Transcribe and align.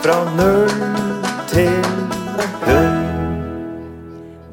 Fra 0.00 0.14
null 0.32 0.70
til 1.50 1.74
hund. 2.64 2.94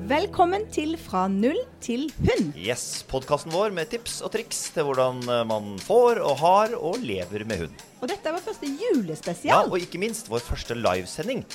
Velkommen 0.09 0.65
til 0.75 0.97
Fra 0.99 1.21
null 1.31 1.59
til 1.79 2.09
hund. 2.19 2.49
Yes, 2.59 3.05
podkasten 3.07 3.53
vår 3.55 3.71
med 3.77 3.87
tips 3.93 4.17
og 4.27 4.33
triks 4.33 4.65
til 4.75 4.83
hvordan 4.89 5.21
eh, 5.23 5.45
man 5.47 5.77
får 5.79 6.19
og 6.19 6.35
har 6.41 6.75
og 6.75 6.99
lever 6.99 7.45
med 7.47 7.61
hund. 7.63 7.85
Og 8.01 8.11
dette 8.11 8.27
er 8.27 8.35
vår 8.35 8.43
første 8.49 8.67
julespesial. 8.67 9.53
Ja. 9.53 9.61
Og 9.71 9.79
ikke 9.79 10.01
minst 10.03 10.27
vår 10.27 10.43
første 10.43 10.75
livesending 10.75 11.45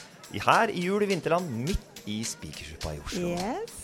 her 0.41 0.73
i 0.73 0.87
Jul 0.87 1.05
i 1.05 1.11
Vinterland, 1.13 1.51
midt 1.53 2.01
i 2.09 2.23
Spikersuppa 2.25 2.95
i 2.97 3.03
Oslo. 3.03 3.35
Yes. 3.37 3.77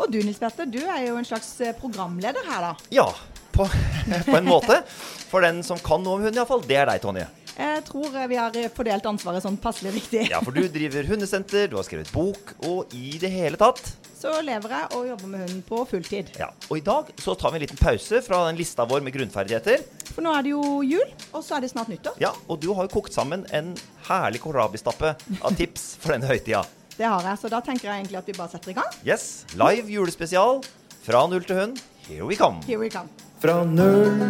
Og 0.00 0.08
du 0.08 0.22
Nils 0.24 0.40
Petter, 0.40 0.70
du 0.72 0.80
er 0.86 1.04
jo 1.10 1.18
en 1.20 1.28
slags 1.28 1.52
eh, 1.60 1.76
programleder 1.76 2.48
her, 2.48 2.70
da. 2.70 2.72
Ja, 2.96 3.10
på, 3.52 3.68
på 4.30 4.40
en 4.40 4.48
måte. 4.48 4.80
For 5.28 5.44
den 5.44 5.60
som 5.68 5.84
kan 5.84 6.00
noe 6.00 6.16
om 6.16 6.24
hund, 6.24 6.40
iallfall. 6.40 6.64
Det 6.64 6.80
er 6.80 6.88
deg, 6.94 7.04
Tonje. 7.04 7.28
Jeg 7.60 7.82
tror 7.84 8.14
eh, 8.16 8.26
vi 8.30 8.38
har 8.40 8.54
fordelt 8.72 9.04
ansvaret 9.10 9.44
sånn 9.44 9.58
passelig 9.60 9.92
riktig. 9.98 10.22
Ja, 10.32 10.38
for 10.40 10.56
du 10.56 10.62
driver 10.72 11.04
hundesenter, 11.10 11.66
du 11.68 11.76
har 11.76 11.84
skrevet 11.84 12.08
bok, 12.14 12.54
og 12.64 12.94
i 12.96 13.18
det 13.20 13.28
hele 13.34 13.58
tatt 13.60 13.82
Så 14.20 14.32
lever 14.44 14.72
jeg 14.74 14.88
og 14.96 15.06
jobber 15.10 15.28
med 15.32 15.42
hunden 15.44 15.60
på 15.68 15.82
fulltid. 15.88 16.32
Ja, 16.40 16.50
Og 16.70 16.80
i 16.80 16.84
dag 16.84 17.08
så 17.20 17.34
tar 17.40 17.52
vi 17.52 17.60
en 17.60 17.64
liten 17.66 17.80
pause 17.80 18.20
fra 18.24 18.42
den 18.48 18.58
lista 18.60 18.84
vår 18.88 19.00
med 19.04 19.14
grunnferdigheter. 19.16 19.84
For 20.10 20.24
nå 20.24 20.32
er 20.36 20.44
det 20.44 20.52
jo 20.54 20.64
jul, 20.84 21.12
og 21.32 21.44
så 21.44 21.56
er 21.56 21.64
det 21.64 21.70
snart 21.72 21.88
nyttår. 21.92 22.16
Ja, 22.20 22.32
Og 22.48 22.60
du 22.60 22.70
har 22.76 22.88
jo 22.88 22.92
kokt 23.00 23.16
sammen 23.16 23.46
en 23.56 23.72
herlig 24.08 24.42
kålrabistappe 24.44 25.14
av 25.40 25.56
tips 25.56 25.94
for 26.00 26.16
denne 26.16 26.28
høytida. 26.32 26.64
Det 27.00 27.08
har 27.08 27.24
jeg, 27.24 27.38
så 27.40 27.48
da 27.48 27.62
tenker 27.64 27.88
jeg 27.88 28.02
egentlig 28.02 28.18
at 28.20 28.26
vi 28.28 28.34
bare 28.36 28.52
setter 28.52 28.74
i 28.74 28.76
gang. 28.76 28.90
Yes, 29.08 29.46
live 29.56 29.88
julespesial 29.88 30.60
fra 31.06 31.24
null 31.32 31.46
til 31.48 31.56
hund. 31.62 31.80
Here 32.04 32.28
we 32.28 32.36
come. 32.36 32.60
Here 32.68 32.76
we 32.82 32.92
come. 32.92 33.08
Fra 33.40 33.62
null 33.64 34.20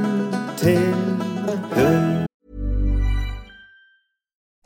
til 0.62 0.86
hund. 1.74 2.29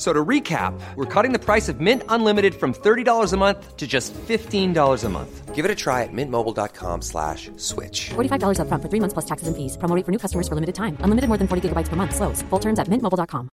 So 0.00 0.14
to 0.14 0.24
recap, 0.24 0.72
we're 0.96 1.04
cutting 1.04 1.32
the 1.32 1.38
price 1.38 1.68
of 1.68 1.78
Mint 1.78 2.02
Unlimited 2.08 2.54
from 2.54 2.72
$30 2.72 3.34
a 3.34 3.36
month 3.36 3.76
to 3.76 3.86
just 3.86 4.14
$15 4.14 5.04
a 5.04 5.08
month. 5.10 5.54
Give 5.54 5.66
it 5.66 5.70
a 5.70 5.74
try 5.74 6.04
at 6.04 6.08
mintmobile.com 6.10 7.02
slash 7.02 7.50
switch. 7.58 8.08
$45 8.16 8.60
upfront 8.64 8.80
for 8.80 8.88
three 8.88 9.00
months 9.00 9.12
plus 9.12 9.26
taxes 9.28 9.48
and 9.48 9.56
fees. 9.58 9.76
Promo 9.76 9.94
rate 9.94 10.06
for 10.06 10.12
new 10.12 10.18
customers 10.18 10.48
for 10.48 10.54
limited 10.56 10.74
time. 10.74 10.96
Unlimited 11.04 11.28
more 11.28 11.36
than 11.36 11.48
40 11.48 11.68
gigabytes 11.68 11.90
per 11.92 11.96
month. 12.00 12.16
Slows. 12.16 12.40
Full 12.48 12.60
terms 12.64 12.78
at 12.80 12.88
mintmobile.com. 12.88 13.50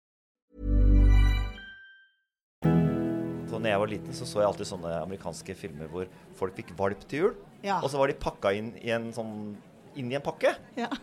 Så 3.50 3.58
når 3.58 3.70
jeg 3.70 3.80
var 3.80 3.90
liten, 3.90 4.14
så 4.14 4.30
så 4.30 4.44
jeg 4.44 4.48
alltid 4.52 4.70
sånne 4.70 4.94
amerikanske 5.02 5.58
filmer 5.58 5.90
hvor 5.90 6.06
folk 6.38 6.54
fikk 6.62 6.78
valp 6.78 7.10
til 7.10 7.24
jul. 7.24 7.34
Ja. 7.66 7.82
Og 7.82 7.90
så 7.90 7.98
var 7.98 8.14
de 8.14 8.22
pakka 8.22 8.54
inn 8.54 8.70
i 8.86 8.94
en 8.94 9.10
sånn 9.18 9.56
inn 9.98 10.14
i 10.14 10.22
en 10.22 10.22
pakke. 10.22 10.54
Ja. 10.78 10.94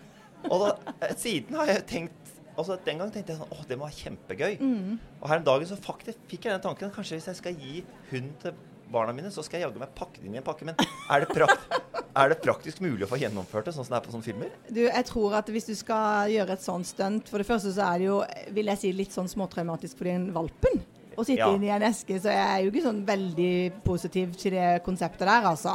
Og 0.51 0.59
da, 0.63 0.95
eh, 1.03 1.15
siden 1.19 1.59
har 1.59 1.67
jeg 1.67 1.87
tenkt 1.91 2.22
Altså 2.53 2.77
Den 2.85 3.01
gang 3.01 3.13
tenkte 3.15 3.33
jeg 3.33 3.41
sånn 3.41 3.55
Åh, 3.55 3.63
det 3.69 3.79
må 3.79 3.89
være 3.89 3.99
kjempegøy. 4.01 4.59
Mm. 4.61 4.99
Og 5.21 5.31
her 5.31 5.41
om 5.41 5.47
dagen 5.47 5.71
så 5.71 5.79
faktisk 5.81 6.29
fikk 6.31 6.49
jeg 6.49 6.57
den 6.57 6.67
tanken 6.67 6.93
Kanskje 6.95 7.19
hvis 7.19 7.31
jeg 7.31 7.41
skal 7.41 7.57
gi 7.57 7.81
hund 8.11 8.37
til 8.43 8.61
barna 8.93 9.15
mine, 9.17 9.31
så 9.33 9.41
skal 9.45 9.61
jeg 9.61 9.69
jaggu 9.69 9.81
meg 9.81 9.93
pakke 9.97 10.21
det 10.21 10.29
inn 10.29 10.37
i 10.37 10.41
en 10.43 10.47
pakke. 10.47 10.67
Men 10.69 10.77
er 10.77 11.25
det, 11.25 11.29
prakt, 11.33 11.77
er 12.21 12.33
det 12.33 12.39
praktisk 12.43 12.83
mulig 12.85 13.07
å 13.07 13.11
få 13.11 13.19
gjennomført 13.23 13.69
det, 13.69 13.73
sånn 13.77 13.87
som 13.89 13.95
det 13.95 14.01
er 14.03 14.07
på 14.07 14.13
sånne 14.15 14.27
filmer? 14.27 14.51
Du, 14.69 14.83
jeg 14.85 15.07
tror 15.09 15.39
at 15.41 15.53
hvis 15.55 15.69
du 15.71 15.75
skal 15.79 16.33
gjøre 16.33 16.57
et 16.57 16.65
sånt 16.65 16.89
stunt 16.89 17.31
For 17.33 17.41
det 17.41 17.49
første 17.49 17.73
så 17.75 17.87
er 17.89 18.03
det 18.03 18.11
jo, 18.11 18.19
vil 18.59 18.73
jeg 18.73 18.83
si, 18.83 18.93
litt 18.97 19.15
sånn 19.15 19.31
småtraumatisk 19.33 20.01
for 20.01 20.11
den 20.11 20.29
valpen. 20.37 20.83
Å 21.17 21.25
sitte 21.25 21.39
Ja. 21.43 21.51
inni 21.55 21.67
i 21.67 21.75
en 21.75 21.83
eske. 21.83 22.19
Så 22.21 22.31
jeg 22.33 22.43
er 22.47 22.65
jo 22.65 22.71
ikke 22.73 22.85
sånn 22.87 23.05
veldig 23.07 23.83
positiv 23.85 24.35
til 24.41 24.53
det 24.57 24.83
konseptet 24.85 25.27
der, 25.29 25.43
altså. 25.53 25.75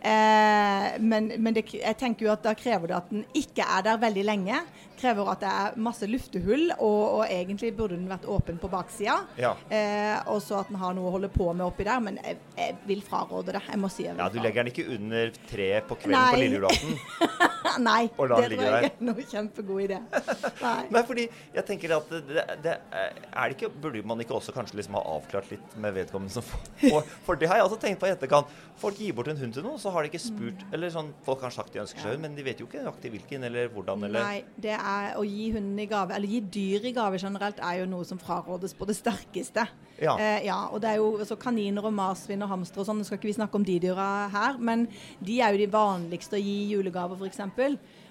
Eh, 0.00 0.98
men 1.00 1.32
men 1.42 1.54
det, 1.56 1.64
jeg 1.72 1.96
tenker 1.98 2.26
jo 2.26 2.32
at 2.32 2.42
da 2.44 2.54
krever 2.54 2.88
det 2.92 2.96
at 2.96 3.10
den 3.10 3.24
ikke 3.34 3.64
er 3.66 3.82
der 3.82 3.98
veldig 4.02 4.24
lenge. 4.24 4.60
Krever 4.96 5.28
at 5.28 5.40
det 5.42 5.48
er 5.52 5.74
masse 5.76 6.06
luftehull, 6.08 6.70
og, 6.78 7.00
og 7.18 7.24
egentlig 7.28 7.74
burde 7.76 7.96
den 7.98 8.08
vært 8.08 8.24
åpen 8.32 8.56
på 8.62 8.70
baksida. 8.72 9.18
Ja. 9.36 9.54
Eh, 9.68 10.16
og 10.32 10.40
så 10.44 10.60
at 10.62 10.70
den 10.70 10.78
har 10.80 10.94
noe 10.96 11.10
å 11.10 11.14
holde 11.18 11.28
på 11.32 11.50
med 11.52 11.66
oppi 11.66 11.84
der. 11.84 12.00
Men 12.00 12.16
jeg, 12.22 12.38
jeg 12.56 12.76
vil 12.88 13.02
fraråde 13.04 13.52
det. 13.58 13.62
Jeg 13.68 13.78
må 13.82 13.90
si 13.92 14.06
jeg 14.06 14.14
vil 14.16 14.22
Ja, 14.24 14.28
Du 14.32 14.38
legger 14.40 14.64
den 14.64 14.72
ikke 14.72 14.86
under 14.96 15.32
treet 15.50 15.88
på 15.90 15.98
kvelden 16.00 16.16
Nei. 16.16 16.32
på 16.32 16.40
lille 16.40 16.60
julaften? 16.60 16.98
Nei, 17.90 18.02
Og 18.16 18.30
det 18.30 18.36
tror 18.46 18.62
jeg 18.62 18.86
ikke 18.86 18.88
er 18.88 19.04
noe 19.10 19.24
kjempegod 19.28 19.82
idé. 19.84 19.98
Nei. 20.64 20.78
Nei, 20.94 21.02
fordi 21.10 21.26
jeg 21.58 21.66
tenker 21.68 21.92
at 21.98 22.08
det, 22.14 22.44
det, 22.64 22.76
er 22.94 23.50
det 23.50 23.56
ikke, 23.58 23.72
Burde 23.82 24.00
man 24.06 24.22
ikke 24.24 24.36
også 24.38 24.54
kanskje 24.56 24.75
liksom 24.78 24.98
ha 24.98 25.04
avklart 25.16 25.50
litt 25.52 25.76
med 25.82 25.96
vedkommende 25.96 26.36
som 26.36 26.44
får 26.46 27.06
For 27.26 27.38
det 27.38 27.50
har 27.50 27.60
jeg 27.60 27.68
også 27.68 27.80
tenkt 27.82 28.00
på 28.02 28.08
i 28.08 28.14
etterkant. 28.14 28.50
Folk 28.80 28.98
gir 29.00 29.14
bort 29.16 29.30
en 29.32 29.38
hund 29.40 29.54
til 29.56 29.64
noen, 29.64 29.80
så 29.80 29.92
har 29.94 30.04
de 30.04 30.12
ikke 30.12 30.22
spurt 30.22 30.56
Mm. 30.66 30.74
Eller 30.74 30.92
sånn, 30.92 31.08
Folk 31.26 31.42
har 31.44 31.52
sagt 31.54 31.74
de 31.74 31.80
ønsker 31.82 32.02
seg 32.02 32.14
hund, 32.14 32.22
men 32.24 32.36
de 32.36 32.44
vet 32.46 32.60
jo 32.60 32.66
ikke 32.68 32.82
nøyaktig 32.82 33.10
hvilken 33.14 33.46
eller 33.48 33.70
hvordan. 33.72 34.04
eller... 34.08 34.22
Nei, 34.24 34.44
det 34.62 34.74
er 34.76 35.16
å 35.18 35.24
gi 35.26 35.50
hunden 35.54 35.78
i 35.82 35.88
gave, 35.90 36.14
eller 36.16 36.30
gi 36.30 36.40
dyr 36.56 36.86
i 36.90 36.92
gave 36.96 37.20
generelt, 37.20 37.60
er 37.62 37.80
jo 37.80 37.88
noe 37.90 38.06
som 38.08 38.20
frarådes 38.20 38.74
på 38.76 38.88
det 38.88 38.96
sterkeste. 38.98 39.66
Ja. 40.00 40.16
Eh, 40.20 40.46
ja 40.46 40.58
og 40.70 40.80
det 40.84 40.92
er 40.92 41.02
jo 41.02 41.26
så 41.28 41.38
kaniner 41.40 41.88
og 41.88 41.94
marsvin 41.96 42.44
og 42.46 42.52
hamstere 42.52 42.84
og 42.84 42.88
sånn, 42.90 43.02
nå 43.02 43.08
skal 43.08 43.20
ikke 43.20 43.30
vi 43.30 43.36
snakke 43.38 43.58
om 43.58 43.66
de 43.66 43.78
dyra 43.82 44.08
her, 44.32 44.58
men 44.58 44.86
de 45.24 45.40
er 45.40 45.54
jo 45.54 45.62
de 45.64 45.70
vanligste 45.72 46.38
å 46.38 46.42
gi 46.42 46.56
julegaver, 46.72 47.20
f.eks. 47.20 47.44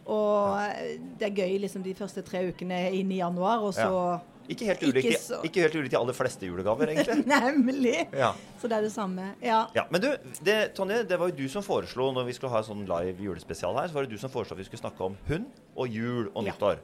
Og 0.05 0.61
ja. 0.61 0.95
det 1.19 1.29
er 1.29 1.43
gøy 1.43 1.59
liksom 1.63 1.85
de 1.85 1.95
første 1.97 2.21
tre 2.25 2.45
ukene 2.51 2.87
inn 2.93 3.11
i 3.13 3.21
januar, 3.23 3.65
og 3.65 3.75
så 3.77 3.89
Ja. 3.89 4.21
Ikke 4.49 4.65
helt 4.69 4.83
ulikt 4.85 5.07
ikke 5.09 5.19
så- 5.21 5.39
ikke 5.47 5.61
helt 5.65 5.91
de 5.91 5.97
aller 5.97 6.13
fleste 6.13 6.45
julegaver, 6.45 6.87
egentlig. 6.93 7.25
Nemlig! 7.33 8.07
Ja. 8.13 8.33
Så 8.61 8.67
det 8.69 8.77
er 8.77 8.81
det 8.85 8.91
samme. 8.93 9.31
Ja. 9.41 9.67
Ja, 9.75 9.85
Men 9.89 10.01
du, 10.01 10.09
det, 10.45 10.73
Tonje, 10.77 11.03
det 11.07 11.17
var 11.19 11.29
jo 11.31 11.35
du 11.35 11.47
som 11.49 11.63
foreslo 11.65 12.11
når 12.13 12.25
vi 12.29 12.33
skulle 12.37 12.51
ha 12.53 12.61
en 12.61 12.67
sånn 12.69 12.85
live 12.89 13.17
julespesial 13.25 13.75
her, 13.79 13.87
så 13.89 13.93
var 13.97 14.05
det 14.05 14.11
du 14.13 14.17
som 14.21 14.29
foreslo 14.29 14.53
at 14.57 14.61
vi 14.61 14.67
skulle 14.69 14.83
snakke 14.85 15.01
om 15.09 15.17
hund 15.29 15.47
og 15.75 15.87
jul 15.89 16.29
og 16.35 16.43
Ja. 16.45 16.51
nyttår. 16.51 16.77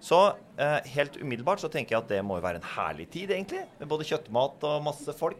Så 0.00 0.34
eh, 0.56 0.80
helt 0.94 1.18
umiddelbart 1.20 1.60
så 1.60 1.68
tenker 1.68 1.96
jeg 1.96 2.02
at 2.04 2.08
det 2.08 2.22
må 2.24 2.38
jo 2.38 2.44
være 2.46 2.56
en 2.62 2.68
herlig 2.76 3.10
tid, 3.12 3.28
egentlig. 3.34 3.66
Med 3.78 3.88
både 3.90 4.06
kjøttmat 4.08 4.62
og 4.64 4.82
masse 4.86 5.12
folk. 5.18 5.36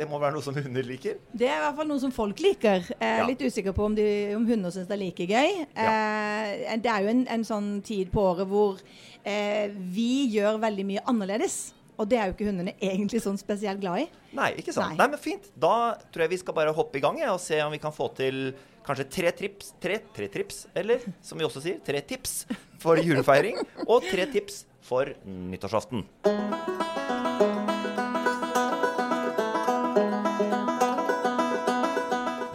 Det 0.00 0.06
må 0.08 0.16
være 0.22 0.32
noe 0.32 0.44
som 0.44 0.56
hunder 0.56 0.86
liker. 0.88 1.18
Det 1.36 1.44
er 1.50 1.58
i 1.58 1.64
hvert 1.66 1.76
fall 1.76 1.88
noe 1.90 2.00
som 2.00 2.12
folk 2.16 2.38
liker. 2.40 2.86
Jeg 2.88 2.96
er 3.04 3.18
Ja. 3.20 3.26
litt 3.28 3.42
usikker 3.44 3.74
på 3.76 3.84
om, 3.84 3.94
de, 3.98 4.06
om 4.38 4.46
hunder 4.48 4.72
syns 4.72 4.88
det 4.88 4.96
er 4.96 5.02
like 5.02 5.26
gøy. 5.28 5.66
Eh, 5.76 6.76
det 6.80 6.88
er 6.88 7.04
jo 7.04 7.10
en, 7.12 7.26
en 7.28 7.44
sånn 7.44 7.68
tid 7.84 8.08
på 8.14 8.22
året 8.30 8.48
hvor 8.48 8.80
eh, 9.28 9.68
vi 9.92 10.26
gjør 10.32 10.56
veldig 10.62 10.86
mye 10.88 11.04
annerledes. 11.04 11.58
Og 12.00 12.08
det 12.08 12.16
er 12.16 12.30
jo 12.30 12.32
ikke 12.32 12.46
hundene 12.48 12.72
egentlig 12.80 13.20
sånn 13.20 13.36
spesielt 13.36 13.82
glad 13.82 14.06
i. 14.06 14.08
Nei, 14.32 14.54
ikke 14.62 14.72
sant? 14.72 14.94
Nei. 14.96 15.02
Nei, 15.02 15.08
men 15.12 15.20
fint. 15.20 15.50
Da 15.60 15.74
tror 16.08 16.24
jeg 16.24 16.32
vi 16.32 16.40
skal 16.40 16.56
bare 16.56 16.72
hoppe 16.72 16.96
i 16.96 17.02
gang 17.04 17.20
ja, 17.20 17.34
og 17.36 17.42
se 17.44 17.60
om 17.60 17.74
vi 17.76 17.82
kan 17.82 17.92
få 17.92 18.08
til 18.16 18.54
kanskje 18.88 19.04
tre 19.12 19.34
trips, 19.36 19.74
tre, 19.84 20.00
tre 20.16 20.30
trips, 20.32 20.62
eller 20.74 21.04
som 21.20 21.36
vi 21.36 21.44
også 21.44 21.60
sier, 21.66 21.76
tre 21.84 22.00
tips 22.00 22.46
for 22.80 22.96
julefeiring. 23.04 23.60
Og 23.84 24.08
tre 24.08 24.24
tips 24.32 24.62
for 24.80 25.12
nyttårsaften. 25.28 26.06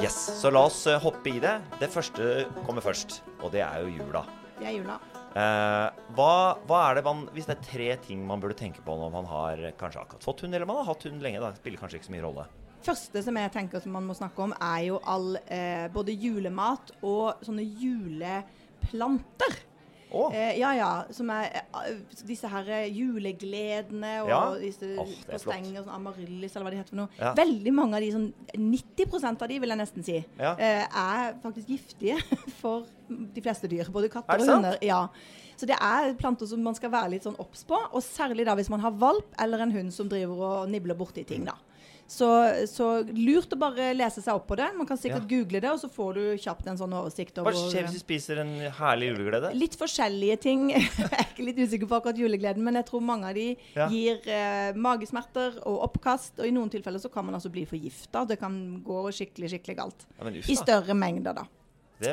Yes, 0.06 0.18
så 0.38 0.52
la 0.54 0.62
oss 0.68 0.84
eh, 0.86 1.00
hoppe 1.02 1.32
i 1.32 1.40
det. 1.42 1.56
Det 1.82 1.88
første 1.90 2.44
kommer 2.68 2.84
først, 2.86 3.24
og 3.40 3.50
det 3.56 3.64
er 3.66 3.82
jo 3.82 3.88
jula. 3.96 4.22
Det 4.60 4.68
er 4.70 4.76
jula. 4.76 5.00
Eh, 5.34 6.04
hva, 6.14 6.34
hva 6.70 6.82
er 6.86 7.00
det 7.00 7.04
man 7.08 7.24
Hvis 7.34 7.48
det 7.50 7.56
er 7.56 7.64
tre 7.66 7.88
ting 8.06 8.22
man 8.28 8.44
burde 8.44 8.56
tenke 8.60 8.84
på 8.86 8.94
når 9.00 9.10
man 9.16 9.26
har 9.32 9.64
eh, 9.66 9.74
kanskje 9.80 10.04
akkurat 10.04 10.28
fått 10.28 10.44
hund, 10.46 10.54
eller 10.54 10.70
man 10.70 10.78
har 10.84 10.92
hatt 10.92 11.08
hund 11.08 11.26
lenge, 11.26 11.42
da 11.42 11.50
spiller 11.58 11.82
kanskje 11.82 11.98
ikke 11.98 12.10
så 12.12 12.14
mye 12.14 12.26
rolle. 12.28 12.46
første 12.86 13.24
som 13.26 13.40
jeg 13.42 13.54
tenker 13.56 13.82
som 13.82 13.98
man 13.98 14.06
må 14.06 14.14
snakke 14.14 14.46
om, 14.46 14.54
er 14.62 14.84
jo 14.92 15.00
all 15.02 15.40
eh, 15.42 15.88
både 15.96 16.14
julemat 16.14 16.94
og 17.02 17.42
sånne 17.48 17.66
juleplanter. 17.66 19.58
Å, 20.14 20.32
Eh, 20.34 20.58
ja, 20.60 20.72
ja. 20.78 20.90
Som 21.12 21.30
er 21.34 21.50
eh, 21.56 21.96
disse 22.28 22.48
her 22.48 22.68
eh, 22.70 22.86
julegledene 22.94 24.12
og 24.24 24.30
Ja. 24.30 24.42
disse 24.62 24.92
oh, 25.00 25.06
det 25.08 25.34
er 25.34 25.42
sånn 25.42 25.90
amaryllis 25.90 26.56
eller 26.56 26.66
hva 26.68 26.72
de 26.72 26.78
heter 26.82 26.90
for 26.94 27.02
noe. 27.02 27.10
Ja. 27.20 27.34
Veldig 27.38 27.74
mange 27.74 27.96
av 27.98 28.02
de, 28.06 28.12
sånn 28.12 28.34
90% 28.56 29.42
av 29.42 29.48
de 29.50 29.60
vil 29.60 29.70
jeg 29.74 29.78
nesten 29.82 30.04
si, 30.06 30.20
Ja. 30.40 30.54
eh, 30.58 30.86
er 30.86 31.34
faktisk 31.44 31.68
giftige 31.74 32.20
for 32.62 32.86
de 33.10 33.42
fleste 33.42 33.68
dyr. 33.68 33.90
Både 33.92 34.06
Er 34.06 34.16
katter 34.20 34.40
og 34.40 34.46
sant? 34.46 34.64
hunder. 34.66 34.78
Ja. 34.86 35.08
Så 35.58 35.66
det 35.66 35.78
er 35.80 36.14
planter 36.20 36.46
som 36.48 36.62
man 36.64 36.76
skal 36.76 36.92
være 36.92 37.12
litt 37.14 37.24
sånn 37.24 37.38
obs 37.40 37.64
på, 37.64 37.78
og 37.80 38.02
særlig 38.04 38.46
da 38.46 38.56
hvis 38.56 38.70
man 38.70 38.82
har 38.84 38.92
valp 38.92 39.34
eller 39.40 39.62
en 39.64 39.72
hund 39.72 39.94
som 39.96 40.10
driver 40.12 40.36
og 40.64 40.70
nibler 40.70 40.96
borti 41.00 41.24
ting, 41.26 41.46
da. 41.48 41.54
Så, 42.08 42.28
så 42.70 42.88
lurt 43.18 43.50
å 43.56 43.58
bare 43.58 43.88
lese 43.98 44.22
seg 44.22 44.36
opp 44.38 44.44
på 44.52 44.56
det. 44.60 44.68
Man 44.78 44.86
kan 44.86 44.98
sikkert 44.98 45.24
Ja. 45.26 45.30
google 45.32 45.60
det, 45.64 45.72
og 45.72 45.80
så 45.82 45.90
får 45.90 46.14
du 46.14 46.22
kjapt 46.38 46.68
en 46.70 46.78
sånn 46.78 46.94
oversikt 46.94 47.40
Hva 47.42 47.50
skjer 47.56 47.88
hvis 47.88 47.96
du 47.98 48.00
spiser 48.04 48.42
en 48.44 48.52
herlig 48.78 49.10
juleglede? 49.10 49.50
Litt 49.58 49.74
forskjellige 49.80 50.38
ting. 50.44 50.68
Jeg 50.76 51.10
er 51.10 51.26
ikke 51.26 51.48
litt 51.48 51.58
usikker 51.66 51.90
på 51.90 51.98
akkurat 51.98 52.22
julegleden, 52.22 52.62
men 52.64 52.78
jeg 52.78 52.86
tror 52.92 53.02
mange 53.02 53.32
av 53.32 53.34
de 53.34 53.48
Ja. 53.76 53.88
gir 53.90 54.22
eh, 54.30 54.72
magesmerter 54.78 55.58
og 55.66 55.82
oppkast. 55.90 56.38
Og 56.40 56.46
i 56.46 56.54
noen 56.54 56.70
tilfeller 56.70 57.02
så 57.02 57.10
kan 57.12 57.26
man 57.26 57.36
altså 57.40 57.50
bli 57.50 57.66
forgifta. 57.66 58.26
Det 58.30 58.38
kan 58.40 58.84
gå 58.86 59.02
skikkelig, 59.10 59.50
skikkelig 59.56 59.76
galt. 59.82 60.06
Ja, 60.22 60.30
I 60.30 60.56
større 60.62 60.94
mengder, 60.94 61.34
da. 61.42 61.48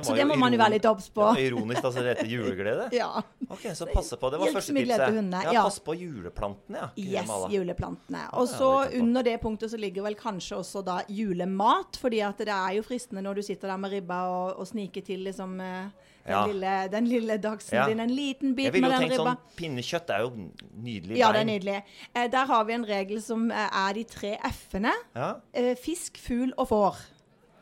Så 0.03 0.15
det 0.15 0.25
må 0.29 0.37
man 0.39 0.53
jo 0.55 0.59
være 0.61 0.77
litt 0.77 0.85
obs 0.87 1.09
på. 1.11 1.25
Var 1.27 1.41
ironisk 1.43 1.83
altså. 1.85 2.03
det 2.05 2.13
heter 2.17 2.29
juleglede. 2.31 2.85
Ja. 3.01 3.23
Ok, 3.51 3.65
Så 3.75 3.87
passe 3.93 4.17
på. 4.17 4.31
Det 4.31 4.39
var 4.41 4.53
første 4.55 4.75
tipset. 4.77 5.33
Ja, 5.33 5.53
ja. 5.53 5.63
pass 5.67 5.79
på 5.83 5.97
juleplantene, 5.99 6.79
ja. 6.97 7.23
Yes, 7.23 7.33
juleplantene. 7.51 8.23
Og 8.39 8.47
så 8.49 8.69
er 8.87 8.95
under 9.01 9.23
det 9.27 9.41
punktet 9.43 9.71
så 9.73 9.77
ligger 9.81 10.03
vel 10.07 10.15
kanskje 10.15 10.57
også 10.61 10.85
da 10.87 11.01
julemat. 11.09 11.99
fordi 12.01 12.21
at 12.23 12.39
det 12.39 12.49
er 12.55 12.77
jo 12.79 12.83
fristende 12.87 13.23
når 13.27 13.35
du 13.41 13.43
sitter 13.43 13.69
der 13.69 13.77
med 13.83 13.91
ribba 13.93 14.23
og, 14.31 14.59
og 14.63 14.67
sniker 14.71 15.03
til 15.03 15.25
liksom 15.27 15.59
eh, 15.61 15.91
den, 16.23 16.31
Ja. 16.31 16.45
lille, 16.47 16.73
den 16.93 17.07
lille 17.11 17.37
dagsen 17.43 17.75
Ja. 17.75 17.87
din. 17.89 17.99
En 18.01 18.11
liten 18.15 18.55
bit 18.55 18.65
Jeg 18.71 18.73
ville 18.75 18.89
med 18.89 18.95
jo 18.95 19.01
den 19.01 19.09
tenkt 19.11 19.19
ribba. 19.19 19.33
sånn 19.35 19.57
Pinnekjøtt 19.59 20.11
er 20.15 20.21
jo 20.23 20.31
nydelig 20.79 21.17
Ja, 21.19 21.33
det 21.33 21.41
er 21.41 21.49
nydelig. 21.51 21.83
Eh, 22.15 22.29
der 22.31 22.47
har 22.47 22.65
vi 22.65 22.73
en 22.75 22.85
regel 22.87 23.21
som 23.23 23.51
eh, 23.51 23.69
er 23.89 23.93
de 23.99 24.05
tre 24.05 24.37
f-ene. 24.53 24.93
Ja, 25.17 25.35
Eh, 25.53 25.75
fisk, 25.75 26.17
fugl 26.23 26.53
og 26.57 26.69
får. 26.69 26.97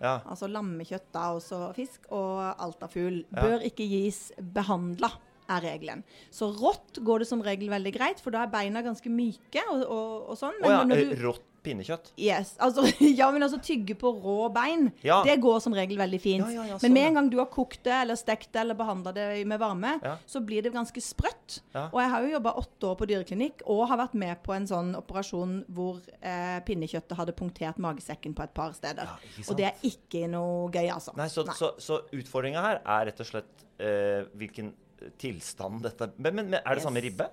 Ja. 0.00 0.14
Altså 0.25 0.49
lammekjøtt 0.49 1.11
da, 1.12 1.26
også 1.37 1.75
fisk, 1.76 2.06
og 2.11 2.41
alt 2.58 2.82
av 2.87 2.93
fugl. 2.94 3.23
Bør 3.35 3.61
ikke 3.69 3.87
gis 3.91 4.31
behandla, 4.41 5.11
er 5.50 5.61
regelen. 5.67 6.05
Så 6.31 6.49
rått 6.55 7.00
går 7.05 7.25
det 7.25 7.29
som 7.29 7.43
regel 7.43 7.69
veldig 7.73 7.93
greit, 7.97 8.20
for 8.23 8.31
da 8.35 8.44
er 8.47 8.52
beina 8.52 8.82
ganske 8.87 9.11
myke 9.11 9.64
og, 9.73 9.82
og, 9.85 10.12
og 10.31 10.38
sånn. 10.38 10.61
Å 10.62 10.70
ja, 10.70 10.82
når 10.87 11.02
eh, 11.05 11.14
du- 11.14 11.25
rått 11.26 11.47
pinnekjøtt. 11.62 12.10
Yes, 12.20 12.54
altså, 12.62 12.84
ja, 13.20 13.26
men 13.34 13.42
altså 13.46 13.58
tygge 13.62 13.94
på 14.00 14.10
rå 14.22 14.48
bein, 14.54 14.88
Ja. 15.06 15.20
det 15.26 15.36
går 15.42 15.60
som 15.64 15.74
regel 15.76 15.98
veldig 16.00 16.20
fint. 16.22 16.44
Ja, 16.46 16.50
ja, 16.62 16.64
ja, 16.70 16.78
men 16.78 16.82
sånn, 16.84 16.94
med 16.96 17.06
en 17.10 17.18
gang 17.20 17.30
du 17.32 17.36
har 17.40 17.48
kokt 17.52 17.82
det, 17.86 17.92
eller 18.02 18.18
stekt 18.20 18.50
det, 18.54 18.62
eller 18.64 18.78
behandla 18.78 19.12
det 19.16 19.26
med 19.50 19.60
varme, 19.60 19.94
så 20.26 20.40
blir 20.44 20.62
det 20.66 20.72
ganske 20.74 21.02
sprøtt. 21.04 21.60
Og 21.90 21.98
jeg 22.00 22.10
har 22.14 22.26
jo 22.26 22.32
jobba 22.36 22.54
åtte 22.62 22.90
år 22.90 22.98
på 23.00 23.08
dyreklinikk, 23.10 23.64
og 23.70 23.84
har 23.90 24.00
vært 24.04 24.14
med 24.24 24.42
på 24.46 24.54
en 24.56 24.66
sånn 24.70 24.92
operasjon 24.98 25.56
hvor 25.68 26.00
eh, 26.20 26.58
pinnekjøttet 26.66 27.16
hadde 27.18 27.36
punktert 27.36 27.78
magesekken 27.82 28.34
på 28.38 28.44
et 28.46 28.54
par 28.56 28.72
steder. 28.76 29.10
Og 29.48 29.56
det 29.58 29.68
er 29.70 29.84
ikke 29.90 30.26
noe 30.32 30.70
gøy, 30.72 30.86
altså. 30.94 31.12
Nei, 31.18 31.28
så, 31.32 31.44
så, 31.56 31.74
så 31.82 32.00
utfordringa 32.16 32.62
her 32.64 32.80
er 32.84 33.10
rett 33.10 33.20
og 33.24 33.28
slett 33.32 33.66
eh, 33.80 34.24
hvilken 34.38 34.72
tilstand 35.20 35.80
dette 35.84 36.10
Men, 36.18 36.34
men, 36.36 36.50
men 36.52 36.58
er 36.60 36.74
det 36.74 36.80
Yes. 36.82 36.84
samme 36.84 37.00
ribbe? 37.04 37.26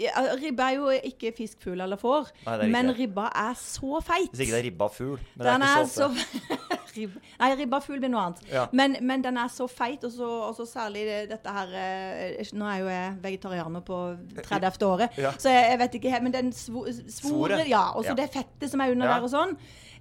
Ja, 0.00 0.22
ribbe 0.40 0.64
er 0.64 0.76
jo 0.78 0.88
ikke 1.10 1.30
fisk, 1.36 1.58
fugl 1.60 1.80
eller 1.84 1.98
får, 2.00 2.30
Nei, 2.46 2.68
men 2.72 2.88
ribba 2.96 3.26
er 3.36 3.54
så 3.60 3.98
feit. 4.04 4.30
Hvis 4.32 4.46
ikke 4.46 4.54
det 4.54 4.60
er 4.62 4.66
ribba 4.70 4.86
fugl. 4.94 5.18
Men 5.36 5.46
Den 5.46 5.60
det 5.64 5.68
er 5.68 5.82
ikke 5.84 5.92
så 5.92 6.06
ofte. 6.08 6.58
Ribba- 6.96 7.20
Nei, 7.38 7.48
ribba 7.60 7.78
fugl 7.84 8.00
blir 8.02 8.10
noe 8.10 8.22
annet. 8.30 8.40
Ja. 8.50 8.64
Men, 8.74 8.96
men 9.06 9.22
den 9.22 9.36
er 9.38 9.50
så 9.52 9.68
feit, 9.70 10.02
og 10.08 10.10
så, 10.14 10.26
og 10.48 10.56
så 10.56 10.64
særlig 10.66 11.04
dette 11.30 11.52
her 11.54 11.74
eh, 11.78 12.50
Nå 12.56 12.66
er 12.66 12.80
jo 12.80 12.88
jeg 12.90 13.12
vegetarianer 13.28 13.84
på 13.86 13.98
30. 14.40 14.86
året, 14.88 15.20
Ja. 15.20 15.30
så 15.38 15.52
jeg, 15.52 15.68
jeg 15.70 15.78
vet 15.84 15.94
ikke 16.00 16.10
helt 16.16 16.26
Men 16.26 16.34
den 16.34 16.50
svo, 16.56 16.86
svoret, 17.08 17.68
ja, 17.70 17.84
og 17.94 18.04
så 18.08 18.16
det 18.18 18.30
fettet 18.34 18.72
som 18.72 18.80
er 18.82 18.90
under 18.96 19.06
der 19.12 19.22
og 19.28 19.30
sånn, 19.36 19.54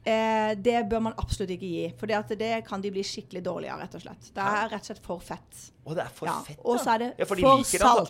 eh, 0.06 0.54
det 0.56 0.78
bør 0.90 1.02
man 1.10 1.14
absolutt 1.20 1.52
ikke 1.56 1.70
gi. 1.70 1.84
For 2.00 2.10
det 2.40 2.52
kan 2.68 2.82
de 2.82 2.92
bli 2.94 3.04
skikkelig 3.06 3.44
dårlige 3.46 3.74
av, 3.74 3.82
rett 3.84 3.98
og 4.00 4.04
slett. 4.06 4.32
Det 4.36 4.46
er 4.46 4.70
rett 4.72 4.82
og 4.82 4.90
slett 4.92 5.04
for 5.06 5.20
fett. 5.24 5.66
Og 5.86 5.96
det 5.98 6.06
er 6.06 6.14
for 6.14 6.28
Ja. 6.30 6.38
fett, 6.46 6.60
Og 6.64 6.80
så 6.80 6.96
er 6.96 6.98
det 7.00 7.14
Ja, 7.20 7.26
for 7.26 7.36
de 7.36 7.42
for 7.42 7.58
liker 7.58 7.80
det, 7.80 7.88
altså. 7.88 8.06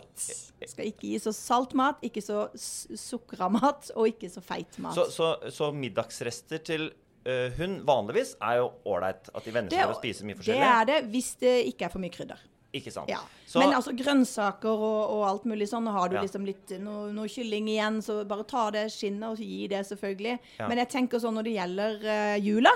salt. 0.59 0.69
Skal 0.69 0.85
ikke 0.85 1.07
gi 1.07 1.19
så 1.19 1.33
salt 1.33 1.73
mat, 1.73 2.01
ikke 2.03 2.21
så 2.21 2.49
sukra 2.55 3.49
mat, 3.49 3.91
og 3.95 4.07
ikke 4.07 4.29
så 4.29 4.41
feit 4.41 4.77
mat. 4.79 4.95
Så, 4.95 5.09
så, 5.11 5.51
så 5.51 5.71
middagsrester 5.71 6.57
til 6.63 6.91
uh, 7.27 7.49
hund 7.57 7.81
vanligvis 7.87 8.35
er 8.41 8.57
jo 8.61 8.71
ålreit. 8.85 9.29
At 9.33 9.45
de 9.45 9.51
venner 9.53 9.69
seg 9.69 9.85
til 9.85 9.95
å 9.95 9.99
spise 9.99 10.25
mye 10.25 10.35
det 10.43 10.59
er 10.59 10.85
det 10.85 11.03
hvis 11.11 11.35
det 11.39 11.55
ikke 11.73 11.85
er 11.85 11.89
for 11.89 11.99
mye 11.99 12.13
krydder. 12.13 12.39
Ikke 12.71 12.91
sant? 12.93 13.09
Ja. 13.09 13.17
Så, 13.49 13.57
Men 13.63 13.71
altså 13.73 13.89
grønnsaker 13.97 14.69
og, 14.69 15.13
og 15.15 15.23
alt 15.25 15.45
mulig 15.49 15.65
sånn, 15.71 15.87
har 15.89 16.09
du 16.11 16.15
Ja. 16.17 16.21
liksom 16.21 16.43
litt 16.45 16.69
noe, 16.83 17.07
noe 17.11 17.25
kylling 17.27 17.65
igjen, 17.71 17.97
så 18.05 18.19
bare 18.29 18.43
ta 18.45 18.67
det 18.75 18.83
skinnet 18.93 19.25
og 19.31 19.37
gi 19.41 19.65
det, 19.71 19.79
selvfølgelig. 19.89 20.35
Ja. 20.59 20.67
Men 20.69 20.77
jeg 20.77 20.89
tenker 20.93 21.17
sånn 21.23 21.33
når 21.33 21.47
det 21.49 21.55
gjelder 21.55 21.97
uh, 22.05 22.35
jula, 22.45 22.73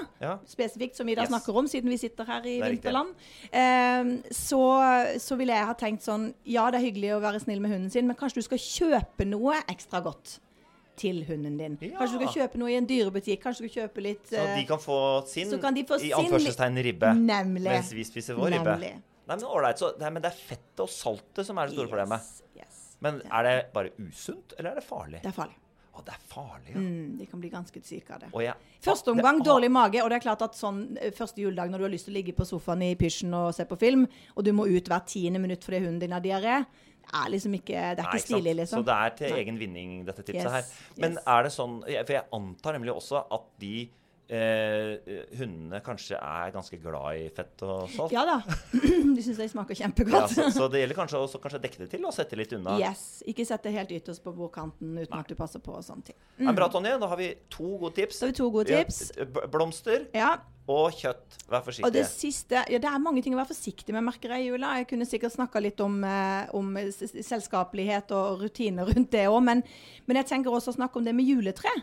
spesifikt, 0.49 0.97
som 0.97 1.05
vi 1.05 1.13
da 1.13 1.21
Yes. 1.27 1.29
snakker 1.29 1.59
om, 1.61 1.67
siden 1.69 1.93
vi 1.93 1.97
sitter 2.01 2.25
her 2.25 2.41
i 2.49 2.55
er 2.59 2.73
vinterland, 2.73 3.13
eh, 3.53 4.09
så, 4.33 4.63
så 5.21 5.37
ville 5.37 5.53
jeg 5.53 5.69
ha 5.69 5.75
tenkt 5.77 6.01
sånn 6.01 6.33
Ja, 6.43 6.65
det 6.73 6.81
er 6.81 6.87
hyggelig 6.89 7.13
å 7.13 7.21
være 7.21 7.43
snill 7.45 7.61
med 7.61 7.71
hunden 7.75 7.91
sin, 7.93 8.07
men 8.09 8.17
kanskje 8.17 8.41
du 8.41 8.47
skal 8.49 8.57
kjøpe 8.65 9.29
noe 9.29 9.61
ekstra 9.69 10.01
godt 10.01 10.39
til 10.97 11.23
hunden 11.29 11.55
din. 11.57 11.77
Ja. 11.81 11.99
Kanskje 12.01 12.17
du 12.17 12.25
skal 12.27 12.35
kjøpe 12.47 12.57
noe 12.61 12.69
i 12.73 12.75
en 12.81 12.85
dyrebutikk. 12.89 13.41
Kanskje 13.45 13.65
du 13.65 13.69
skal 13.69 13.85
kjøpe 13.87 14.01
litt 14.05 14.25
så 14.29 14.41
eh, 14.41 14.57
de 14.57 14.65
kan 14.69 14.81
få 14.81 14.97
sin, 15.29 15.53
kan 15.61 15.73
de 15.73 15.85
få 15.89 15.97
i 16.01 16.09
sin- 16.09 16.17
anførselstegn, 16.17 16.81
ribbe. 16.85 17.13
Nemlig. 17.17 17.69
Mens 17.69 17.93
vi 17.93 18.03
spiser 18.09 18.37
vår 18.37 18.57
ribbe. 18.57 18.93
Nei, 19.23 19.35
men 19.37 19.43
ålreit. 19.47 19.79
Så 19.79 19.93
nei, 20.01 20.09
men 20.11 20.23
det 20.23 20.31
er 20.33 20.39
fettet 20.51 20.83
og 20.83 20.91
saltet 20.91 21.47
som 21.47 21.59
er 21.61 21.69
det 21.69 21.77
store 21.77 21.91
problemet. 21.91 22.31
Yes, 22.53 22.63
yes. 22.63 22.79
Men 23.03 23.21
er 23.29 23.47
det 23.47 23.57
bare 23.75 23.93
usunt, 23.99 24.55
eller 24.57 24.73
er 24.73 24.81
det 24.81 24.85
farlig? 24.87 25.21
Det 25.23 25.31
er 25.31 25.37
farlig. 25.37 25.59
Å, 25.93 26.01
det 26.01 26.13
er 26.15 26.21
farlig, 26.25 26.71
ja. 26.73 26.79
Mm, 26.81 27.17
de 27.19 27.25
kan 27.29 27.41
bli 27.41 27.49
ganske 27.53 27.81
syke 27.85 28.15
av 28.15 28.23
det. 28.23 28.29
Jeg, 28.41 28.71
Første 28.81 29.13
omgang 29.13 29.37
det, 29.37 29.45
dårlig 29.45 29.69
mage, 29.69 29.99
og 30.01 30.09
det 30.09 30.17
er 30.17 30.23
klart 30.23 30.41
at 30.41 30.57
sånn 30.57 30.79
eh, 30.97 31.11
første 31.13 31.43
juledag 31.43 31.69
når 31.69 31.83
du 31.83 31.85
har 31.85 31.93
lyst 31.93 32.07
til 32.09 32.15
å 32.15 32.17
ligge 32.17 32.33
på 32.33 32.47
sofaen 32.49 32.81
i 32.87 32.95
pysjen 32.97 33.35
og 33.37 33.51
se 33.53 33.67
på 33.69 33.77
film, 33.77 34.07
og 34.33 34.47
du 34.47 34.49
må 34.57 34.65
ut 34.71 34.89
hvert 34.89 35.05
tiende 35.11 35.41
minutt 35.43 35.61
fordi 35.67 35.83
hunden 35.83 36.01
din 36.01 36.15
har 36.17 36.23
diaré, 36.23 36.63
er 37.13 37.29
liksom 37.29 37.53
ikke 37.59 37.75
Det 37.75 38.01
er 38.01 38.07
Nei, 38.07 38.15
ikke 38.15 38.23
stilig, 38.25 38.55
liksom. 38.61 38.81
Så 38.81 38.87
det 38.87 38.95
er 38.95 39.15
til 39.19 39.33
Nei. 39.35 39.39
egen 39.43 39.59
vinning, 39.59 39.89
dette 40.07 40.23
tipset 40.23 40.47
Yes, 40.47 40.53
her. 40.55 40.95
Men 41.03 41.17
yes. 41.19 41.25
er 41.35 41.45
det 41.45 41.51
sånn 41.53 41.73
For 41.83 42.13
jeg 42.15 42.25
antar 42.39 42.77
nemlig 42.77 42.93
også 42.95 43.21
at 43.37 43.49
de 43.61 43.73
eh, 44.31 44.93
hundene 45.37 45.81
kanskje 45.83 46.17
er 46.17 46.53
ganske 46.55 46.77
glad 46.81 47.19
i 47.19 47.25
fett 47.35 47.63
og 47.65 47.89
salt. 47.91 48.13
Ja 48.15 48.23
da. 48.27 48.37
De 49.15 49.21
syns 49.23 49.37
de 49.41 49.49
smaker 49.51 49.77
Ja, 49.79 50.27
så, 50.27 50.47
så 50.53 50.69
det 50.71 50.83
gjelder 50.83 50.97
kanskje 50.97 51.19
å 51.21 51.41
kanskje 51.43 51.61
dekke 51.65 51.83
det 51.83 51.89
til 51.91 52.05
og 52.07 52.15
sette 52.15 52.37
litt 52.39 52.53
unna. 52.55 52.77
Yes. 52.81 53.21
Ikke 53.29 53.45
sette 53.47 53.73
helt 53.73 53.91
ytterst 53.93 54.23
på 54.23 54.33
bordkanten 54.35 54.95
uten 54.97 55.19
at 55.19 55.29
du 55.29 55.35
passer 55.39 55.61
på 55.63 55.75
og 55.75 55.83
sånne 55.85 56.07
ting. 56.11 56.17
Mm. 56.37 56.47
Men 56.47 56.57
bra, 56.57 56.69
Tonje. 56.71 56.95
Da 57.01 57.11
har 57.11 57.19
vi 57.19 57.29
to 57.53 57.75
gode 57.81 57.95
tips. 57.99 58.19
Da 58.21 58.27
har 58.27 58.33
vi 58.33 58.39
to 58.39 58.49
gode 58.53 58.71
tips. 58.71 59.01
Blomster 59.53 60.07
Ja. 60.15 60.31
og 60.67 60.93
kjøtt. 60.95 61.37
Vær 61.51 61.59
Og 61.59 61.65
forsiktig. 61.67 61.93
det 61.93 62.05
siste 62.07 62.63
Ja, 62.71 62.79
det 62.79 62.89
er 62.89 62.99
mange 63.03 63.21
ting 63.21 63.35
å 63.35 63.41
være 63.41 63.51
forsiktig 63.51 63.91
med, 63.93 64.05
merker 64.07 64.31
jeg 64.37 64.45
i 64.45 64.51
jula. 64.53 64.77
Jeg 64.79 64.87
kunne 64.93 65.05
sikkert 65.09 65.35
snakka 65.35 65.61
litt 65.61 65.81
om, 65.83 65.99
eh, 66.07 66.47
om 66.55 66.71
selskapelighet 66.79 68.11
og 68.15 68.41
rutiner 68.45 68.87
rundt 68.87 69.11
det 69.11 69.27
òg, 69.27 69.41
men, 69.43 69.63
men 70.07 70.19
jeg 70.21 70.29
tenker 70.31 70.53
også 70.53 70.73
å 70.73 70.77
snakke 70.79 70.99
om 71.01 71.05
det 71.07 71.15
med 71.15 71.27
juletre. 71.27 71.73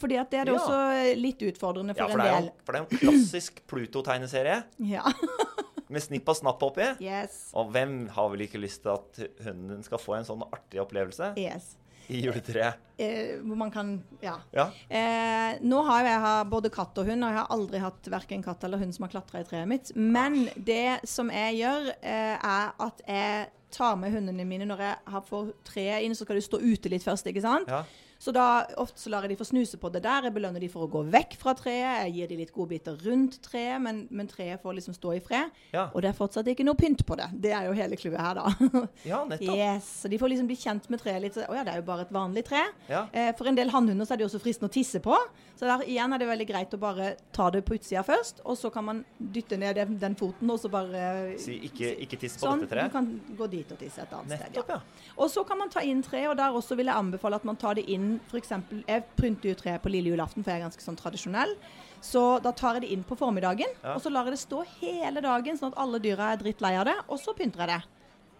Fordi 0.00 0.16
at 0.20 0.30
det 0.32 0.40
er 0.40 0.48
det 0.50 0.54
Ja. 0.56 0.60
også 0.60 1.16
litt 1.20 1.42
utfordrende 1.50 1.94
Ja, 1.96 2.06
for, 2.06 2.16
for 2.16 2.22
det 2.22 2.28
er 2.30 2.36
en 2.38 2.44
jo, 2.48 2.52
Ja, 2.54 2.64
for 2.64 2.72
det 2.72 2.80
er 2.80 2.84
jo 2.84 2.88
en 2.90 3.02
klassisk 3.04 3.60
Pluto-tegneserie 3.70 4.62
Ja. 4.90 5.04
med 5.90 6.02
snipp 6.04 6.28
og 6.30 6.36
snapp 6.38 6.62
oppi. 6.62 6.86
Yes. 7.02 7.48
Og 7.58 7.70
hvem 7.74 8.08
har 8.14 8.28
vel 8.30 8.44
ikke 8.46 8.60
lyst 8.62 8.84
til 8.84 8.92
at 8.94 9.22
hunden 9.44 9.68
din 9.74 9.82
skal 9.86 9.98
få 9.98 10.14
en 10.20 10.26
sånn 10.28 10.44
artig 10.46 10.78
opplevelse 10.82 11.32
yes. 11.40 11.72
i 12.06 12.20
juletreet? 12.22 12.78
Eh, 13.00 13.40
hvor 13.42 13.58
man 13.58 13.72
kan 13.74 13.96
Ja. 14.22 14.36
Ja. 14.54 14.68
Eh, 14.86 15.58
nå 15.66 15.80
har 15.88 16.04
jeg 16.06 16.20
har 16.22 16.44
både 16.44 16.70
katt 16.70 16.96
og 17.02 17.06
hund, 17.10 17.24
og 17.24 17.32
jeg 17.34 17.40
har 17.40 17.50
aldri 17.56 17.80
hatt 17.82 18.10
verken 18.12 18.44
katt 18.46 18.62
eller 18.68 18.78
hund 18.78 18.94
som 18.94 19.08
har 19.08 19.14
klatra 19.16 19.40
i 19.42 19.48
treet 19.48 19.66
mitt. 19.66 19.90
Men 19.96 20.44
det 20.54 21.00
som 21.10 21.30
jeg 21.34 21.58
gjør, 21.64 21.90
eh, 22.02 22.36
er 22.38 22.70
at 22.78 23.02
jeg 23.08 23.48
tar 23.74 23.96
med 23.98 24.12
hundene 24.14 24.46
mine 24.46 24.66
når 24.66 24.78
jeg 24.82 24.96
har 25.14 25.26
får 25.26 25.50
treet 25.64 26.04
inn, 26.06 26.14
så 26.14 26.22
skal 26.26 26.38
de 26.38 26.42
stå 26.46 26.58
ute 26.62 26.90
litt 26.90 27.02
først, 27.06 27.26
ikke 27.26 27.42
sant? 27.42 27.68
Ja. 27.70 27.82
Så 28.20 28.34
da 28.36 28.66
ofte 28.76 29.00
så 29.00 29.08
lar 29.08 29.24
jeg 29.24 29.32
de 29.32 29.38
få 29.40 29.46
snuse 29.48 29.78
på 29.80 29.88
det 29.94 30.02
der. 30.04 30.26
Jeg 30.28 30.34
belønner 30.36 30.60
de 30.60 30.68
for 30.68 30.84
å 30.84 30.88
gå 30.92 31.00
vekk 31.08 31.38
fra 31.40 31.54
treet. 31.56 32.02
Jeg 32.04 32.12
gir 32.18 32.28
de 32.28 32.36
litt 32.42 32.52
godbiter 32.52 32.98
rundt 33.06 33.38
treet, 33.46 33.80
men, 33.80 34.02
men 34.12 34.28
treet 34.28 34.60
får 34.60 34.76
liksom 34.76 34.96
stå 34.98 35.14
i 35.16 35.22
fred. 35.24 35.54
Ja. 35.72 35.86
Og 35.94 36.04
det 36.04 36.10
er 36.10 36.18
fortsatt 36.18 36.50
ikke 36.52 36.66
noe 36.68 36.76
pynt 36.76 37.06
på 37.08 37.16
det. 37.16 37.30
Det 37.46 37.54
er 37.56 37.70
jo 37.70 37.76
hele 37.78 37.96
clouet 37.96 38.20
her, 38.20 38.36
da. 38.42 38.84
Ja, 39.08 39.22
nettopp. 39.24 39.56
Yes, 39.56 39.88
så 40.02 40.10
De 40.12 40.18
får 40.20 40.34
liksom 40.34 40.50
bli 40.50 40.58
kjent 40.60 40.90
med 40.92 41.00
treet 41.00 41.24
litt. 41.24 41.38
Å 41.40 41.46
oh, 41.48 41.56
ja, 41.56 41.64
det 41.64 41.72
er 41.72 41.80
jo 41.80 41.86
bare 41.88 42.04
et 42.04 42.12
vanlig 42.12 42.44
tre. 42.50 42.66
Ja. 42.92 43.06
Eh, 43.16 43.30
for 43.38 43.48
en 43.48 43.56
del 43.56 43.72
hannhunder 43.72 44.04
så 44.04 44.12
er 44.14 44.20
det 44.20 44.26
jo 44.26 44.30
også 44.34 44.42
fristende 44.44 44.68
å 44.68 44.76
tisse 44.76 45.00
på. 45.00 45.16
Så 45.56 45.68
der 45.68 45.82
igjen 45.88 46.12
er 46.12 46.20
det 46.20 46.28
veldig 46.28 46.46
greit 46.48 46.76
å 46.76 46.80
bare 46.80 47.14
ta 47.36 47.48
det 47.52 47.60
på 47.68 47.74
utsida 47.76 48.00
først, 48.04 48.38
og 48.48 48.56
så 48.56 48.70
kan 48.72 48.84
man 48.86 49.02
dytte 49.20 49.58
ned 49.60 49.76
den, 49.76 49.98
den 50.00 50.14
foten, 50.16 50.48
og 50.48 50.56
så 50.62 50.70
bare 50.72 51.34
Si 51.40 51.58
ikke, 51.68 51.90
ikke 52.06 52.16
tiss 52.22 52.38
på 52.40 52.46
Sånn, 52.46 52.62
dette 52.64 52.86
du 52.88 52.94
kan 52.94 53.10
gå 53.36 53.48
dit 53.52 53.74
og 53.74 53.76
tisse 53.80 54.00
et 54.00 54.14
annet 54.16 54.38
Nettopp, 54.38 54.70
sted. 54.70 54.72
ja. 55.04 55.12
Og 55.20 55.28
så 55.28 55.44
kan 55.44 55.60
man 55.60 55.68
ta 55.72 55.82
inn 55.84 56.00
treet, 56.04 56.30
og 56.32 56.38
der 56.40 56.56
også 56.56 56.78
vil 56.80 56.88
jeg 56.88 56.96
anbefale 56.96 57.36
at 57.36 57.44
man 57.48 57.60
tar 57.60 57.76
det 57.76 57.84
inn 57.92 58.09
f.eks. 58.30 58.50
Jeg 58.88 59.04
pynter 59.16 59.50
jo 59.52 59.54
treet 59.60 59.82
på 59.84 59.90
lille 59.92 60.10
julaften, 60.12 60.42
for 60.42 60.50
jeg 60.50 60.60
er 60.60 60.66
ganske 60.68 60.84
sånn 60.84 60.98
tradisjonell. 60.98 61.54
Så 62.00 62.40
da 62.42 62.50
tar 62.56 62.74
jeg 62.78 62.82
det 62.86 62.90
inn 62.96 63.04
på 63.04 63.16
formiddagen, 63.20 63.68
Ja. 63.84 63.94
og 63.94 64.00
så 64.02 64.10
lar 64.10 64.24
jeg 64.24 64.32
det 64.36 64.40
stå 64.42 64.64
hele 64.80 65.20
dagen, 65.20 65.58
sånn 65.60 65.72
at 65.74 65.78
alle 65.78 65.98
dyra 66.00 66.32
er 66.32 66.36
drittlei 66.42 66.74
av 66.80 66.86
det, 66.86 66.96
og 67.08 67.18
så 67.20 67.34
pynter 67.36 67.60
jeg 67.66 67.68
det. 67.74 67.82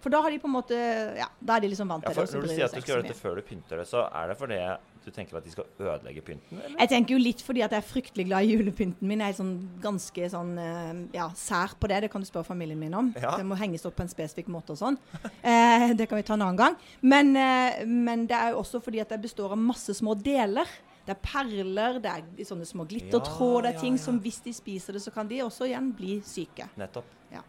For 0.01 0.09
da 0.09 0.23
har 0.23 0.31
de 0.33 0.39
på 0.41 0.49
en 0.49 0.55
måte 0.57 0.77
Ja, 1.19 1.27
da 1.45 1.57
er 1.57 1.61
de 1.61 1.69
liksom 1.69 1.89
vant 1.93 2.03
Ja, 2.03 2.15
til 2.15 2.25
det. 2.25 2.33
når 2.35 2.43
du 2.43 2.49
sier 2.49 2.65
at 2.65 2.73
du 2.73 2.81
skal 2.81 2.95
gjøre 2.97 3.03
dette 3.07 3.21
før 3.21 3.35
du 3.37 3.43
pynter 3.43 3.77
det, 3.77 3.87
så 3.87 4.09
er 4.15 4.29
det 4.29 4.39
fordi 4.39 4.57
du 5.05 5.11
tenker 5.15 5.39
at 5.39 5.47
de 5.47 5.53
skal 5.53 5.67
ødelegge 5.81 6.23
pynten? 6.25 6.59
Eller? 6.61 6.77
Jeg 6.83 6.91
tenker 6.93 7.15
jo 7.15 7.21
litt 7.23 7.43
fordi 7.45 7.63
at 7.65 7.73
jeg 7.75 7.83
er 7.83 7.89
fryktelig 7.89 8.27
glad 8.29 8.47
i 8.47 8.53
julepynten 8.55 9.09
min. 9.09 9.23
Jeg 9.25 9.35
er 9.35 9.39
sånn 9.39 9.55
ganske 9.83 10.29
sånn 10.33 10.53
eh, 10.61 11.01
ja, 11.17 11.31
sær 11.39 11.75
på 11.81 11.91
det. 11.91 12.03
Det 12.05 12.11
kan 12.13 12.25
du 12.25 12.29
spørre 12.29 12.49
familien 12.49 12.81
min 12.81 12.97
om. 12.97 13.11
Ja. 13.21 13.37
Det 13.41 13.47
må 13.49 13.59
henges 13.61 13.87
opp 13.89 13.97
på 13.99 14.05
en 14.05 14.13
spesifikk 14.13 14.51
måte 14.53 14.77
og 14.77 14.81
sånn. 14.83 15.01
Eh, 15.41 15.91
det 15.97 16.05
kan 16.11 16.21
vi 16.21 16.25
ta 16.27 16.37
en 16.37 16.45
annen 16.45 16.59
gang. 16.59 16.77
Men, 17.01 17.33
eh, 17.39 17.81
men 17.89 18.27
det 18.29 18.37
er 18.37 18.53
jo 18.53 18.61
også 18.61 18.83
fordi 18.85 19.01
at 19.03 19.13
det 19.13 19.23
består 19.25 19.55
av 19.55 19.61
masse 19.61 19.95
små 19.97 20.15
deler. 20.19 20.69
Det 21.07 21.15
er 21.15 21.21
perler, 21.25 21.97
det 22.03 22.11
er 22.13 22.47
sånne 22.47 22.69
små 22.69 22.85
glittertråd, 22.89 23.65
det 23.65 23.71
er 23.73 23.81
ting 23.81 23.97
som 23.99 24.21
hvis 24.23 24.43
de 24.45 24.53
spiser 24.55 24.95
det, 24.95 25.01
så 25.03 25.13
kan 25.15 25.29
de 25.31 25.41
også 25.43 25.67
igjen 25.67 25.89
bli 25.97 26.19
syke. 26.27 26.69
Nettopp. 26.79 27.09
Ja. 27.33 27.41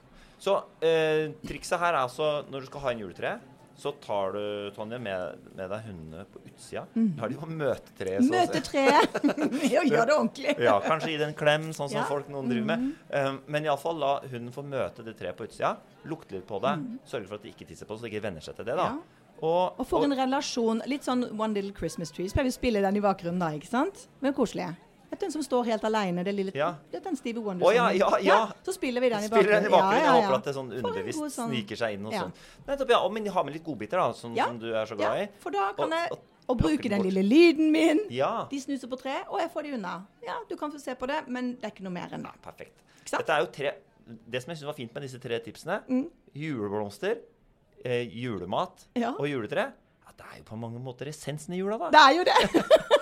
Så 0.41 0.55
eh, 0.81 1.34
trikset 1.46 1.77
her 1.81 1.93
er 1.93 2.05
altså 2.05 2.31
når 2.50 2.63
du 2.63 2.72
skal 2.72 2.86
ha 2.86 2.93
en 2.93 3.03
juletre, 3.03 3.34
så 3.78 3.92
tar 4.04 4.34
du, 4.36 4.42
Tonje, 4.75 5.00
med, 5.01 5.38
med 5.58 5.70
deg 5.72 5.86
hundene 5.88 6.25
på 6.30 6.42
utsida. 6.46 6.84
Lar 7.18 7.30
de 7.32 7.38
på 7.40 7.48
møtetreet. 7.50 8.22
så 8.22 8.28
å 8.28 8.28
si. 8.28 8.36
Møtetreet. 8.36 9.16
og 9.82 9.88
gjør 9.90 10.06
det 10.12 10.16
ordentlig. 10.16 10.56
Ja, 10.62 10.75
kanskje 10.86 11.10
gi 11.13 11.18
det 11.22 11.28
en 11.32 11.38
klem, 11.40 11.70
sånn 11.74 11.90
som 11.90 12.01
Ja. 12.01 12.06
folk 12.10 12.30
noen 12.30 12.50
driver 12.51 12.68
med. 12.74 12.92
Um, 13.10 13.40
men 13.48 13.66
iallfall 13.66 13.98
la 14.01 14.12
hunden 14.28 14.51
få 14.54 14.63
møte 14.68 15.04
det 15.08 15.16
treet 15.18 15.38
på 15.40 15.48
utsida. 15.50 15.75
Lukte 16.06 16.36
litt 16.38 16.46
på 16.50 16.60
det. 16.62 16.75
Sørge 17.10 17.28
for 17.32 17.40
at 17.40 17.48
de 17.48 17.54
ikke 17.56 17.66
tisser 17.72 17.90
på 17.90 17.96
det, 17.96 18.01
så 18.04 18.08
de 18.10 18.13
ikke 18.13 18.24
venner 18.28 18.42
seg 18.46 18.56
til 18.60 18.66
det. 18.70 18.78
da. 18.78 18.92
Ja. 18.94 19.20
Og, 19.42 19.80
Og 19.82 19.88
for 19.90 20.06
en 20.06 20.13
relasjon. 20.13 20.84
Litt 20.86 21.08
sånn 21.08 21.24
One 21.34 21.56
Little 21.58 21.74
Christmas 21.74 22.12
Tree. 22.13 22.30
Så 22.30 22.38
pleier 22.38 22.46
vi 22.51 22.54
å 22.54 22.60
spille 22.60 22.82
den 22.86 23.00
i 23.00 23.01
bakgrunnen 23.01 23.42
da, 23.42 23.50
ikke 23.58 23.72
sant? 23.72 24.04
Men 24.22 24.36
koselig. 24.38 24.68
Vet 25.12 25.20
den 25.20 25.32
som 25.34 25.44
står 25.44 25.65
helt 25.68 25.84
alene? 25.84 26.24
Det 26.24 26.34
lille, 26.34 26.51
Ja. 26.56 26.70
det 26.91 27.01
er 27.01 27.03
den 27.03 27.15
Stevie 27.20 27.41
Wonder. 27.44 27.65
Oh, 27.68 27.74
ja, 27.75 27.89
ja, 27.91 28.10
ja. 28.24 28.38
Så 28.63 28.72
spiller 28.74 29.01
vi 29.01 29.10
den 29.10 29.20
i 29.24 29.27
Spiller 29.27 29.51
den 29.60 29.65
i 29.65 29.68
bakgrunnen. 29.68 29.72
bakgrunnen. 29.72 30.00
Ja, 30.00 30.06
ja, 30.06 30.15
Jeg 30.15 30.24
håper 30.24 30.38
at 30.38 30.44
det 30.46 30.56
sånn 30.56 30.72
underbevisst 30.77 31.20
sånn- 31.38 31.50
sniker 31.51 31.75
seg 31.75 31.94
inn. 31.98 32.06
og 32.06 32.13
Ja. 32.13 32.22
sånn. 32.22 32.34
Nettopp, 32.68 32.89
ja. 32.89 33.10
Men 33.10 33.25
ha 33.27 33.44
med 33.44 33.53
litt 33.53 33.63
godbiter, 33.65 33.98
da, 34.00 34.12
som, 34.13 34.34
Ja. 34.36 34.46
som 34.46 34.58
du 34.60 34.74
er 34.74 34.86
så 34.86 34.96
glad 34.96 35.18
i. 35.18 35.22
Ja, 35.22 35.27
for 35.39 35.51
da 35.51 35.74
kan 35.74 35.86
Og- 35.86 35.91
jeg 35.91 36.10
og 36.50 36.58
bruke 36.58 36.89
den 36.89 37.01
lille 37.03 37.24
lyden 37.24 37.72
min. 37.72 38.00
Ja. 38.10 38.48
De 38.50 38.58
snuser 38.60 38.88
på 38.88 38.98
tre, 39.00 39.24
og 39.30 39.39
jeg 39.39 39.51
får 39.53 39.63
de 39.63 39.74
unna. 39.74 40.06
Ja, 40.24 40.36
du 40.50 40.56
kan 40.56 40.72
få 40.72 40.80
se 40.80 40.96
på 40.96 41.06
det, 41.08 41.27
men 41.27 41.56
det 41.56 41.63
er 41.65 41.72
ikke 41.72 41.84
noe 41.84 41.91
mer 41.94 42.08
enn 42.12 42.24
det. 42.24 42.32
Perfekt. 42.41 42.80
Ikke 43.01 43.10
sant? 43.10 43.25
Dette 43.25 43.30
er 43.36 43.39
jo 43.41 43.51
tre 43.51 43.74
Det 44.30 44.41
som 44.41 44.50
jeg 44.51 44.58
syns 44.58 44.65
var 44.65 44.74
fint 44.74 44.94
med 44.94 45.03
disse 45.03 45.20
tre 45.22 45.39
tipsene 45.39 45.84
Juleblomster, 46.36 47.18
eh, 47.86 48.03
julemat 48.10 48.88
Ja. 48.96 49.12
og 49.12 49.27
juletre. 49.27 49.72
Ja, 50.03 50.12
det 50.18 50.25
er 50.34 50.38
jo 50.39 50.44
på 50.44 50.58
mange 50.58 50.80
måter 50.84 51.06
essensen 51.08 51.53
i 51.53 51.58
jula, 51.58 51.77
da. 51.77 51.89
Det 51.91 52.00
er 52.00 52.18
jo 52.18 52.24
det. 52.24 52.65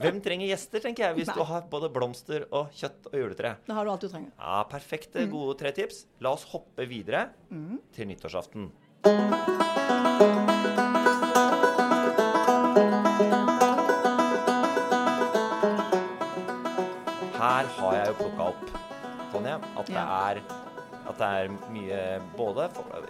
Hvem 0.00 0.20
trenger 0.24 0.48
gjester, 0.48 0.80
tenker 0.80 1.04
jeg, 1.08 1.16
hvis 1.18 1.28
Nei. 1.28 1.34
du 1.36 1.42
har 1.44 1.66
både 1.70 1.90
blomster 1.92 2.46
og 2.56 2.70
kjøtt 2.72 3.10
og 3.12 3.18
juletre. 3.20 3.56
Da 3.66 3.74
har 3.76 3.84
du 3.84 3.90
alt 3.92 4.00
du 4.06 4.08
trenger. 4.08 4.30
Ja, 4.38 4.62
Perfekte, 4.64 5.26
Mm. 5.26 5.30
gode 5.34 5.58
tre 5.60 5.72
tips. 5.72 6.06
La 6.20 6.32
oss 6.32 6.44
hoppe 6.54 6.86
videre 6.88 7.28
til 7.92 8.06
nyttårsaften. 8.08 8.70
Her 17.40 17.68
har 17.78 17.94
jeg 17.96 18.10
jo 18.10 18.16
plukka 18.20 18.46
opp, 18.52 18.72
Tonje, 19.32 19.54
at 19.80 19.88
det 19.88 20.02
er 20.02 20.40
at 21.10 21.16
det 21.18 21.28
er 21.40 21.48
mye 21.72 22.00
Både 22.36 22.66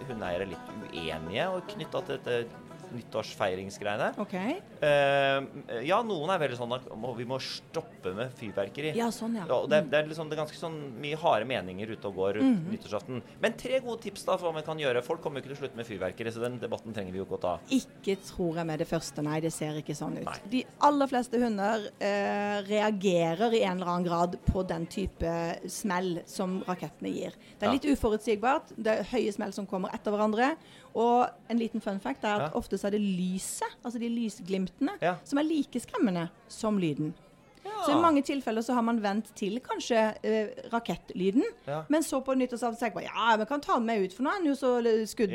hundeeiere 0.07 0.45
er 0.45 0.49
litt 0.49 0.69
uenige 0.79 1.47
og 1.53 1.67
knytta 1.69 2.01
til 2.07 2.17
dette 2.23 2.70
nyttårsfeiringsgreiene. 2.95 4.11
Okay. 4.21 4.57
Uh, 4.81 5.81
ja, 5.85 6.01
noen 6.05 6.31
er 6.33 6.41
veldig 6.41 6.57
sånn 6.59 6.73
at 6.75 6.87
vi 7.17 7.25
må 7.29 7.37
stoppe 7.43 8.13
med 8.17 8.31
fyrverkeri. 8.39 8.93
Ja, 8.97 9.09
sånn, 9.13 9.35
ja. 9.39 9.45
og 9.53 9.69
det, 9.71 9.83
det, 9.91 9.99
er 10.01 10.09
liksom, 10.09 10.29
det 10.31 10.37
er 10.37 10.41
ganske 10.43 10.57
sånn 10.59 10.77
mye 11.01 11.19
harde 11.21 11.47
meninger 11.49 11.93
ute 11.95 12.07
og 12.09 12.15
går 12.19 12.39
rundt 12.39 12.49
Mhm. 12.51 12.71
nyttårsaften. 12.73 13.21
Men 13.41 13.53
tre 13.57 13.79
gode 13.79 14.01
tips 14.03 14.25
da 14.27 14.35
for 14.37 14.49
hva 14.49 14.53
man 14.59 14.63
kan 14.67 14.77
gjøre. 14.81 15.03
Folk 15.05 15.21
kommer 15.23 15.39
jo 15.39 15.45
ikke 15.45 15.53
til 15.53 15.57
å 15.57 15.61
slutte 15.61 15.77
med 15.79 15.87
fyrverkeri, 15.87 16.31
så 16.33 16.41
den 16.43 16.57
debatten 16.59 16.93
trenger 16.93 17.11
vi 17.15 17.21
jo 17.21 17.25
ikke 17.25 17.37
å 17.37 17.41
ta. 17.41 17.53
Ikke 17.71 18.17
tror 18.27 18.55
jeg 18.59 18.65
med 18.67 18.79
det 18.79 18.87
første, 18.89 19.23
nei. 19.23 19.39
Det 19.39 19.53
ser 19.53 19.77
ikke 19.79 19.95
sånn 19.97 20.17
ut. 20.19 20.25
Nei. 20.25 20.37
De 20.51 20.63
aller 20.87 21.07
fleste 21.07 21.39
hunder 21.41 21.87
uh, 22.01 22.57
reagerer 22.67 23.53
i 23.55 23.63
en 23.63 23.77
eller 23.79 23.91
annen 23.93 24.07
grad 24.07 24.37
på 24.49 24.65
den 24.67 24.85
type 24.91 25.31
smell 25.71 26.21
som 26.29 26.59
rakettene 26.67 27.11
gir. 27.13 27.31
Det 27.59 27.67
er 27.67 27.71
Ja. 27.71 27.77
litt 27.77 27.85
uforutsigbart. 27.93 28.73
Det 28.77 28.99
er 28.99 29.03
høye 29.13 29.31
smell 29.33 29.53
som 29.53 29.65
kommer 29.67 29.93
etter 29.93 30.11
hverandre. 30.11 30.55
Og 30.95 31.29
en 31.49 31.57
liten 31.59 31.81
fun 31.81 31.99
fact 31.99 32.23
er 32.23 32.35
at 32.35 32.51
Ja. 32.51 32.57
ofte 32.59 32.77
så 32.77 32.87
er 32.87 32.91
det 32.91 33.01
lyset, 33.01 33.75
altså 33.83 33.99
de 33.99 34.09
lysglimtene, 34.09 34.97
Ja. 35.01 35.15
som 35.23 35.39
er 35.39 35.43
like 35.43 35.79
skremmende 35.79 36.29
som 36.47 36.77
lyden. 36.77 37.13
Så 37.85 37.91
i 37.93 38.01
mange 38.01 38.21
tilfeller 38.25 38.61
så 38.61 38.73
har 38.73 38.81
man 38.81 38.99
vent 39.01 39.35
til 39.35 39.59
kanskje 39.59 40.15
eh, 40.23 40.47
rakettlyden, 40.71 41.43
Ja. 41.67 41.83
men 41.89 42.01
så 42.03 42.19
på 42.23 42.33
nyttårsaften 42.35 42.77
tenker 42.79 42.95
man 42.95 43.03
ja, 43.03 43.35
vi 43.37 43.45
kan 43.45 43.61
ta 43.61 43.73
den 43.75 43.85
med 43.85 44.01
ut, 44.03 44.13
for 44.13 44.23
nå 44.23 44.29
er 44.29 44.33
han 44.39 44.45
jo 44.45 44.53
så 44.53 44.81
skuddsikker. 44.81 45.31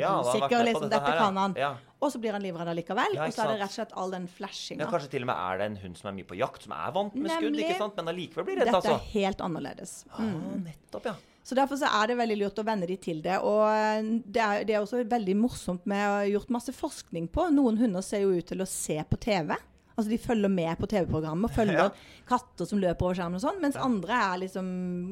Ja, 0.51 0.63
liksom, 0.63 0.89
dette 0.89 0.89
dette 0.89 1.11
her, 1.11 1.17
kan 1.17 1.37
han. 1.37 1.55
Ja. 1.57 1.75
Og 2.01 2.11
så 2.11 2.19
blir 2.19 2.31
han 2.33 2.41
livredd 2.43 2.67
allikevel. 2.67 3.15
Ja, 3.15 3.25
og 3.25 3.33
så 3.33 3.43
er 3.43 3.53
det 3.53 3.61
rett 3.61 3.69
og 3.71 3.75
slett 3.79 3.93
all 3.97 4.11
den 4.11 4.27
flashinga. 4.27 4.79
Ja, 4.83 4.91
kanskje 4.91 5.09
til 5.09 5.21
og 5.23 5.27
med 5.27 5.35
er 5.35 5.57
det 5.57 5.65
en 5.71 5.77
hund 5.77 5.97
som 5.97 6.09
er 6.09 6.13
mye 6.19 6.27
på 6.27 6.37
jakt, 6.37 6.63
som 6.63 6.71
er 6.73 6.91
vant 6.91 7.15
med 7.15 7.31
skudd, 7.31 7.55
ikke 7.57 7.77
sant? 7.77 7.95
men 7.95 8.07
allikevel 8.13 8.45
blir 8.45 8.55
redd, 8.59 8.65
Dette 8.67 8.75
altså. 8.75 8.93
er 8.93 9.21
helt 9.21 9.37
annerledes. 9.41 10.05
Ah, 10.11 10.21
nettopp, 10.21 11.05
ja. 11.05 11.15
Så 11.47 11.55
Derfor 11.55 11.79
så 11.79 11.87
er 11.87 12.09
det 12.09 12.17
veldig 12.19 12.35
lurt 12.41 12.57
å 12.59 12.65
venne 12.67 12.87
de 12.89 12.97
til 12.99 13.21
det. 13.23 13.37
Og 13.39 13.63
eh, 13.71 14.09
det 14.25 14.41
er, 14.43 14.65
det 14.67 14.75
er 14.75 14.81
også 14.83 15.05
veldig 15.07 15.35
morsomt 15.39 15.85
med 15.87 16.03
å 16.03 16.17
ha 16.17 16.25
gjort 16.27 16.51
masse 16.51 16.75
forskning 16.75 17.29
på. 17.31 17.47
Noen 17.55 17.79
hunder 17.79 18.03
ser 18.03 18.25
jo 18.25 18.33
ut 18.35 18.49
til 18.49 18.63
å 18.63 18.67
se 18.67 18.97
på 19.07 19.19
TV. 19.23 19.55
Altså 19.97 20.11
De 20.11 20.17
følger 20.21 20.51
med 20.53 20.77
på 20.77 20.85
TV-programmet, 20.85 21.49
følger 21.55 21.79
Ja. 21.87 21.89
katter 22.29 22.67
som 22.69 22.77
løper 22.77 23.07
over 23.07 23.17
skjermen 23.17 23.39
og 23.39 23.41
sånn. 23.41 23.57
Mens 23.63 23.77
andre 23.81 24.13
er 24.13 24.41
liksom 24.43 24.67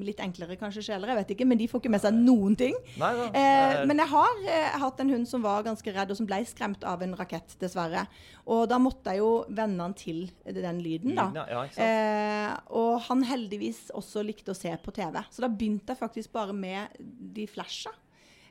litt 0.06 0.20
enklere 0.22 0.58
kanskje 0.62 0.84
sjeler, 0.86 1.10
jeg 1.10 1.18
vet 1.24 1.34
ikke. 1.34 1.48
Men 1.50 1.58
de 1.58 1.68
får 1.72 1.82
ikke 1.82 1.92
med 1.96 2.04
seg 2.04 2.14
noen 2.20 2.54
ting. 2.60 2.78
Nei 3.02 3.10
da. 3.18 3.26
Eh, 3.42 3.80
men 3.90 4.02
jeg 4.04 4.12
har 4.14 4.44
eh, 4.46 4.78
hatt 4.84 5.02
en 5.02 5.10
hund 5.16 5.26
som 5.32 5.42
var 5.42 5.66
ganske 5.66 5.96
redd, 5.96 6.14
og 6.14 6.20
som 6.20 6.30
ble 6.30 6.38
skremt 6.46 6.86
av 6.86 7.02
en 7.02 7.18
rakett, 7.18 7.58
dessverre. 7.62 8.06
Og 8.46 8.68
da 8.70 8.78
måtte 8.78 9.10
jeg 9.16 9.24
jo 9.24 9.32
venne 9.50 9.82
han 9.88 9.98
til 9.98 10.28
den 10.46 10.84
lyden, 10.86 11.18
da. 11.18 11.32
Ja? 11.34 11.66
Eh, 11.82 12.54
og 12.78 13.02
han 13.10 13.26
heldigvis 13.26 13.88
også 13.98 14.22
likte 14.28 14.54
å 14.54 14.58
se 14.60 14.70
på 14.86 14.94
TV. 14.94 15.18
Så 15.34 15.42
da 15.42 15.50
begynte 15.50 15.96
jeg 15.96 16.02
faktisk 16.04 16.36
bare 16.38 16.54
med 16.54 16.94
de 17.02 17.48
flasha. 17.50 17.90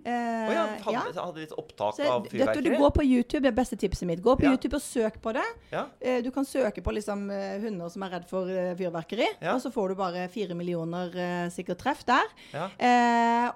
Eh, 0.04 0.10
oh, 0.12 0.52
ja, 0.52 0.64
hadde, 0.84 0.92
ja. 1.16 1.22
hadde 1.24 1.40
litt 1.40 1.52
opptak 1.56 1.94
Så, 1.96 2.04
av 2.12 2.26
fyrverkeri? 2.28 2.62
du 2.62 2.76
går 2.76 2.90
på 2.92 3.04
YouTube, 3.08 3.40
det 3.46 3.48
er 3.52 3.56
beste 3.56 3.76
tipset 3.80 4.04
mitt. 4.06 4.20
Gå 4.20 4.34
på 4.36 4.44
Ja. 4.44 4.50
YouTube 4.52 4.76
og 4.76 4.82
søk 4.84 5.16
på 5.24 5.32
det. 5.32 5.44
Ja. 5.72 5.86
Eh, 6.00 6.20
Du 6.22 6.30
kan 6.30 6.44
søke 6.44 6.82
på 6.84 6.92
liksom, 6.92 7.30
eh, 7.32 7.58
hunder 7.60 7.88
som 7.88 8.02
er 8.02 8.10
redd 8.10 8.28
for 8.28 8.44
fyrverkeri, 8.76 9.26
og 9.54 9.60
så 9.64 9.72
får 9.72 9.88
du 9.88 9.94
bare 9.94 10.28
fire 10.28 10.54
millioner 10.54 11.48
sikkert 11.50 11.78
treff 11.78 12.04
der. 12.04 12.24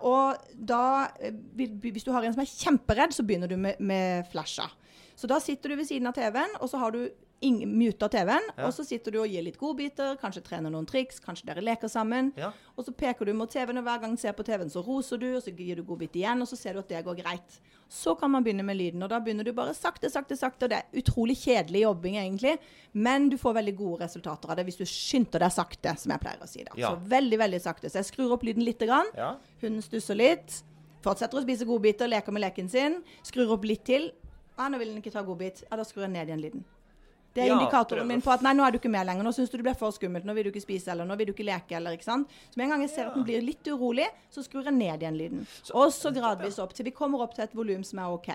Og 0.02 0.37
da, 0.55 1.09
hvis 1.61 2.05
du 2.05 2.12
har 2.12 2.23
en 2.25 2.33
som 2.33 2.43
er 2.43 2.50
kjemperedd, 2.50 3.12
så 3.17 3.25
begynner 3.26 3.49
du 3.50 3.57
med, 3.57 3.76
med 3.81 4.26
flasha. 4.33 4.69
Så 5.19 5.26
da 5.26 5.38
sitter 5.43 5.71
du 5.71 5.76
ved 5.76 5.88
siden 5.88 6.07
av 6.07 6.14
TV-en, 6.14 6.57
og 6.62 6.69
så 6.71 6.78
har 6.78 6.93
du 6.95 7.09
muta 7.40 8.09
TV-en, 8.09 8.42
Ja. 8.57 8.66
og 8.66 8.73
så 8.75 8.85
sitter 8.85 9.12
du 9.12 9.21
og 9.21 9.28
gir 9.28 9.42
litt 9.42 9.57
godbiter, 9.59 10.16
kanskje 10.18 10.42
trener 10.42 10.71
noen 10.71 10.87
triks, 10.87 11.21
kanskje 11.21 11.47
dere 11.47 11.62
leker 11.62 11.88
sammen. 11.88 12.33
Ja. 12.37 12.52
Og 12.76 12.85
så 12.85 12.92
peker 12.92 13.25
du 13.26 13.33
mot 13.33 13.49
TV-en, 13.50 13.78
og 13.78 13.85
hver 13.85 14.00
gang 14.00 14.11
du 14.16 14.21
ser 14.21 14.33
på 14.33 14.42
TV-en, 14.45 14.68
så 14.71 14.83
roser 14.85 15.18
du, 15.18 15.37
og 15.37 15.42
så 15.42 15.54
gir 15.54 15.76
du 15.76 15.83
godbit 15.85 16.12
igjen, 16.16 16.40
og 16.42 16.49
så 16.49 16.57
ser 16.59 16.73
du 16.75 16.80
at 16.80 16.88
det 16.88 17.04
går 17.04 17.16
greit. 17.23 17.61
Så 17.88 18.14
kan 18.18 18.30
man 18.30 18.42
begynne 18.45 18.64
med 18.64 18.76
lyden, 18.76 19.02
og 19.02 19.09
da 19.09 19.21
begynner 19.21 19.45
du 19.45 19.52
bare 19.52 19.73
sakte, 19.73 20.11
sakte, 20.11 20.37
sakte. 20.37 20.64
Og 20.66 20.71
det 20.71 20.78
er 20.83 20.99
utrolig 21.00 21.37
kjedelig 21.38 21.83
jobbing, 21.87 22.16
egentlig, 22.16 22.59
men 22.92 23.28
du 23.30 23.38
får 23.38 23.54
veldig 23.54 23.76
gode 23.76 24.00
resultater 24.04 24.50
av 24.50 24.57
det 24.57 24.66
hvis 24.66 24.76
du 24.76 24.85
skynder 24.85 25.38
deg 25.40 25.52
sakte, 25.52 25.97
som 25.97 26.11
jeg 26.12 26.21
pleier 26.21 26.42
å 26.42 26.49
si 26.49 26.64
da. 26.64 26.73
Ja. 26.76 26.90
Så 26.90 27.09
veldig, 27.09 27.38
veldig 27.38 27.61
sakte. 27.62 27.88
Så 27.88 28.02
jeg 28.02 28.04
skrur 28.11 28.33
opp 28.35 28.42
lyden 28.42 28.64
lite 28.66 28.85
grann. 28.87 29.07
Ja. 29.16 29.37
Hunden 29.62 29.80
stusser 29.80 30.14
litt. 30.18 30.62
Fortsetter 31.00 31.38
å 31.38 31.42
spise 31.47 31.64
godbiter, 31.64 32.09
leker 32.11 32.33
med 32.33 32.42
leken 32.42 32.68
sin. 32.68 33.02
Skrur 33.23 33.52
opp 33.54 33.64
litt 33.64 33.85
til. 33.87 34.11
Ah, 34.59 34.68
nå 34.68 34.76
vil 34.78 34.88
den 34.88 35.00
ikke 35.00 35.12
ta 35.14 35.23
godbit. 35.23 35.62
Ja, 35.71 35.76
da 35.76 35.85
skrur 35.85 36.02
jeg 36.02 36.11
ned 36.11 36.26
igjen 36.28 36.42
lyden. 36.42 36.64
Det 37.38 37.45
er 37.45 37.52
Ja, 37.52 37.57
indikatoren 37.61 38.09
min 38.11 38.23
på 38.25 38.33
at 38.35 38.42
nei, 38.42 38.52
nå 38.59 38.66
er 38.66 38.75
du 38.75 38.80
ikke 38.80 38.90
med 38.90 39.07
lenger. 39.07 39.26
Nå 39.26 39.30
syns 39.37 39.52
du 39.52 39.57
det 39.61 39.66
blir 39.68 39.78
for 39.78 39.95
skummelt. 39.95 40.26
Nå 40.26 40.35
vil 40.35 40.49
du 40.49 40.50
ikke 40.50 40.64
spise, 40.64 40.90
eller 40.90 41.07
nå 41.07 41.14
vil 41.21 41.30
du 41.30 41.35
ikke 41.37 41.47
leke, 41.47 41.76
eller 41.78 41.95
ikke 41.95 42.09
sant. 42.09 42.37
Så 42.50 42.59
med 42.59 42.66
en 42.66 42.75
gang 42.75 42.85
jeg 42.88 42.95
ser 42.97 43.11
at 43.12 43.14
den 43.14 43.26
blir 43.28 43.45
litt 43.45 43.71
urolig, 43.71 44.09
så 44.35 44.42
skrur 44.42 44.66
jeg 44.66 44.75
ned 44.75 45.07
igjen 45.07 45.18
lyden. 45.18 45.49
Og 45.71 45.92
så 45.95 46.11
gradvis 46.14 46.59
opp, 46.62 46.75
til 46.75 46.88
vi 46.90 46.95
kommer 46.97 47.23
opp 47.23 47.38
til 47.38 47.47
et 47.47 47.54
volum 47.54 47.87
som 47.87 48.02
er 48.02 48.16
OK. 48.16 48.33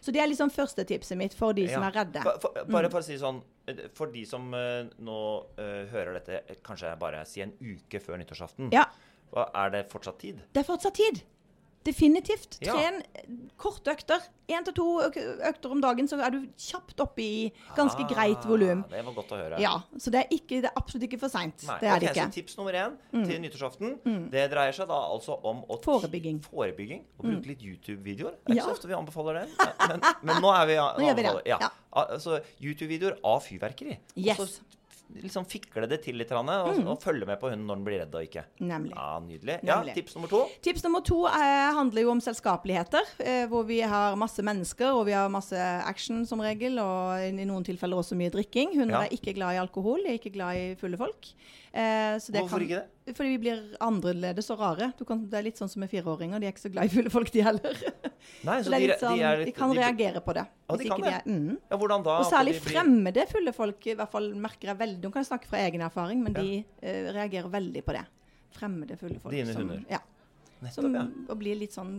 Så 0.00 0.14
det 0.16 0.22
er 0.22 0.30
liksom 0.30 0.48
første 0.52 0.84
tipset 0.88 1.18
mitt 1.20 1.36
for 1.36 1.56
de 1.56 1.66
som 1.68 1.84
er 1.84 1.92
redde. 2.00 2.22
For, 2.24 2.40
for, 2.40 2.62
bare 2.72 2.88
for 2.92 3.02
å 3.02 3.04
si 3.04 3.18
sånn 3.20 3.42
For 3.94 4.10
de 4.10 4.22
som 4.26 4.48
uh, 4.56 4.88
nå 5.04 5.18
uh, 5.60 5.82
hører 5.92 6.16
dette 6.16 6.56
kanskje 6.66 6.94
bare 6.98 7.20
si 7.28 7.44
en 7.44 7.52
uke 7.60 8.00
før 8.02 8.18
nyttårsaften, 8.22 8.72
Ja, 8.74 8.86
er 9.36 9.76
det 9.76 9.84
fortsatt 9.92 10.18
tid? 10.18 10.40
det 10.50 10.64
er 10.64 10.66
fortsatt 10.66 10.96
tid. 10.96 11.20
Definitivt. 11.84 12.58
Tren 12.60 12.98
ja. 13.00 13.22
korte 13.56 13.94
økter. 13.94 14.20
Én 14.50 14.64
til 14.66 14.74
to 14.74 14.84
øk- 15.06 15.16
økter 15.48 15.70
om 15.72 15.80
dagen, 15.80 16.08
så 16.10 16.18
er 16.20 16.30
du 16.34 16.40
kjapt 16.58 16.98
oppe 17.00 17.22
i 17.22 17.52
ganske 17.76 18.02
greit 18.10 18.42
volum. 18.44 18.82
Ah, 18.84 18.96
Det 18.96 19.04
var 19.06 19.14
godt 19.16 19.30
å 19.32 19.38
høre. 19.38 19.60
Ja, 19.62 19.76
så 19.96 20.10
det 20.12 20.24
er, 20.24 20.26
ikke, 20.34 20.58
det 20.60 20.68
er 20.72 20.76
absolutt 20.76 21.06
ikke 21.06 21.20
for 21.22 21.30
seint. 21.32 21.56
Det 21.62 21.86
er 21.88 21.94
ok, 21.94 22.00
det 22.02 22.10
ikke. 22.10 22.24
Mm. 22.26 22.32
Så 22.32 22.34
tips 22.34 22.56
nummer 22.58 22.76
én 22.80 22.96
til 23.28 23.40
nyttårsaften, 23.44 23.94
det 24.34 24.44
dreier 24.52 24.72
seg 24.76 24.88
da 24.90 24.98
altså 25.14 25.38
om 25.46 25.62
å 25.70 25.78
Forebygging. 25.84 26.42
forebygging 26.44 27.04
og 27.18 27.24
bruke 27.30 27.46
litt 27.52 27.62
YouTube-videoer. 27.62 28.34
Det 28.42 28.50
er 28.50 28.56
ikke 28.56 28.60
Ja. 28.60 28.66
så 28.66 28.74
ofte 28.76 28.90
vi 28.90 28.98
anbefaler 28.98 29.40
det, 29.40 29.70
men, 29.88 30.00
men 30.22 30.42
nå 30.42 30.50
er 30.60 30.66
vi 30.66 30.76
Nå 30.76 30.90
nå 30.98 31.14
vi 31.16 31.22
det, 31.22 31.46
Ja. 31.46 31.70
Altså 31.92 32.40
YouTube-videoer 32.60 33.20
av 33.24 33.40
fyrverkeri. 33.46 33.96
Yes. 34.16 34.38
Og 34.40 34.48
så 34.48 34.60
liksom 35.22 35.44
fikle 35.48 35.88
det 35.90 36.00
til 36.04 36.16
litt, 36.20 36.30
og, 36.32 36.48
og, 36.48 36.78
og 36.94 37.00
følge 37.02 37.26
med 37.28 37.40
på 37.40 37.50
hunden 37.50 37.66
når 37.68 37.80
den 37.80 37.86
blir 37.86 38.00
redd 38.02 38.14
og 38.14 38.26
ikke. 38.26 38.44
Nemlig. 38.60 38.92
Ja, 38.94 39.08
Nydelig. 39.24 39.56
Ja, 39.66 39.78
tips 39.94 40.14
nummer 40.16 40.30
to. 40.32 40.42
Tips 40.62 40.84
nummer 40.86 41.02
to 41.06 41.18
eh, 41.28 41.70
handler 41.76 42.02
jo 42.06 42.12
om 42.14 42.20
selskapeligheter, 42.24 43.10
eh, 43.24 43.44
hvor 43.50 43.66
vi 43.68 43.80
har 43.82 44.16
masse 44.20 44.42
mennesker, 44.46 44.92
og 44.94 45.06
vi 45.10 45.16
har 45.16 45.28
masse 45.32 45.56
action 45.86 46.24
som 46.28 46.40
regel, 46.44 46.78
og 46.82 47.20
i 47.26 47.46
noen 47.48 47.66
tilfeller 47.66 48.00
også 48.00 48.18
mye 48.18 48.32
drikking. 48.34 48.76
Hunder 48.78 49.00
Ja. 49.00 49.06
er 49.08 49.16
ikke 49.16 49.34
glad 49.36 49.54
i 49.58 49.62
alkohol, 49.62 50.04
er 50.06 50.18
ikke 50.18 50.32
glad 50.34 50.56
i 50.56 50.74
fulle 50.80 50.96
folk. 51.00 51.32
Eh, 51.72 52.16
så 52.18 52.32
det 52.34 52.40
Hvorfor 52.42 52.58
kan, 52.58 52.66
ikke 52.66 52.80
det? 52.82 52.88
Fordi 53.16 53.30
vi 53.34 53.38
blir 53.42 53.60
annerledes 53.80 54.50
og 54.54 54.58
rare. 54.60 54.90
Du 54.98 55.04
kan, 55.08 55.22
det 55.30 55.38
er 55.38 55.44
litt 55.48 55.58
sånn 55.60 55.68
som 55.72 55.80
med 55.84 55.90
fireåringer, 55.90 56.40
de 56.40 56.46
er 56.48 56.52
ikke 56.54 56.64
så 56.66 56.72
glad 56.72 56.90
i 56.90 56.92
fulle 56.94 57.10
folk, 57.10 57.30
de 57.34 57.42
heller. 57.46 57.76
Nei, 58.48 58.56
Så 58.62 58.72
er 58.76 58.84
litt 58.84 59.00
sånn, 59.02 59.16
de, 59.18 59.30
litt- 59.44 59.56
kan 59.56 59.72
de- 59.74 59.80
reagere 59.80 60.20
på 60.24 60.34
det. 60.36 60.44
Ja, 60.70 60.76
de 60.76 60.88
kan 60.92 61.00
det. 61.06 61.12
er- 61.18 61.26
mm. 61.30 61.56
Ja, 61.70 61.76
hvordan 61.82 62.04
da? 62.06 62.18
Og 62.22 62.30
særlig 62.30 62.54
blir- 62.58 62.68
fremmede 62.70 63.26
fulle 63.30 63.52
folk 63.56 63.86
i 63.86 63.94
hvert 63.98 64.10
fall 64.12 64.30
merker 64.34 64.72
jeg 64.72 64.78
veldig 64.84 65.02
Nå 65.08 65.12
kan 65.12 65.24
snakke 65.24 65.46
fra 65.50 65.58
egen 65.66 65.80
erfaring, 65.86 66.22
men 66.22 66.32
de 66.36 66.64
uh, 66.82 67.12
reagerer 67.16 67.50
veldig 67.50 67.84
på 67.84 67.96
det. 67.98 68.04
Fremmede 68.56 68.96
fulle 68.98 69.20
folk. 69.22 69.32
Dine 69.34 69.54
hunder? 69.54 69.84
Ja. 69.90 70.00
Nettopp, 70.60 70.84
Som, 70.84 70.94
ja. 70.94 71.06
Og 71.32 71.38
blir 71.40 71.56
litt 71.56 71.72
sånn 71.72 71.94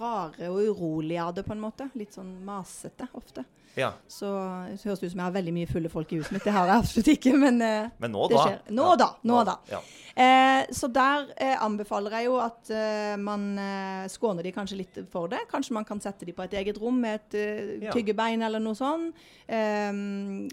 rare 0.00 0.48
og 0.48 0.62
urolige 0.70 1.22
av 1.24 1.34
det, 1.36 1.44
på 1.44 1.52
en 1.52 1.60
måte. 1.60 1.90
Litt 1.94 2.14
sånn 2.16 2.38
masete 2.46 3.08
ofte. 3.18 3.44
Ja. 3.78 3.92
Så 4.10 4.26
det 4.72 4.80
høres 4.82 5.02
ut 5.04 5.10
som 5.12 5.20
jeg 5.20 5.26
har 5.28 5.34
veldig 5.36 5.52
mye 5.54 5.68
fulle 5.70 5.90
folk 5.92 6.10
i 6.12 6.16
huset 6.18 6.32
mitt. 6.34 6.42
Det 6.48 6.50
har 6.54 6.66
jeg 6.66 6.80
absolutt 6.82 7.10
ikke, 7.12 7.32
men, 7.38 7.60
eh, 7.62 7.90
Men 8.02 8.10
nå 8.16 8.24
det 8.28 8.34
da. 8.38 8.44
skjer. 8.46 8.72
Nå 8.74 8.86
Ja. 8.88 8.96
da. 8.96 9.08
Nå 9.30 9.42
da. 9.46 9.54
Ja. 9.70 9.80
Eh, 10.18 10.66
så 10.74 10.88
der 10.90 11.28
eh, 11.36 11.54
anbefaler 11.62 12.10
jeg 12.16 12.26
jo 12.26 12.38
at 12.42 12.70
eh, 12.74 13.16
man 13.22 13.44
eh, 13.62 14.08
skåner 14.10 14.42
de 14.42 14.50
kanskje 14.56 14.78
litt 14.80 14.98
for 15.12 15.28
det. 15.30 15.44
Kanskje 15.52 15.76
man 15.76 15.84
kan 15.84 16.00
sette 16.02 16.26
de 16.26 16.32
på 16.32 16.42
et 16.48 16.56
eget 16.58 16.80
rom 16.82 16.98
med 17.04 17.20
et 17.36 17.92
tyggebein 17.94 18.42
eller 18.42 18.58
noe 18.58 18.74
sånt. 18.74 19.14
Eh, 19.46 19.92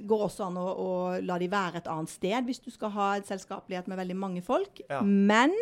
går 0.06 0.28
også 0.28 0.46
an 0.52 0.58
å, 0.62 0.68
å 0.76 0.92
la 1.26 1.40
de 1.42 1.48
være 1.50 1.78
et 1.82 1.88
annet 1.88 2.10
sted 2.14 2.46
hvis 2.46 2.62
du 2.62 2.70
skal 2.70 2.94
ha 2.94 3.10
en 3.16 3.24
selskapelighet 3.26 3.88
med 3.88 3.98
veldig 4.04 4.16
mange 4.22 4.44
folk. 4.46 4.84
Ja. 4.90 5.02
Men 5.02 5.56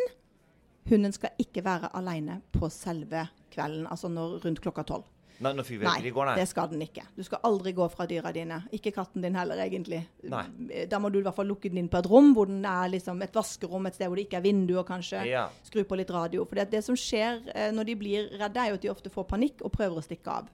hunden 0.90 1.14
skal 1.14 1.34
ikke 1.40 1.64
være 1.64 1.92
alene 1.96 2.40
på 2.52 2.68
selve 2.72 3.26
kvelden, 3.54 3.86
altså 3.90 4.10
når, 4.12 4.40
rundt 4.44 4.62
klokka 4.64 4.84
tolv. 4.88 5.10
Nei, 5.42 5.50
når 5.50 5.66
Nei, 5.82 6.10
går, 6.14 6.28
nei. 6.28 6.34
det 6.38 6.46
skal 6.46 6.68
den 6.70 6.82
ikke. 6.84 7.02
Du 7.16 7.24
skal 7.26 7.40
aldri 7.44 7.72
gå 7.74 7.86
fra 7.90 8.06
dyra 8.06 8.30
dine. 8.32 8.60
Ikke 8.76 8.92
katten 8.94 9.24
din 9.24 9.34
heller, 9.34 9.58
egentlig. 9.64 10.04
Nei. 10.30 10.44
Da 10.90 11.00
må 11.02 11.10
du 11.10 11.18
i 11.18 11.24
hvert 11.26 11.34
fall 11.34 11.48
lukke 11.50 11.72
den 11.72 11.80
inn 11.82 11.90
på 11.90 11.98
et 11.98 12.08
rom 12.10 12.30
hvor 12.36 12.46
den 12.46 12.62
er 12.68 12.92
liksom 12.92 13.22
et 13.26 13.34
vaskerom, 13.34 13.88
et 13.90 13.98
sted 13.98 14.06
hvor 14.06 14.20
det 14.20 14.28
ikke 14.28 14.38
er 14.38 14.46
vinduer, 14.46 14.86
kanskje. 14.86 15.24
Ja. 15.26 15.48
Skru 15.66 15.82
på 15.88 15.98
litt 15.98 16.12
radio. 16.14 16.46
For 16.46 16.60
det, 16.60 16.68
det 16.76 16.84
som 16.86 16.98
skjer 16.98 17.42
eh, 17.50 17.72
når 17.74 17.90
de 17.90 17.96
blir 17.98 18.30
redde, 18.38 18.62
er 18.62 18.70
jo 18.70 18.78
at 18.78 18.86
de 18.86 18.92
ofte 18.94 19.12
får 19.12 19.26
panikk 19.34 19.64
og 19.66 19.74
prøver 19.74 19.98
å 19.98 20.06
stikke 20.06 20.38
av. 20.38 20.52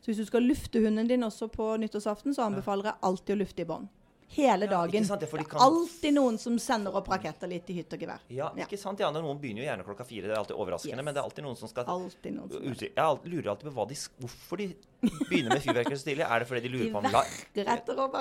Så 0.00 0.12
hvis 0.12 0.22
du 0.22 0.28
skal 0.30 0.46
lufte 0.46 0.80
hunden 0.80 1.10
din 1.10 1.26
også 1.26 1.50
på 1.52 1.74
nyttårsaften, 1.82 2.32
så 2.36 2.46
anbefaler 2.46 2.92
jeg 2.92 3.02
alltid 3.10 3.34
å 3.34 3.40
lufte 3.42 3.66
i 3.66 3.68
bånd. 3.68 3.90
Hele 4.32 4.64
Ja, 4.66 4.70
dagen. 4.70 5.04
ja, 5.04 5.16
de 5.16 5.26
Det 5.26 5.30
kan- 5.48 5.60
er 5.60 5.64
alltid 5.64 6.14
noen 6.14 6.38
som 6.38 6.56
sender 6.58 6.94
opp 6.94 7.08
raketter 7.08 7.48
litt 7.48 7.68
i 7.70 7.72
hytt 7.74 7.92
og 7.92 7.98
gevær. 7.98 8.20
Ja, 8.28 8.50
ikke 8.54 8.78
sant? 8.78 9.00
Ja, 9.00 9.10
Noen 9.10 9.40
begynner 9.40 9.64
jo 9.64 9.66
gjerne 9.66 9.84
klokka 9.84 10.04
fire. 10.06 10.22
Det 10.28 10.30
er 10.30 10.36
alltid 10.38 10.56
overraskende. 10.56 10.94
Yes. 10.98 11.04
Men 11.04 11.14
det 11.14 11.16
er 11.20 11.24
alltid 11.24 11.44
noen 11.44 11.56
som 11.56 11.68
skal 11.68 11.84
Alltid 11.84 12.36
noen 12.36 12.52
som 12.52 12.62
Jeg 12.62 13.18
lurer 13.24 13.48
alltid 13.50 13.74
på 13.74 13.88
de, 13.88 13.94
hvorfor 14.20 14.56
de 14.56 14.68
begynner 15.02 15.48
med 15.50 15.62
fyrverkeri 15.62 15.96
så 15.98 16.04
tidlig. 16.06 16.30
Er 16.30 16.38
det 16.38 16.46
fordi 16.48 16.60
de 16.62 16.68
De 16.68 16.78
lurer 16.78 16.92
på 16.92 16.98
om 16.98 17.04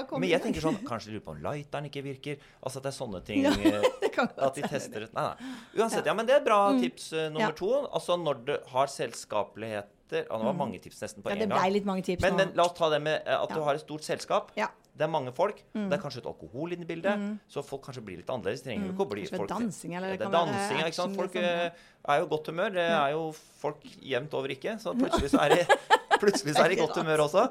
komme 0.07 0.19
Men 0.21 0.29
jeg 0.29 0.41
tenker 0.41 0.61
sånn 0.61 0.77
Kanskje 0.83 1.05
de 1.05 1.11
lurer 1.19 1.25
på 1.25 1.31
om 1.35 1.41
lighteren 1.43 1.85
ikke 1.91 2.03
virker? 2.03 2.37
Altså 2.63 2.77
at 2.77 2.83
det 2.83 2.93
er 2.93 2.97
sånne 3.05 3.23
ting 3.25 3.43
Ja, 3.43 3.51
eh, 3.59 4.45
At 4.47 4.55
de 4.55 4.61
tester 4.63 5.03
ut 5.03 5.13
Nei, 5.13 5.23
nei. 5.29 5.53
Uansett, 5.77 6.05
ja, 6.05 6.13
men 6.13 6.25
det 6.25 6.35
er 6.41 6.43
bra 6.43 6.71
tips 6.79 7.13
eh, 7.13 7.29
nummer 7.29 7.53
to. 7.55 7.69
Altså 7.93 8.17
når 8.17 8.45
du 8.45 8.57
har 8.73 8.87
selskapeligheter 8.87 10.25
Ja, 10.25 10.37
det 10.41 10.45
var 10.49 10.53
mange 10.57 10.81
tips 10.81 11.01
nesten 11.03 11.21
på 11.21 11.29
Ja, 11.29 11.35
en 11.37 11.49
gang. 11.49 12.19
Men, 12.21 12.35
men 12.35 12.53
la 12.55 12.63
oss 12.65 12.73
ta 12.73 12.89
det 12.89 13.01
med 13.01 13.21
at 13.27 13.43
at 13.45 13.53
du 13.53 13.61
har 13.61 13.75
et 13.75 13.81
stort 13.81 14.01
selskap. 14.01 14.51
Ja. 14.57 14.69
Det 14.99 15.05
er 15.07 15.11
mange 15.13 15.31
folk. 15.31 15.61
Det 15.73 15.95
er 15.95 16.01
kanskje 16.03 16.19
et 16.19 16.27
alkohol 16.27 16.75
inne 16.75 16.83
i 16.83 16.89
bildet. 16.89 17.21
Så 17.47 17.63
folk 17.63 17.85
kanskje 17.87 18.03
blir 18.03 18.19
litt 18.19 18.29
annerledes. 18.33 18.61
Det 18.65 18.67
trenger 18.73 18.89
jo 18.89 18.93
ikke 18.97 19.05
å 19.05 19.11
bli 19.13 19.23
Kanskje 19.23 19.39
folk 19.39 19.51
dansing, 19.53 19.95
eller 19.95 20.11
det 20.11 20.17
det 20.19 20.25
kan 20.27 20.33
være 20.35 20.49
dansing, 20.51 20.77
sant? 20.81 20.89
action, 20.91 21.15
Folk 21.15 21.37
liksom, 21.39 21.49
eh, 21.71 22.11
er 22.13 22.19
jo 22.19 22.25
i 22.27 22.31
godt 22.35 22.51
humør. 22.51 22.73
Det 22.75 22.87
er 22.99 23.11
jo 23.15 23.21
folk 23.63 23.85
jevnt 24.13 24.33
over 24.41 24.55
ikke. 24.57 24.75
Så 24.83 24.93
plutselig 24.99 25.31
så 25.31 25.43
er 25.45 25.55
de, 25.55 25.77
plutselig 26.23 26.55
så 26.57 26.65
er 26.65 26.73
de 26.73 26.75
i 26.75 26.81
godt 26.83 26.99
humør 26.99 27.23
også. 27.29 27.45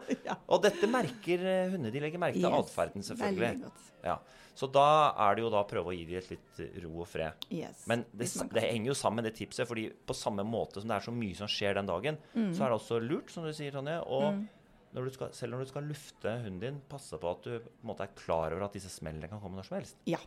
Og 0.49 0.63
dette 0.69 0.91
merker 0.93 1.47
eh, 1.55 1.71
hunder. 1.73 1.95
De 1.97 2.05
legger 2.05 2.21
merke 2.21 2.37
til 2.43 2.51
Yes, 2.53 2.67
atferden, 2.69 3.07
selvfølgelig. 3.09 3.73
Ja. 4.05 4.19
Så 4.59 4.67
da 4.75 4.85
er 5.23 5.37
det 5.39 5.43
jo 5.45 5.51
da 5.55 5.61
å 5.63 5.67
prøve 5.71 5.93
å 5.93 5.95
gi 5.95 6.03
dem 6.09 6.19
et 6.19 6.31
litt 6.33 6.61
eh, 6.65 6.79
ro 6.83 6.97
og 7.05 7.07
fred. 7.07 7.45
Yes, 7.55 7.85
Men 7.87 8.01
det, 8.11 8.27
det 8.51 8.65
henger 8.67 8.91
jo 8.91 8.97
sammen 8.99 9.23
med 9.23 9.29
det 9.31 9.37
tipset, 9.39 9.69
fordi 9.71 9.85
på 10.05 10.17
samme 10.19 10.43
måte 10.43 10.83
som 10.83 10.91
det 10.91 10.97
er 10.99 11.05
så 11.07 11.15
mye 11.15 11.37
som 11.39 11.47
skjer 11.49 11.79
den 11.79 11.87
dagen, 11.87 12.19
Mm. 12.35 12.51
så 12.55 12.65
er 12.67 12.73
det 12.73 12.79
også 12.81 12.99
lurt, 13.03 13.31
som 13.31 13.47
du 13.47 13.53
sier, 13.55 13.71
Tonje, 13.73 14.01
og 14.03 14.43
når 14.95 15.05
du 15.05 15.11
skal, 15.15 15.33
selv 15.37 15.53
når 15.55 15.65
du 15.67 15.71
skal 15.73 15.87
lufte 15.91 16.33
hunden 16.45 16.61
din, 16.63 16.81
passe 16.89 17.19
på 17.21 17.31
at 17.31 17.43
du 17.45 17.55
på 17.61 17.69
en 17.83 17.91
måte 17.91 18.07
er 18.07 18.13
klar 18.17 18.53
over 18.55 18.65
at 18.69 18.77
disse 18.79 18.91
smellene 18.93 19.29
kan 19.29 19.41
komme 19.43 19.59
når 19.61 19.67
som 19.69 19.77
helst. 19.81 19.97
Ja. 20.09 20.21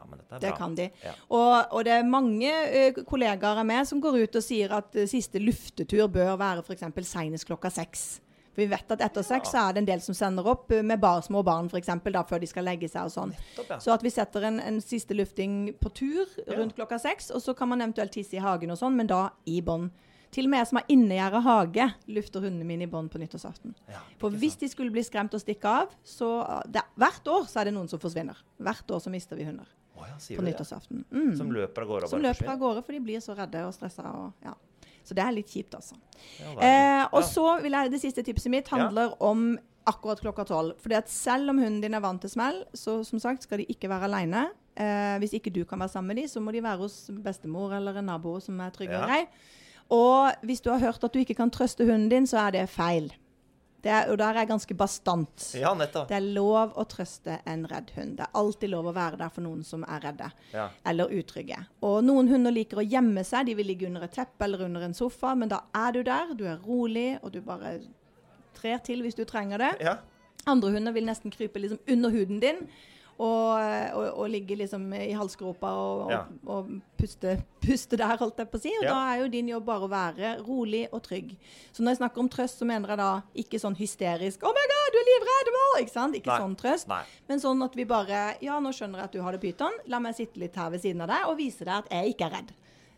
Ja, 0.00 0.06
men 0.08 0.18
dette 0.22 0.34
er 0.34 0.40
Det 0.40 0.50
bra. 0.54 0.56
kan 0.56 0.74
de. 0.78 0.86
Ja. 1.04 1.12
Og, 1.28 1.74
og 1.76 1.84
det 1.84 1.92
er 1.92 2.06
mange 2.08 2.48
eh, 2.48 3.00
kollegaer 3.04 3.60
av 3.60 3.66
meg 3.68 3.84
som 3.86 4.00
går 4.00 4.22
ut 4.22 4.38
og 4.40 4.42
sier 4.46 4.72
at 4.72 4.96
eh, 4.96 5.04
siste 5.10 5.38
luftetur 5.42 6.06
bør 6.08 6.38
være 6.40 6.64
f.eks. 6.64 6.86
senest 7.10 7.46
klokka 7.50 7.68
seks. 7.70 8.06
For 8.50 8.64
vi 8.64 8.70
vet 8.72 8.90
at 8.96 9.04
etter 9.06 9.22
seks 9.22 9.52
så 9.52 9.60
er 9.68 9.76
det 9.76 9.82
en 9.84 9.90
del 9.92 10.00
som 10.02 10.16
sender 10.16 10.48
opp 10.50 10.72
eh, 10.72 10.80
med 10.82 10.98
bare 11.04 11.20
små 11.22 11.44
barn 11.46 11.68
for 11.70 11.78
eksempel, 11.78 12.16
da, 12.16 12.24
før 12.26 12.40
de 12.42 12.48
skal 12.50 12.64
legge 12.66 12.88
seg 12.90 13.06
og 13.06 13.12
sånn. 13.14 13.34
Nettopp, 13.36 13.74
ja. 13.76 13.78
Så 13.84 13.92
at 13.94 14.02
vi 14.08 14.10
setter 14.16 14.48
en, 14.48 14.58
en 14.64 14.80
siste 14.82 15.14
lufting 15.14 15.74
på 15.78 15.92
tur 16.00 16.24
rundt 16.48 16.74
klokka 16.80 16.98
seks, 16.98 17.28
og 17.36 17.44
så 17.44 17.54
kan 17.54 17.68
man 17.70 17.84
eventuelt 17.84 18.16
tisse 18.16 18.40
i 18.40 18.42
hagen 18.42 18.72
og 18.72 18.80
sånn, 18.80 18.96
men 18.96 19.06
da 19.12 19.26
i 19.52 19.60
bånd. 19.62 19.92
Til 20.30 20.46
og 20.46 20.50
med 20.52 20.60
jeg 20.60 20.68
som 20.70 20.78
har 20.78 20.92
innegjerda 20.94 21.40
hage, 21.42 21.86
lufter 22.14 22.44
hundene 22.44 22.66
mine 22.68 22.86
i 22.86 22.90
bånd 22.90 23.10
på 23.10 23.18
nyttårsaften. 23.18 23.74
Ja, 23.90 23.98
For 24.20 24.30
hvis 24.30 24.56
de 24.60 24.68
skulle 24.70 24.92
bli 24.94 25.02
skremt 25.02 25.34
og 25.34 25.42
stikke 25.42 25.72
av, 25.82 25.94
så 26.06 26.28
det, 26.70 26.84
Hvert 27.00 27.26
år 27.32 27.48
så 27.50 27.60
er 27.60 27.70
det 27.70 27.74
noen 27.74 27.90
som 27.90 27.98
forsvinner. 28.02 28.38
Hvert 28.62 28.90
år 28.94 29.02
så 29.02 29.10
mister 29.10 29.36
vi 29.36 29.48
hunder 29.48 29.66
Oh 30.00 30.06
ja, 30.08 30.16
på 30.36 30.42
nyttårsaften. 30.46 31.02
Mm. 31.12 31.32
Som 31.36 31.50
løper 31.52 31.82
av 31.82 31.88
gårde 31.90 32.08
Som 32.08 32.22
løper 32.22 32.48
av 32.48 32.58
gårde, 32.62 32.84
for 32.86 32.96
de 32.96 33.00
blir 33.04 33.20
så 33.20 33.34
redde 33.36 33.64
og 33.66 33.74
stressa. 33.76 34.06
Og, 34.06 34.46
ja. 34.46 34.54
Så 35.04 35.16
det 35.18 35.24
er 35.24 35.34
litt 35.34 35.50
kjipt, 35.50 35.74
altså. 35.76 35.98
Ja, 36.38 36.54
Eh, 36.60 37.08
og 37.16 37.24
så 37.24 37.44
vil 37.62 37.72
jeg, 37.72 37.90
Det 37.90 38.00
siste 38.00 38.22
tipset 38.22 38.50
mitt 38.52 38.68
handler 38.68 39.14
om 39.20 39.58
akkurat 39.90 40.20
klokka 40.20 40.44
tolv. 40.46 40.78
Fordi 40.80 40.94
at 40.94 41.08
selv 41.10 41.50
om 41.50 41.58
hunden 41.58 41.80
din 41.82 41.94
er 41.94 42.00
vant 42.00 42.20
til 42.20 42.30
smell, 42.30 42.64
så 42.72 43.00
som 43.04 43.18
sagt 43.18 43.42
skal 43.42 43.58
de 43.58 43.66
ikke 43.72 43.88
være 43.88 44.08
aleine. 44.08 44.46
Eh, 44.76 45.18
hvis 45.18 45.34
ikke 45.36 45.52
du 45.52 45.64
kan 45.64 45.80
være 45.80 45.88
sammen 45.96 46.14
med 46.14 46.22
dem, 46.22 46.28
så 46.28 46.40
må 46.40 46.52
de 46.52 46.62
være 46.62 46.78
hos 46.78 47.10
bestemor 47.10 47.74
eller 47.76 47.98
en 47.98 48.06
nabo 48.06 48.38
som 48.40 48.60
er 48.60 48.70
trygg 48.70 48.92
og 48.94 49.08
Ja. 49.08 49.24
Og 49.90 50.32
hvis 50.46 50.60
du 50.62 50.70
har 50.70 50.78
hørt 50.82 51.02
at 51.04 51.12
du 51.12 51.18
ikke 51.22 51.34
kan 51.38 51.50
trøste 51.50 51.84
hunden 51.86 52.08
din, 52.12 52.26
så 52.30 52.46
er 52.46 52.50
det 52.58 52.68
feil. 52.70 53.10
Det 53.80 53.88
er, 53.88 54.10
og 54.12 54.18
der 54.20 54.34
er 54.34 54.42
jeg 54.42 54.48
ganske 54.50 54.74
bastant. 54.76 55.44
Ja, 55.56 55.70
nettopp. 55.74 56.08
Det 56.10 56.16
er 56.18 56.26
lov 56.36 56.74
å 56.76 56.84
trøste 56.84 57.38
en 57.48 57.62
redd 57.70 57.88
hund. 57.96 58.18
Det 58.18 58.26
er 58.26 58.34
alltid 58.36 58.68
lov 58.74 58.90
å 58.90 58.92
være 58.92 59.16
der 59.22 59.30
for 59.32 59.40
noen 59.46 59.62
som 59.64 59.86
er 59.88 60.02
redde 60.04 60.28
Ja. 60.52 60.66
eller 60.84 61.08
utrygge. 61.08 61.56
Og 61.82 62.04
noen 62.04 62.28
hunder 62.28 62.52
liker 62.52 62.76
å 62.82 62.84
gjemme 62.84 63.24
seg. 63.24 63.46
De 63.46 63.54
vil 63.56 63.66
ligge 63.72 63.86
under 63.88 64.04
et 64.04 64.12
teppe 64.12 64.44
eller 64.44 64.66
under 64.66 64.82
en 64.84 64.92
sofa, 64.94 65.34
men 65.34 65.48
da 65.48 65.62
er 65.74 65.92
du 65.96 66.02
der. 66.02 66.34
Du 66.36 66.44
er 66.44 66.58
rolig, 66.60 67.18
og 67.22 67.32
du 67.32 67.40
bare 67.40 67.78
trer 68.54 68.78
til 68.84 69.00
hvis 69.02 69.16
du 69.16 69.24
trenger 69.24 69.58
det. 69.58 69.72
Ja. 69.80 69.96
Andre 70.46 70.70
hunder 70.76 70.92
vil 70.92 71.06
nesten 71.08 71.32
krype 71.32 71.56
liksom 71.58 71.78
under 71.88 72.10
huden 72.10 72.40
din. 72.40 72.68
Og, 73.20 73.52
og, 73.92 74.06
og 74.22 74.30
ligge 74.32 74.56
liksom 74.56 74.86
i 74.96 75.10
halsgropa 75.12 75.68
og, 75.76 76.10
Ja. 76.10 76.22
og 76.48 76.70
puste, 76.96 77.34
puste 77.60 77.98
der, 78.00 78.16
holdt 78.16 78.38
jeg 78.40 78.48
på 78.50 78.56
å 78.56 78.60
si. 78.62 78.70
Og 78.78 78.84
Ja. 78.86 78.94
da 78.94 79.00
er 79.12 79.18
jo 79.20 79.28
din 79.28 79.48
jobb 79.50 79.66
bare 79.66 79.84
å 79.84 79.90
være 79.92 80.30
rolig 80.46 80.86
og 80.90 81.02
trygg. 81.04 81.34
Så 81.72 81.82
når 81.84 81.90
jeg 81.92 81.98
snakker 81.98 82.18
om 82.22 82.30
trøst, 82.32 82.56
så 82.62 82.64
mener 82.64 82.88
jeg 82.88 82.96
da 83.02 83.10
ikke 83.36 83.60
sånn 83.60 83.76
hysterisk 83.76 84.40
'Oh 84.40 84.54
my 84.56 84.64
God, 84.72 84.92
du 84.92 84.98
er 85.02 85.08
livredd!' 85.10 85.46
Ikke 85.80 85.90
sant? 85.92 86.14
Ikke 86.16 86.26
Nei. 86.32 86.40
sånn 86.40 86.56
trøst. 86.56 86.88
Nei. 86.88 87.02
Men 87.28 87.38
sånn 87.40 87.62
at 87.64 87.74
vi 87.76 87.84
bare 87.84 88.36
Ja, 88.40 88.58
nå 88.60 88.68
skjønner 88.72 88.96
jeg 88.96 89.04
at 89.04 89.12
du 89.12 89.22
har 89.22 89.32
det 89.32 89.40
pyton. 89.40 89.72
La 89.86 89.98
meg 89.98 90.14
sitte 90.16 90.36
litt 90.38 90.54
her 90.56 90.70
ved 90.70 90.80
siden 90.80 91.00
av 91.02 91.08
deg 91.08 91.26
og 91.28 91.36
vise 91.38 91.58
deg 91.64 91.68
at 91.74 91.88
jeg 91.90 92.14
ikke 92.14 92.26
er 92.26 92.30
redd. 92.36 92.50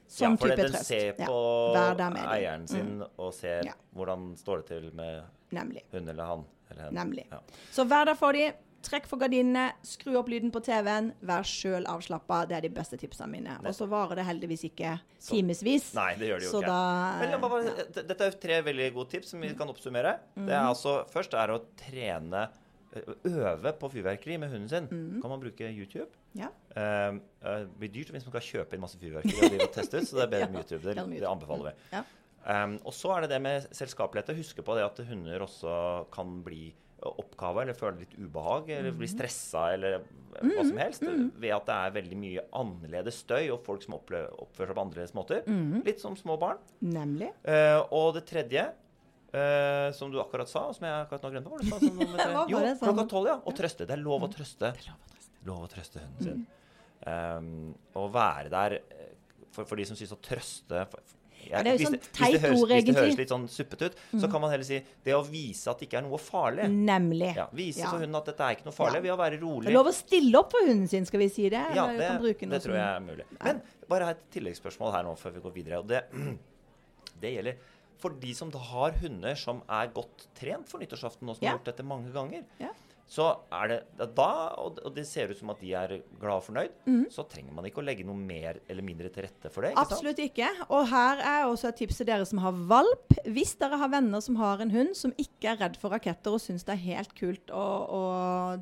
Sånn 0.09 0.31
ja, 0.31 0.37
for 0.37 0.49
type 0.49 0.57
den 0.57 0.73
trøst. 0.73 0.85
ser 0.85 1.15
Ja. 1.19 1.27
på 1.27 1.97
dem. 1.97 2.13
eieren 2.17 2.67
sin 2.69 3.03
og 3.19 3.35
ser 3.35 3.63
Ja. 3.65 3.73
hvordan 3.95 4.37
står 4.37 4.57
det 4.59 4.67
til 4.67 4.91
med 4.95 5.23
Nemlig. 5.53 5.83
hun 5.93 6.09
eller 6.09 6.25
han. 6.25 6.45
Eller 6.71 6.83
henne. 6.85 6.95
Nemlig. 7.05 7.27
Ja. 7.31 7.39
Så 7.73 7.85
vær 7.89 8.05
der 8.07 8.15
for 8.15 8.33
dem. 8.33 8.53
Trekk 8.83 9.07
for 9.11 9.23
gardinene, 9.23 9.69
skru 9.87 10.17
opp 10.19 10.31
lyden 10.33 10.51
på 10.55 10.63
TV-en, 10.65 11.13
vær 11.27 11.47
sjøl 11.47 11.87
avslappa. 11.91 12.43
Det 12.51 12.57
er 12.59 12.65
de 12.67 12.73
beste 12.75 12.99
tipsene 12.99 13.31
mine. 13.31 13.59
Og 13.63 13.77
så 13.77 13.87
varer 13.91 14.19
det 14.19 14.27
heldigvis 14.27 14.65
ikke 14.71 14.97
timevis. 15.23 15.93
Nei, 15.99 16.09
det 16.19 16.33
gjør 16.33 16.43
det 16.43 16.49
jo 16.49 16.55
så 16.57 16.63
ikke. 16.65 16.73
Da, 16.73 17.13
Men 17.23 17.45
bare, 17.45 17.61
ja. 17.69 17.87
dette 18.01 18.19
er 18.19 18.33
jo 18.33 18.41
tre 18.43 18.59
veldig 18.71 18.89
gode 18.97 19.13
tips 19.15 19.35
som 19.35 19.45
vi 19.45 19.53
kan 19.59 19.71
oppsummere. 19.71 20.17
Det 20.35 20.51
er 20.51 20.67
altså, 20.67 20.99
Først 21.13 21.39
er 21.39 21.55
å 21.55 21.63
trene 21.79 22.49
Øve 22.93 23.71
på 23.81 23.89
fyrverkeri 23.89 24.35
med 24.37 24.51
hunden 24.53 24.69
sin. 24.69 24.89
Kan 25.23 25.31
man 25.33 25.41
bruke 25.41 25.71
YouTube? 25.71 26.11
ja. 26.37 26.51
Eh, 26.77 27.15
det 27.41 27.71
blir 27.79 27.93
dyrt 27.93 28.11
hvis 28.13 28.27
man 28.27 28.35
skal 28.35 28.45
kjøpe 28.45 28.77
inn 28.77 28.83
masse 28.85 28.99
fyrverkeri 29.01 29.49
og 29.57 29.65
og 29.65 29.73
teste 29.73 30.01
ut, 30.01 30.09
så 30.09 30.19
det 30.19 30.27
er 30.27 30.33
bedre 30.35 30.51
med 30.53 30.61
YouTube. 30.61 30.83
Det, 30.85 31.07
det 31.23 31.29
anbefaler 31.29 31.71
vi. 31.71 31.73
Ja. 31.95 32.03
Um, 32.43 32.75
og 32.85 32.95
så 32.97 33.15
er 33.15 33.25
det 33.25 33.31
det 33.37 33.41
med 33.45 33.69
selskapelighet. 33.71 34.35
Huske 34.37 34.65
på 34.67 34.77
det 34.77 34.85
at 34.85 35.01
hunder 35.09 35.45
også 35.47 35.75
kan 36.13 36.41
bli 36.45 36.73
oppkava 37.09 37.63
eller 37.65 37.75
føler 37.77 38.05
litt 38.05 38.13
ubehag 38.19 38.69
eller 38.71 38.91
blir 38.93 39.01
bli 39.03 39.09
stressa 39.11 39.65
eller 39.75 39.99
hva 40.33 40.63
som 40.65 40.79
helst 40.81 41.03
ved 41.05 41.51
at 41.53 41.67
det 41.69 41.75
er 41.77 41.95
veldig 41.97 42.19
mye 42.21 42.45
annerledes 42.57 43.19
støy 43.25 43.51
og 43.53 43.61
folk 43.67 43.83
som 43.85 43.97
oppfører 43.99 44.71
seg 44.71 44.77
på 44.77 44.85
annerledes 44.85 45.15
måter. 45.17 45.43
Mhm. 45.47 45.83
Litt 45.89 46.01
som 46.01 46.17
små 46.17 46.39
barn. 46.41 46.61
Nemlig. 46.81 47.33
Uh, 47.45 47.83
og 47.93 48.15
det 48.17 48.25
tredje, 48.31 48.65
uh, 49.35 49.89
som 49.97 50.13
du 50.13 50.21
akkurat 50.23 50.49
sa, 50.49 50.69
og 50.71 50.77
som 50.79 50.87
jeg 50.89 51.05
akkurat 51.05 51.27
nå 51.27 51.33
glemte 51.35 51.53
hva 51.53 51.61
du 51.61 51.69
sa, 51.69 52.29
var 52.39 52.51
Jo, 52.53 52.63
sånn. 52.63 52.81
klokka 52.87 53.07
tolv, 53.11 53.31
ja. 53.33 53.37
Å 53.45 53.57
trøste. 53.61 53.89
Det 53.89 53.97
er 53.99 54.03
lov 54.05 54.25
å 54.25 54.31
trøste. 54.33 54.73
Det 54.73 54.87
er 54.87 54.91
lov 54.93 55.01
å 55.03 55.13
trøste. 55.13 55.39
Lov 55.51 55.65
å 55.67 55.71
trøste 55.75 56.05
hunden 56.07 56.29
sin. 56.29 56.45
Um, 57.03 57.75
å 57.99 58.07
være 58.15 58.47
der 58.53 58.77
eh, 58.79 59.09
for, 59.51 59.67
for 59.67 59.75
de 59.81 59.85
som 59.89 59.97
syns 59.99 60.13
å 60.15 60.21
trøste 60.23 60.85
for, 60.93 61.03
Ja, 61.51 61.63
det 61.63 61.73
er 61.73 61.79
jo 61.79 61.89
sånn 61.91 61.99
teit 62.13 62.45
ord, 62.45 62.71
egentlig. 62.71 62.77
Hvis 62.77 62.87
det 62.87 62.97
høres 63.03 63.17
litt 63.19 63.33
sånn 63.33 63.47
suppete 63.51 63.89
ut, 63.91 63.97
så 64.21 64.31
kan 64.31 64.41
man 64.45 64.51
heller 64.53 64.65
si 64.69 64.79
det 65.05 65.15
å 65.17 65.23
vise 65.27 65.71
at 65.73 65.79
det 65.83 65.89
ikke 65.89 65.99
er 65.99 66.07
noe 66.07 66.21
farlig. 66.23 66.69
Nemlig. 66.71 67.33
Ja, 67.37 67.49
vise 67.53 67.81
Ja. 67.83 67.91
hunden 67.97 68.15
at 68.17 68.25
dette 68.31 68.41
er 68.47 68.57
ikke 68.57 68.65
noe 68.71 68.77
farlig, 68.77 69.03
ved 69.03 69.13
å 69.13 69.19
være 69.19 69.41
Det 69.41 69.69
er 69.73 69.77
lov 69.77 69.87
å 69.91 69.93
stille 69.97 70.39
opp 70.39 70.51
for 70.53 70.67
hunden 70.67 70.89
sin, 70.89 71.05
skal 71.05 71.21
vi 71.21 71.29
si 71.29 71.49
det? 71.49 71.65
Ja, 71.75 71.87
det, 71.93 71.99
det 72.49 72.63
tror 72.63 72.75
jeg 72.77 72.87
er 72.87 73.01
mulig. 73.01 73.25
Men 73.43 73.61
bare 73.89 74.11
et 74.15 74.23
tilleggsspørsmål 74.31 74.93
her 74.93 75.03
nå 75.05 75.17
før 75.19 75.33
vi 75.35 75.41
går 75.41 75.53
videre. 75.55 75.79
Og 75.83 75.87
det, 75.89 76.05
det 77.23 77.35
gjelder 77.37 77.57
for 78.03 78.11
de 78.19 78.33
som 78.35 78.51
da 78.51 78.59
har 78.59 78.93
hunder 79.03 79.37
som 79.39 79.61
er 79.71 79.91
godt 79.95 80.25
trent 80.35 80.67
for 80.69 80.83
nyttårsaften, 80.83 81.29
og 81.29 81.37
som 81.37 81.45
Ja. 81.45 81.51
har 81.53 81.59
gjort 81.59 81.69
dette 81.71 81.85
mange 81.87 82.11
ganger. 82.13 82.43
Ja. 82.59 82.73
Så 83.07 83.27
er 83.53 83.69
det 83.69 83.79
da, 84.17 84.29
og 84.57 84.79
og 84.87 84.95
det 84.97 85.05
ser 85.07 85.29
ut 85.31 85.37
som 85.39 85.51
at 85.53 85.61
de 85.61 85.73
er 85.77 85.99
glad 86.21 86.37
og 86.39 86.45
fornøyd, 86.47 87.09
så 87.13 87.25
trenger 87.29 87.53
man 87.53 87.67
ikke 87.69 87.83
å 87.83 87.85
legge 87.85 88.05
noe 88.09 88.17
mer 88.17 88.61
eller 88.69 88.83
mindre 88.83 89.11
til 89.13 89.27
rette 89.27 89.51
for 89.53 89.63
det. 89.63 89.73
ikke 89.73 89.83
sant? 89.85 89.93
Absolutt 89.93 90.23
ikke. 90.25 90.49
Og 90.71 90.87
her 90.89 91.21
er 91.21 91.45
også 91.51 91.69
et 91.69 91.77
tips 91.83 91.97
til 92.01 92.07
dere 92.09 92.25
som 92.29 92.39
har 92.39 92.53
valp. 92.71 93.13
Hvis 93.27 93.55
dere 93.61 93.77
har 93.83 93.89
venner 93.93 94.21
som 94.25 94.37
har 94.41 94.61
en 94.65 94.71
hund 94.73 94.95
som 94.97 95.13
ikke 95.21 95.53
er 95.53 95.61
redd 95.61 95.77
for 95.77 95.93
raketter 95.93 96.33
og 96.33 96.41
syns 96.41 96.65
det 96.65 96.73
er 96.79 96.83
helt 96.87 97.13
kult 97.19 97.53
å, 97.53 97.67
å 97.99 98.03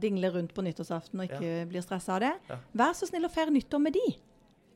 dingle 0.03 0.33
rundt 0.35 0.55
på 0.57 0.65
nyttårsaften 0.67 1.21
og 1.23 1.31
ikke 1.31 1.67
blir 1.71 1.83
stressa 1.87 2.17
av 2.19 2.21
det, 2.27 2.35
Ja. 2.51 2.59
vær 2.75 2.93
så 2.99 3.07
snill 3.07 3.25
å 3.29 3.33
feire 3.33 3.51
nyttår 3.55 3.81
med 3.87 3.93
de. 3.95 4.09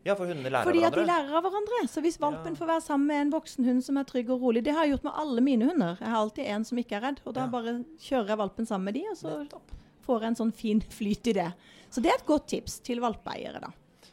Ja, 0.04 0.14
for 0.14 0.26
hundene 0.28 0.50
lærer 0.52 0.64
Fordi 0.68 0.82
av 0.82 0.84
at 0.90 0.92
de 0.92 1.00
hverandre. 1.00 1.28
lærer 1.28 1.36
av 1.38 1.44
hverandre. 1.46 1.78
Så 1.88 2.02
hvis 2.04 2.18
valpen 2.20 2.52
Ja. 2.52 2.58
får 2.60 2.66
være 2.68 2.82
sammen 2.84 3.06
med 3.06 3.20
en 3.22 3.30
voksen 3.32 3.64
hund 3.64 3.82
som 3.84 3.96
er 3.96 4.04
trygg 4.04 4.28
og 4.30 4.40
rolig 4.42 4.62
Det 4.64 4.74
har 4.74 4.84
jeg 4.84 4.92
gjort 4.98 5.04
med 5.04 5.12
alle 5.16 5.40
mine 5.40 5.64
hunder. 5.70 5.96
Jeg 6.00 6.08
har 6.08 6.16
alltid 6.20 6.46
en 6.46 6.64
som 6.64 6.78
ikke 6.78 6.92
er 6.96 7.00
redd. 7.00 7.20
Og 7.26 7.34
da 7.34 7.40
Ja. 7.40 7.46
bare 7.46 7.84
kjører 7.98 8.26
jeg 8.28 8.38
valpen 8.38 8.66
sammen 8.66 8.84
med 8.84 8.94
de, 8.94 9.04
og 9.10 9.16
så 9.16 9.38
Nettopp. 9.48 9.70
får 10.06 10.20
jeg 10.20 10.28
en 10.28 10.34
sånn 10.36 10.52
fin 10.54 10.80
flyt 10.98 11.26
i 11.28 11.32
det. 11.32 11.54
Så 11.90 12.02
det 12.02 12.10
er 12.12 12.16
et 12.16 12.26
godt 12.26 12.46
tips 12.48 12.80
til 12.80 13.00
valpeeiere, 13.00 13.60
da. 13.60 13.70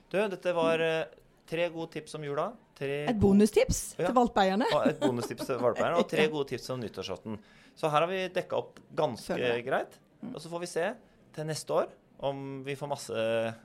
Du, 0.09 0.17
dette 0.29 0.53
var 0.55 0.79
eh, 0.79 1.05
tre 1.47 1.69
gode 1.69 1.91
tips 1.91 2.15
om 2.15 2.21
jula. 2.23 2.53
Tre 2.75 3.07
Et 3.09 3.19
bonustips 3.19 3.95
Ja. 3.99 4.05
til 4.07 4.15
valpeeierne. 4.15 4.65
Og 4.73 4.87
et 4.87 4.99
bonustips 4.99 5.45
til 5.45 5.57
valpeierne, 5.59 5.97
og 5.97 6.07
tre 6.13 6.27
gode 6.29 6.47
tips 6.47 6.69
om 6.69 6.79
nyttårsaften. 6.79 7.37
Så 7.75 7.89
her 7.91 7.99
har 7.99 8.07
vi 8.07 8.27
dekka 8.29 8.53
opp 8.57 8.79
ganske 8.95 9.35
greit. 9.65 9.99
Og 10.33 10.39
så 10.39 10.47
får 10.49 10.59
vi 10.61 10.65
se 10.67 10.93
til 11.33 11.45
neste 11.45 11.67
år 11.73 11.87
om 12.21 12.63
vi 12.63 12.75
får 12.75 12.87
masse 12.87 13.55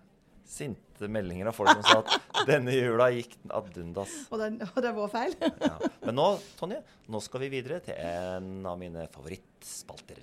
sinte 0.49 1.09
meldinger 1.13 1.51
av 1.51 1.57
folk 1.57 1.73
som 1.75 1.85
sa 1.85 1.99
at 2.01 2.47
denne 2.49 2.73
jula 2.75 3.11
gikk 3.15 3.37
ad 3.51 3.77
undas. 3.83 4.15
Og, 4.31 4.41
det, 4.41 4.69
og 4.71 4.81
det 4.81 4.91
er 4.91 4.97
vår 4.97 5.13
feil. 5.13 5.37
Ja. 5.43 5.75
Men 6.07 6.19
nå, 6.21 6.29
Tonje, 6.61 6.81
nå 7.13 7.21
skal 7.25 7.45
vi 7.47 7.53
videre 7.59 7.83
til 7.85 7.99
en 8.01 8.67
av 8.67 8.79
mine 8.81 9.07
favorittspalter. 9.13 10.23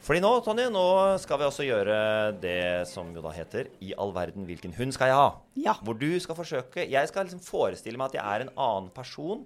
Fordi 0.00 0.20
nå, 0.24 0.30
Tonje, 0.44 0.70
nå 0.72 0.82
skal 1.20 1.40
vi 1.42 1.44
også 1.44 1.64
gjøre 1.66 1.96
det 2.40 2.88
som 2.88 3.10
jo 3.12 3.20
da 3.24 3.32
heter 3.36 3.68
I 3.84 3.92
all 4.00 4.14
verden, 4.16 4.46
hvilken 4.48 4.72
hund 4.78 4.94
skal 4.96 5.10
jeg 5.10 5.18
ha? 5.18 5.26
Ja. 5.60 5.74
Hvor 5.84 5.98
du 6.00 6.08
skal 6.24 6.38
forsøke 6.38 6.86
Jeg 6.88 7.10
skal 7.10 7.28
liksom 7.28 7.42
forestille 7.44 8.00
meg 8.00 8.08
at 8.08 8.16
jeg 8.16 8.24
er 8.24 8.46
en 8.46 8.52
annen 8.56 8.88
person. 8.96 9.42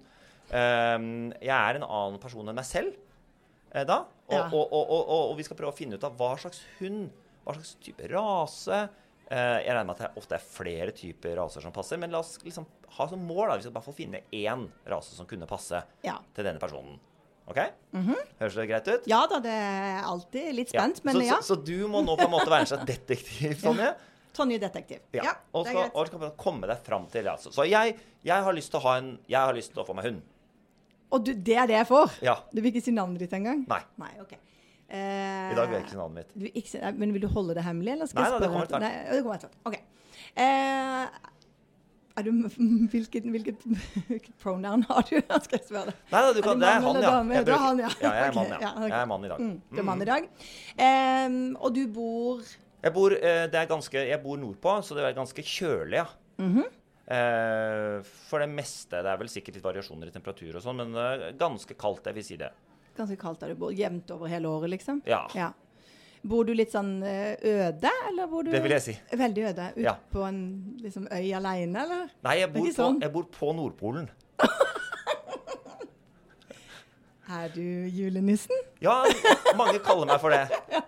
Um, 0.47 1.07
jeg 1.41 1.51
er 1.57 1.79
en 1.79 1.87
annen 1.87 2.21
person 2.23 2.47
enn 2.47 2.55
meg 2.55 2.67
selv 2.69 2.93
eh, 3.73 3.83
da. 3.83 4.05
Og, 4.29 4.35
Ja. 4.37 4.45
og, 4.47 4.71
og, 4.71 5.09
og, 5.15 5.33
vi 5.37 5.43
skal 5.45 5.57
prøve 5.59 5.73
å 5.73 5.77
finne 5.77 5.99
ut 5.99 6.05
av 6.07 6.15
hva 6.17 6.31
slags 6.41 6.61
hund, 6.79 7.09
hva 7.43 7.57
slags 7.57 7.75
type 7.83 8.07
rase. 8.13 8.79
Uh, 9.25 9.57
jeg 9.59 9.73
regner 9.73 9.89
med 9.89 9.97
at 9.97 10.03
det 10.05 10.21
ofte 10.21 10.37
er 10.37 10.45
flere 10.45 10.93
typer 10.95 11.35
raser 11.41 11.65
som 11.65 11.73
passer, 11.75 11.99
men 11.99 12.13
la 12.13 12.21
oss 12.23 12.37
liksom 12.45 12.65
ha 12.95 13.07
som 13.11 13.25
mål 13.27 13.49
da, 13.49 13.57
vi 13.57 13.65
skal 13.65 13.73
i 13.73 13.75
hvert 13.75 13.87
fall 13.89 13.97
finne 13.97 14.23
én 14.31 14.67
rase 14.87 15.17
som 15.17 15.27
kunne 15.27 15.49
passe 15.49 15.81
Ja. 16.05 16.15
til 16.37 16.47
denne 16.47 16.61
personen. 16.61 16.95
OK? 17.45 17.59
Høres 18.39 18.55
det 18.57 18.65
greit 18.71 18.87
ut? 18.89 19.07
Ja 19.09 19.21
da, 19.29 19.39
det 19.43 19.53
er 19.53 20.03
alltid 20.09 20.51
litt 20.57 20.73
Ja, 20.73 20.81
spent, 20.81 21.03
men 21.05 21.19
så, 21.19 21.23
ja. 21.27 21.39
Så, 21.41 21.53
så 21.53 21.57
du 21.67 21.87
må 21.91 22.01
nå 22.05 22.15
på 22.17 22.25
en 22.25 22.33
måte 22.33 22.49
være 22.49 22.65
en 22.65 22.71
slags 22.73 22.87
detektiv, 22.93 23.57
Tonje? 23.61 23.91
Tonje 24.35 24.57
detektiv. 24.59 25.03
Ja. 25.15 25.35
og, 25.53 25.63
det 25.63 25.71
er 25.71 25.77
skal, 25.77 25.91
og 25.95 26.09
skal 26.09 26.31
komme 26.41 26.67
deg 26.67 26.81
fram 26.83 27.05
til. 27.13 27.29
Altså. 27.31 27.53
Så 27.55 27.67
jeg, 27.69 27.93
jeg 28.25 28.47
har 28.47 28.57
lyst 28.57 28.73
til 28.73 28.81
å 28.81 28.83
ha 28.87 28.97
en 28.99 29.13
Jeg 29.31 29.39
har 29.39 29.55
lyst 29.55 29.71
til 29.75 29.83
å 29.83 29.87
få 29.87 29.95
meg 29.95 30.09
hund. 30.09 30.23
Og 31.15 31.21
du, 31.23 31.31
det 31.37 31.55
er 31.61 31.69
det 31.69 31.77
jeg 31.77 31.87
får? 31.87 32.17
Ja. 32.25 32.33
Du 32.51 32.59
vil 32.59 32.73
ikke 32.73 32.83
si 32.83 32.91
navnet 32.91 33.21
ditt 33.23 33.35
engang? 33.37 33.61
Nei. 33.69 33.79
Nei, 34.01 34.11
ok. 34.25 34.33
Eh, 34.85 35.51
I 35.53 35.55
dag 35.55 35.69
vil 35.69 35.77
jeg 35.77 35.85
ikke 35.85 35.93
si 35.93 35.99
navnet 36.01 36.17
mitt. 36.19 36.33
Du, 36.35 36.45
ikke, 36.59 36.91
men 36.97 37.13
vil 37.15 37.23
du 37.23 37.29
holde 37.31 37.55
det 37.57 37.63
hemmelig, 37.65 37.93
eller 37.95 38.09
skal 38.09 38.19
Nei, 38.21 38.25
jeg 38.25 38.33
spørre? 38.41 38.81
Nei, 38.83 38.91
det 39.13 39.21
kommer 39.23 39.39
etter 39.39 39.53
hvert. 39.53 39.61
OK. 39.69 39.77
Eh, 40.35 41.31
du, 42.23 42.29
hvilket, 42.93 43.25
hvilket, 43.27 43.63
hvilket 44.07 44.35
pronoun 44.39 44.85
har 44.87 45.01
du? 45.09 45.17
Skal 45.45 45.57
jeg 45.57 45.65
spørre 45.67 45.91
deg. 45.91 45.97
Nei 46.13 46.21
du 46.31 46.41
kan, 46.45 46.61
det 46.61 46.69
er 46.69 46.79
han, 46.85 47.01
ja. 47.01 47.09
Jeg 47.11 47.41
er 47.41 47.47
bruker- 47.49 47.63
han, 47.65 47.81
ja. 47.83 47.89
Jeg 47.99 48.27
er 48.27 48.37
mann, 48.37 48.53
ja. 48.53 48.69
Jeg 48.85 48.95
er 49.01 49.09
mann 49.11 49.25
i 49.25 49.31
dag. 49.33 49.41
Mm, 49.41 49.57
du 49.71 49.81
er 49.81 49.87
mann 49.89 50.05
i 50.05 50.07
dag. 50.07 50.29
Um, 50.79 51.35
og 51.59 51.75
du 51.75 51.81
bor 51.91 52.39
Jeg 52.85 52.93
bor, 52.95 53.11
eh, 53.11 53.47
det 53.51 53.59
er 53.59 53.67
ganske, 53.67 54.05
jeg 54.07 54.21
bor 54.23 54.37
nordpå, 54.39 54.77
så 54.85 54.95
det 54.95 55.03
er 55.03 55.17
ganske 55.17 55.43
kjølig, 55.43 55.97
ja. 55.99 56.05
Mm 56.37 56.53
-hmm. 56.53 56.71
uh, 57.17 58.03
for 58.29 58.39
det 58.39 58.49
meste. 58.49 59.01
Det 59.03 59.11
er 59.11 59.17
vel 59.17 59.29
sikkert 59.29 59.55
litt 59.55 59.63
variasjoner 59.63 60.07
i 60.07 60.11
temperatur 60.11 60.55
og 60.55 60.61
sånn, 60.61 60.77
men 60.77 60.95
eh, 60.95 61.31
ganske 61.33 61.73
kaldt, 61.73 62.05
jeg 62.05 62.15
vil 62.15 62.23
si 62.23 62.37
det. 62.37 62.51
ganske 62.95 63.17
kaldt 63.17 63.39
der 63.41 63.47
du 63.49 63.55
bor. 63.55 63.71
Jevnt 63.71 64.11
over 64.11 64.27
hele 64.27 64.47
året, 64.47 64.69
liksom? 64.69 65.01
Ja. 65.05 65.27
Ja. 65.35 65.51
Bor 66.25 66.47
du 66.47 66.55
litt 66.57 66.71
sånn 66.73 67.03
eh, 67.05 67.35
øde, 67.37 67.91
eller 68.09 68.29
bor 68.31 68.45
du 68.45 68.49
Det 68.53 68.61
vil 68.63 68.73
jeg 68.77 68.81
si. 68.81 68.95
Veldig 69.13 69.43
øde. 69.51 69.65
Ut 69.75 69.83
Ja. 69.83 69.95
på 70.11 70.23
en 70.25 70.39
liksom, 70.81 71.05
øy 71.11 71.33
aleine, 71.37 71.83
eller? 71.83 72.07
Nei, 72.25 72.39
jeg 72.39 72.53
bor, 72.53 72.65
på, 72.65 72.73
sånn. 72.73 73.01
jeg 73.01 73.13
bor 73.13 73.27
på 73.29 73.53
Nordpolen. 73.53 74.09
Er 77.25 77.49
du 77.49 77.61
julenissen? 77.89 78.57
Ja, 78.79 78.99
mange 79.57 79.79
kaller 79.81 80.05
meg 80.05 80.19
for 80.21 80.29
det. 80.29 80.45
ja. 80.75 80.81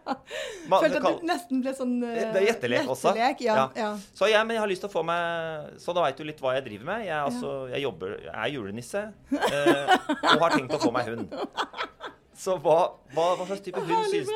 Følte 0.70 1.00
at 1.00 1.08
du 1.08 1.26
nesten 1.26 1.64
ble 1.64 1.74
sånn 1.74 1.96
uh, 2.04 2.14
Det 2.14 2.42
er 2.44 2.46
gjettelek 2.52 2.92
også. 2.94 3.14
Ja, 3.18 3.66
ja. 3.74 3.90
Så 4.14 4.30
jeg, 4.30 4.42
men 4.46 4.54
jeg 4.58 4.62
har 4.62 4.70
lyst 4.70 4.84
til 4.86 4.92
å 4.92 4.94
få 4.94 5.02
meg 5.08 5.80
Så 5.82 5.96
da 5.98 6.04
veit 6.06 6.20
du 6.20 6.26
litt 6.28 6.42
hva 6.44 6.54
jeg 6.58 6.68
driver 6.68 6.92
med. 6.92 7.08
Jeg, 7.08 7.18
altså, 7.18 7.54
jeg 7.74 7.82
jobber 7.88 8.18
Jeg 8.20 8.36
er 8.36 8.54
julenisse 8.54 9.04
uh, 9.34 9.96
og 10.36 10.44
har 10.46 10.58
tenkt 10.60 10.78
å 10.78 10.82
få 10.86 10.94
meg 10.94 11.10
hund. 11.10 11.34
Så 12.38 12.54
hva, 12.62 12.76
hva, 13.16 13.24
hva 13.40 13.46
slags 13.50 13.64
type 13.66 13.82
hund 13.82 14.12
syns, 14.12 14.30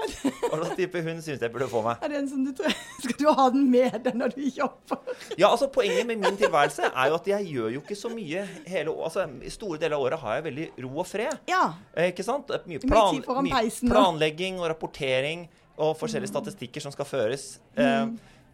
hund 1.05 1.19
syns 1.21 1.43
jeg 1.43 1.51
burde 1.53 1.67
få 1.69 1.83
meg? 1.85 1.99
Er 2.01 2.09
det 2.09 2.17
en 2.23 2.29
som 2.31 2.41
du 2.41 2.49
tror 2.57 2.73
Skal 3.03 3.17
du 3.19 3.27
ha 3.29 3.45
den 3.53 3.67
med 3.69 3.99
deg 4.07 4.17
når 4.17 4.33
du 4.33 4.41
jobber? 4.47 5.03
Ja, 5.37 5.51
altså 5.51 5.69
Poenget 5.69 6.09
med 6.09 6.23
min 6.23 6.39
tilværelse 6.39 6.89
er 6.89 7.11
jo 7.11 7.19
at 7.19 7.29
jeg 7.29 7.51
gjør 7.53 7.75
jo 7.75 7.83
ikke 7.83 7.99
så 7.99 8.09
mye 8.09 8.47
hele 8.65 8.95
altså 9.05 9.27
I 9.45 9.53
store 9.53 9.77
deler 9.83 9.99
av 9.99 10.07
året 10.07 10.23
har 10.23 10.39
jeg 10.39 10.47
veldig 10.49 10.67
ro 10.87 10.91
og 11.03 11.07
fred. 11.11 11.37
Ja. 11.51 11.61
Eh, 11.93 12.09
Ikke 12.09 12.25
sant? 12.25 12.49
Er 12.49 12.65
Mye, 12.65 12.81
plan, 12.81 13.21
mye 13.45 13.91
planlegging 13.93 14.57
og 14.61 14.71
rapportering 14.73 15.45
og 15.81 15.93
forskjellige 15.97 16.29
statistikker 16.33 16.83
som 16.83 16.93
skal 16.93 17.07
føres. 17.09 17.45
Eh, 17.77 18.07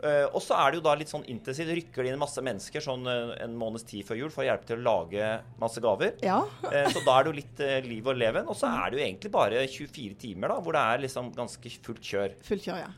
eh, 0.03 0.25
og 0.27 0.41
så 0.43 0.57
er 0.59 0.71
det 0.71 0.79
jo 0.79 0.85
da 0.85 0.93
litt 0.99 1.11
sånn 1.11 1.25
intensivt. 1.31 1.71
Rykker 1.79 2.05
det 2.05 2.13
inn 2.13 2.21
masse 2.21 2.43
mennesker 2.43 2.83
sånn 2.83 3.07
uh, 3.09 3.33
en 3.41 3.57
måneds 3.57 3.87
tid 3.89 4.05
før 4.07 4.21
jul 4.21 4.33
for 4.33 4.43
å 4.43 4.47
hjelpe 4.49 4.69
til 4.69 4.81
å 4.81 4.85
lage 4.85 5.31
masse 5.61 5.83
gaver. 5.83 6.15
Ja. 6.25 6.43
uh, 6.43 6.87
så 6.93 7.03
da 7.05 7.17
er 7.17 7.25
det 7.25 7.33
jo 7.33 7.39
litt 7.39 7.65
liv 7.87 8.07
og 8.07 8.21
leven. 8.21 8.47
Og 8.47 8.59
så 8.59 8.69
er 8.69 8.91
det 8.91 8.99
jo 8.99 9.05
egentlig 9.07 9.33
bare 9.33 9.65
24 9.65 10.21
timer 10.27 10.55
da, 10.55 10.61
hvor 10.61 10.77
det 10.77 10.85
er 10.93 11.03
liksom 11.07 11.33
ganske 11.37 11.75
fullt 11.89 12.13
kjør. 12.13 12.39
Fullt 12.47 12.69
kjør, 12.69 12.85
ja. 12.85 12.93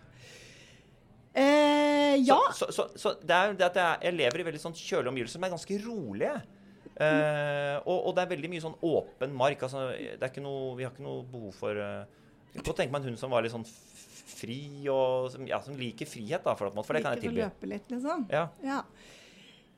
Eh, 1.34 2.16
ja. 2.16 2.40
Så, 2.54 2.66
så, 2.72 2.74
så, 2.74 2.90
så 2.96 3.14
det 3.22 3.36
er 3.36 3.52
jo 3.52 3.58
det 3.60 3.68
at 3.70 3.78
jeg, 3.80 4.00
jeg 4.08 4.18
lever 4.18 4.42
i 4.42 4.48
veldig 4.50 4.62
sånn 4.64 4.78
kjølige 4.78 5.14
omgivelser 5.14 5.38
som 5.38 5.46
er 5.46 5.54
ganske 5.54 5.82
rolige. 5.86 6.38
Eh, 7.00 7.76
og, 7.86 7.98
og 8.10 8.16
det 8.16 8.24
er 8.24 8.32
veldig 8.34 8.52
mye 8.52 8.64
sånn 8.66 8.80
åpen 8.90 9.36
mark. 9.38 9.64
Altså, 9.68 9.90
det 9.96 10.18
er 10.20 10.32
ikke 10.32 10.44
noe, 10.44 10.74
vi 10.80 10.88
har 10.88 10.94
ikke 10.94 11.06
noe 11.06 11.24
behov 11.30 11.56
for 11.56 11.80
uh, 11.80 12.04
godt 12.58 12.82
tenke 12.82 12.92
meg 12.92 13.04
en 13.04 13.12
hund 13.12 13.22
som 13.22 13.32
var 13.32 13.46
litt 13.46 13.54
sånn 13.54 13.68
fri, 14.30 14.60
og 14.92 15.30
som, 15.34 15.46
ja, 15.50 15.60
som 15.66 15.76
liker 15.80 16.08
frihet, 16.10 16.44
da, 16.46 16.54
for, 16.60 16.72
for 16.84 16.98
det 16.98 17.02
kan 17.06 17.16
jeg 17.16 17.24
Liker 17.24 17.30
å 17.30 17.34
tilby. 17.34 17.46
løpe 17.46 17.70
litt, 17.72 17.88
liksom? 17.94 18.26
Ja. 18.32 18.46
Ja. 18.64 18.80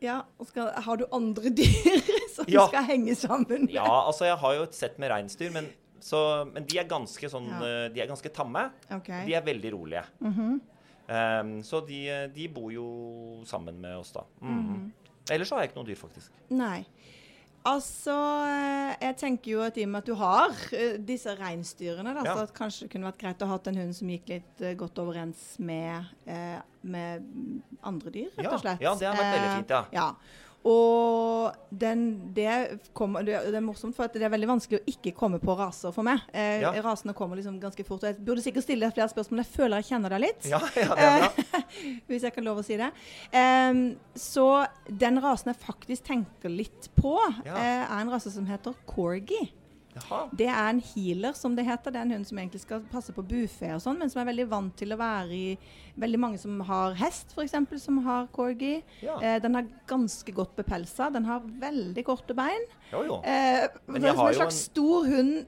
ja. 0.03 0.17
Og 0.41 0.49
skal, 0.51 0.71
har 0.85 0.99
du 1.01 1.05
andre 1.15 1.51
dyr 1.57 2.01
som 2.35 2.49
Ja. 2.51 2.67
skal 2.69 2.87
henge 2.89 3.15
sammen? 3.19 3.65
med? 3.67 3.75
ja, 3.75 3.87
altså 4.05 4.27
jeg 4.29 4.37
har 4.43 4.57
jo 4.59 4.65
et 4.69 4.77
sett 4.77 4.99
med 5.01 5.11
reinsdyr, 5.13 5.51
men, 5.55 5.69
men 6.53 6.65
de 6.67 6.79
er 6.81 6.87
ganske 6.89 7.29
sånn 7.29 7.49
eh, 7.61 7.87
De 7.93 8.01
er 8.01 8.09
ganske 8.09 8.29
tamme. 8.33 8.67
Okay. 8.99 9.25
De 9.29 9.35
er 9.37 9.43
veldig 9.45 9.71
rolige. 9.75 10.05
Eh, 10.21 11.43
så 11.67 11.81
de, 11.87 12.01
de 12.35 12.47
bor 12.53 12.71
jo 12.73 12.87
sammen 13.49 13.79
med 13.83 13.97
oss, 14.01 14.11
da. 14.15 14.25
Mhm. 14.41 14.89
Ellers 15.31 15.47
så 15.51 15.55
har 15.55 15.63
jeg 15.63 15.69
ikke 15.71 15.77
noe 15.83 15.87
dyr, 15.87 15.99
faktisk. 15.99 16.31
Nei. 16.49 16.79
Altså, 17.67 18.13
eh, 18.49 18.95
jeg 19.03 19.17
tenker 19.21 19.51
jo 19.51 19.59
at 19.61 19.75
i 19.77 19.83
og 19.85 19.91
med 19.93 20.01
at 20.01 20.07
du 20.09 20.15
har 20.17 20.55
eh, 20.73 20.95
disse 20.97 21.33
reinsdyrene, 21.37 22.13
da, 22.17 22.23
Ja. 22.25 22.33
så 22.35 22.45
at 22.47 22.53
kanskje 22.57 22.87
det 22.87 22.91
kunne 22.95 23.09
vært 23.11 23.19
greit 23.21 23.43
å 23.45 23.49
ha 23.51 23.59
en 23.69 23.77
hund 23.83 23.95
som 23.95 24.09
gikk 24.09 24.29
litt 24.33 24.61
eh, 24.65 24.73
godt 24.79 24.97
overens 25.03 25.59
med, 25.59 26.05
med 26.81 27.27
andre 27.83 28.09
dyr, 28.15 28.31
rett 28.37 28.49
og 28.53 28.63
slett. 28.63 28.81
ja, 28.81 28.95
det 28.97 29.07
har 29.11 29.19
vært 29.19 29.35
veldig 29.37 29.51
fint, 29.59 29.69
ja. 29.69 29.83
ja. 29.93 30.07
Og 30.67 31.55
den, 31.73 32.03
det, 32.35 32.81
kommer, 32.93 33.23
det, 33.25 33.33
er 33.49 33.63
morsomt, 33.65 33.95
for 33.97 34.05
at 34.05 34.13
det 34.13 34.21
er 34.27 34.33
veldig 34.33 34.49
vanskelig 34.51 34.81
å 34.81 34.91
ikke 34.91 35.13
komme 35.17 35.39
på 35.41 35.55
raser 35.57 35.93
for 35.95 36.05
meg. 36.05 36.21
Eh, 36.33 36.61
Ja. 36.61 36.69
Rasene 36.85 37.15
kommer 37.17 37.39
liksom 37.39 37.59
ganske 37.61 37.83
fort. 37.87 38.03
og 38.03 38.11
Jeg 38.11 38.25
burde 38.25 38.43
sikkert 38.45 38.67
stille 38.67 38.85
deg 38.85 38.93
flere 38.93 39.09
spørsmål, 39.09 39.39
men 39.39 39.45
jeg 39.45 39.53
føler 39.55 39.81
jeg 39.81 39.89
kjenner 39.89 40.13
deg 40.13 40.21
litt. 40.27 40.49
Ja, 40.51 40.59
ja, 40.77 40.91
det 40.93 41.07
er 41.07 41.23
bra. 41.23 41.61
Hvis 42.11 42.27
jeg 42.27 42.35
kan 42.35 42.45
lov 42.45 42.61
å 42.61 42.65
si 42.67 42.77
det. 42.77 42.91
Eh, 43.33 43.81
så 44.15 44.45
den 44.85 45.17
rasen 45.23 45.53
jeg 45.53 45.61
faktisk 45.63 46.05
tenker 46.11 46.53
litt 46.53 46.91
på, 46.99 47.15
eh, 47.45 47.55
er 47.57 47.97
en 47.97 48.13
rase 48.13 48.29
som 48.33 48.45
heter 48.45 48.77
corgi. 48.85 49.47
Jaha. 49.95 50.29
Det 50.33 50.47
er 50.47 50.69
en 50.69 50.79
healer, 50.79 51.33
som 51.33 51.55
det 51.55 51.65
heter. 51.67 51.91
Det 51.91 51.99
er 51.99 52.05
en 52.07 52.11
hund 52.15 52.25
som 52.27 52.37
egentlig 52.37 52.61
skal 52.61 52.81
passe 52.91 53.11
på 53.13 53.23
bufe 53.27 53.73
og 53.75 53.81
sånn, 53.83 53.97
men 53.99 54.09
som 54.09 54.21
er 54.21 54.29
veldig 54.31 54.47
vant 54.49 54.75
til 54.79 54.93
å 54.93 54.97
være 54.97 55.31
i 55.35 55.57
Veldig 55.99 56.19
mange 56.23 56.37
som 56.39 56.59
har 56.63 56.93
hest, 56.95 57.33
f.eks., 57.35 57.81
som 57.83 57.97
har 58.05 58.27
corgi. 58.31 58.77
Ja. 59.03 59.17
Eh, 59.19 59.39
den 59.43 59.55
er 59.59 59.65
ganske 59.85 60.31
godt 60.33 60.55
bepelsa. 60.55 61.09
Den 61.11 61.25
har 61.27 61.41
veldig 61.43 62.05
korte 62.07 62.33
bein. 62.33 62.63
Jo, 62.93 63.01
jo. 63.03 63.17
Eh, 63.27 63.67
Men 63.87 63.99
det 64.01 64.07
jeg 64.07 64.13
er 64.15 64.17
har 64.21 64.29
en 64.29 64.35
slags 64.39 64.55
en- 64.55 64.71
stor 64.71 65.05
hund 65.05 65.45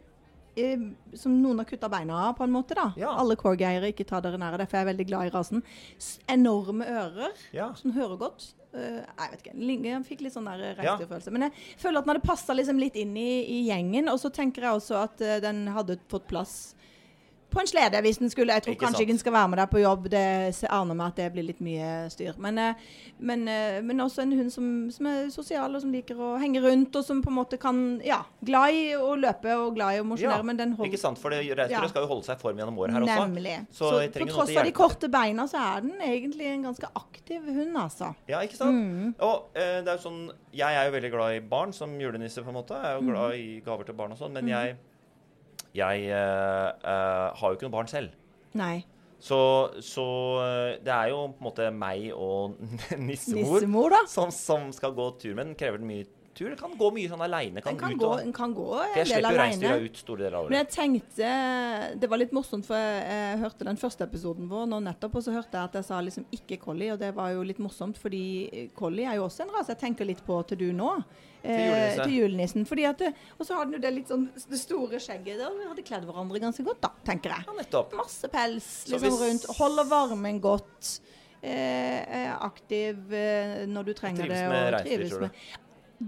eh, 0.58 0.84
som 1.15 1.32
noen 1.41 1.58
har 1.63 1.65
kutta 1.65 1.89
beina 1.89 2.13
av, 2.27 2.36
på 2.38 2.43
en 2.43 2.51
måte. 2.51 2.75
da. 2.75 2.91
Ja. 2.97 3.15
Alle 3.17 3.38
corgi-eiere, 3.39 3.93
ikke 3.95 4.06
ta 4.06 4.19
dere 4.19 4.38
nær. 4.38 4.58
Derfor 4.60 4.77
er 4.77 4.84
jeg 4.86 4.97
veldig 4.97 5.08
glad 5.08 5.25
i 5.27 5.29
rasen. 5.38 5.63
S 5.97 6.19
enorme 6.27 6.86
ører, 6.86 7.32
Ja. 7.53 7.71
som 7.73 7.93
hører 7.93 8.17
godt. 8.19 8.53
Eh, 8.73 9.01
jeg 9.03 9.31
vet 9.31 9.43
ikke, 9.43 9.55
Jeg 9.83 10.03
fikk 10.07 10.21
litt 10.21 10.33
sånn 10.33 10.45
der 10.45 10.75
Ja. 10.81 10.95
reinsdyrfølelse. 10.97 11.31
Men 11.31 11.41
jeg 11.43 11.51
føler 11.77 11.99
at 11.99 12.05
den 12.05 12.15
hadde 12.15 12.27
passa 12.27 12.53
liksom 12.53 12.79
litt 12.79 12.95
inn 12.95 13.15
i, 13.17 13.45
i 13.45 13.59
gjengen. 13.69 14.09
Og 14.09 14.19
så 14.19 14.31
tenker 14.33 14.62
jeg 14.63 14.71
også 14.79 15.03
at 15.03 15.21
eh, 15.21 15.39
den 15.39 15.67
hadde 15.67 15.99
fått 16.09 16.27
plass 16.27 16.75
på 17.54 17.62
en 17.62 17.70
slede 17.70 18.02
hvis 18.04 18.18
den 18.20 18.30
skulle. 18.34 18.54
Jeg 18.58 18.63
tror 18.66 18.74
Ikke 18.76 18.86
kanskje 18.86 18.98
sant. 18.98 19.06
ikke 19.06 19.13
den 19.13 19.22
skal 19.22 19.34
være 19.38 19.50
med 19.54 19.60
deg 19.62 19.70
på 19.72 19.82
jobb. 19.84 20.10
Det 20.10 20.24
aner 20.70 20.98
meg 21.00 21.08
at 21.13 21.16
det 21.22 21.28
blir 21.36 21.46
litt 21.48 21.62
mye 21.63 21.89
styr. 22.13 22.34
Men, 22.42 22.58
eh, 22.58 22.74
men, 23.20 23.48
eh, 23.48 23.82
men 23.86 24.02
også 24.04 24.24
en 24.26 24.34
hund 24.39 24.52
som, 24.52 24.68
som 24.92 25.06
er 25.08 25.30
sosial, 25.34 25.74
og 25.76 25.82
som 25.82 25.92
liker 25.94 26.16
å 26.20 26.34
henge 26.42 26.62
rundt, 26.66 26.96
og 26.96 27.06
som 27.06 27.22
på 27.24 27.30
en 27.32 27.38
måte 27.38 27.60
kan 27.62 28.02
Ja, 28.04 28.24
glad 28.44 28.74
i 28.74 28.84
å 28.98 29.13
løpe 29.20 29.54
og 29.58 29.76
glad 29.76 29.96
i 29.96 30.02
å 30.02 30.06
mosjonere, 30.08 30.42
Ja, 30.42 30.44
men 30.44 30.58
den 30.58 30.74
Ikke 30.74 30.84
holder 30.84 30.98
sant, 31.06 31.20
for 31.20 31.30
reinsdyret 31.32 31.70
Ja. 31.70 31.88
skal 31.88 32.04
jo 32.04 32.08
holde 32.08 32.26
seg 32.26 32.38
i 32.38 32.42
form 32.42 32.58
gjennom 32.58 32.78
året 32.78 32.94
her 32.94 33.02
også. 33.02 33.28
Nemlig. 33.30 33.56
Så, 33.72 33.89
Så, 33.94 34.12
på 34.20 34.28
tross 34.30 34.56
av 34.58 34.63
de 34.66 34.72
korte 34.72 35.10
beina, 35.10 35.44
så 35.48 35.58
er 35.78 35.82
den 35.82 36.00
egentlig 36.02 36.48
en 36.48 36.63
ganske 36.63 36.88
aktiv 36.96 37.42
hund, 37.46 37.76
altså. 37.78 38.16
Ja, 38.28 38.39
ikke 38.42 38.58
sant? 38.58 38.76
Mm. 38.76 39.16
Og 39.20 39.50
eh, 39.56 39.82
det 39.82 39.88
er 39.88 39.98
jo 39.98 40.10
sånn 40.10 40.32
Jeg 40.54 40.76
er 40.76 40.86
jo 40.86 40.92
veldig 41.00 41.12
glad 41.12 41.36
i 41.36 41.39
barn 41.39 41.72
som 41.74 41.89
julenisse, 42.00 42.44
på 42.44 42.50
en 42.50 42.54
måte. 42.56 42.76
Jeg 42.78 42.96
er 42.98 43.00
Mm. 43.02 43.08
jo 43.08 43.12
glad 43.13 43.34
i 43.34 43.62
gaver 43.66 43.86
til 43.86 43.96
barn 43.96 44.12
og 44.12 44.18
sånn, 44.20 44.32
men 44.34 44.48
jeg 44.48 44.76
Jeg 45.73 46.09
eh, 46.09 46.67
eh, 46.69 47.27
har 47.39 47.43
jo 47.49 47.57
ikke 47.57 47.67
noe 47.67 47.77
barn 47.77 47.89
selv. 47.89 48.13
Nei. 48.57 48.83
Så, 49.23 49.39
så 49.81 50.05
eh, 50.43 50.73
det 50.83 50.91
er 50.93 51.13
jo 51.13 51.21
på 51.31 51.41
en 51.41 51.47
måte 51.47 51.69
meg 51.73 52.09
og 52.12 52.57
nissemor, 53.07 53.62
Nissemor. 53.63 53.95
Som, 54.12 54.33
som 54.36 54.67
skal 54.75 54.93
gå 54.97 55.07
tur 55.21 55.33
med 55.33 55.47
den. 55.47 55.55
Krever 55.57 55.81
mye 55.81 56.05
tur? 56.36 56.50
Det 56.54 56.60
kan 56.60 56.72
gå 56.78 56.89
mye 56.96 57.10
sånn 57.12 57.22
aleine. 57.26 57.62
Den 57.63 57.78
Kan, 57.78 57.98
gå, 57.98 58.10
og 58.13 58.34
kan 58.34 58.54
gå 58.54 58.67
en 58.82 58.93
del 58.93 59.12
aleine. 59.13 59.22
jo 59.22 59.28
alene. 59.28 59.43
reinsdyra 59.43 59.86
ut 59.86 59.98
store 59.98 60.24
deler 60.26 60.38
av 60.39 60.50
Men 60.50 60.60
jeg 60.65 60.69
tenkte 60.76 62.00
Det 62.00 62.10
var 62.10 62.17
litt 62.17 62.32
morsomt, 62.36 62.65
for 62.65 62.76
jeg, 62.76 63.38
hørte 63.43 63.63
den 63.65 63.78
første 63.78 64.04
episoden 64.08 64.50
vår 64.50 64.65
nå 64.67 64.80
nettopp, 64.84 65.15
og 65.15 65.24
så 65.24 65.32
hørte 65.36 65.54
jeg 65.58 65.63
at 65.63 65.74
jeg 65.80 65.86
sa 65.86 66.00
liksom 66.02 66.26
ikke 66.32 66.60
collie, 66.60 66.91
og 66.93 67.00
det 67.00 67.13
var 67.15 67.30
jo 67.32 67.43
litt 67.43 67.60
morsomt, 67.60 67.98
fordi 67.98 68.69
collie 68.76 69.06
er 69.10 69.15
jo 69.22 69.26
også 69.28 69.43
en 69.48 69.54
rase 69.56 69.74
jeg 69.76 69.80
tenker 69.86 70.06
litt 70.06 70.24
på 70.26 70.41
til 70.48 70.58
du 70.58 70.72
nå. 70.74 70.96
Til 71.43 71.60
julenissen. 71.60 72.04
til 72.04 72.13
julenissen. 72.15 72.65
Fordi 72.65 72.84
at 72.88 73.02
og 73.04 73.46
så 73.46 73.56
har 73.58 73.65
den 73.65 73.74
jo 73.74 73.80
det 73.84 73.93
litt 73.93 74.08
sånn 74.08 74.30
det 74.34 74.60
store 74.62 74.96
skjegget 75.04 75.38
der. 75.41 75.50
Vi 75.60 75.65
hadde 75.67 75.84
kledd 75.84 76.06
hverandre 76.08 76.39
ganske 76.39 76.63
godt, 76.63 76.80
da, 76.86 76.91
tenker 77.04 77.34
jeg. 77.36 77.43
Ja, 77.46 77.54
nettopp. 77.58 77.93
Masse 78.00 78.30
pels 78.32 78.88
liksom 78.88 79.10
hvis- 79.10 79.19
rundt. 79.19 79.58
Holder 79.58 79.84
varmen 79.84 80.39
godt. 80.39 81.00
Eh, 81.43 82.32
aktiv 82.39 83.12
eh, 83.13 83.65
når 83.67 83.84
du 83.89 83.93
trenger 83.93 84.30
det. 84.32 84.38
og 84.48 84.86
trives 84.86 85.19
med 85.19 85.32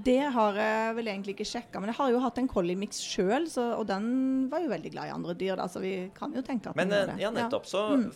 det 0.04 0.32
har 0.34 0.54
jeg 0.60 0.96
vel 0.98 1.08
egentlig 1.08 1.36
ikke 1.38 1.46
sjekka, 1.48 1.80
men 1.80 1.88
jeg 1.92 1.96
har 2.00 2.12
jo 2.12 2.20
hatt 2.20 2.38
en 2.42 2.48
collie-mix 2.52 3.00
sjøl, 3.06 3.46
og 3.78 3.86
den 3.88 4.50
var 4.52 4.60
jo 4.66 4.70
veldig 4.70 4.92
glad 4.92 5.08
i 5.08 5.14
andre 5.16 5.34
dyr, 5.40 5.56
da, 5.56 5.68
så 5.72 5.80
vi 5.84 6.12
kan 6.18 6.34
jo 6.36 6.42
tenke 6.44 6.70
at 6.70 6.76
Men 6.76 6.90
den 6.90 6.98
eh, 6.98 7.06
gjør 7.06 7.16
det. 7.16 7.22
ja, 7.24 7.32
nettopp. 7.32 7.66
Så 7.70 7.84
Mm. 7.96 8.12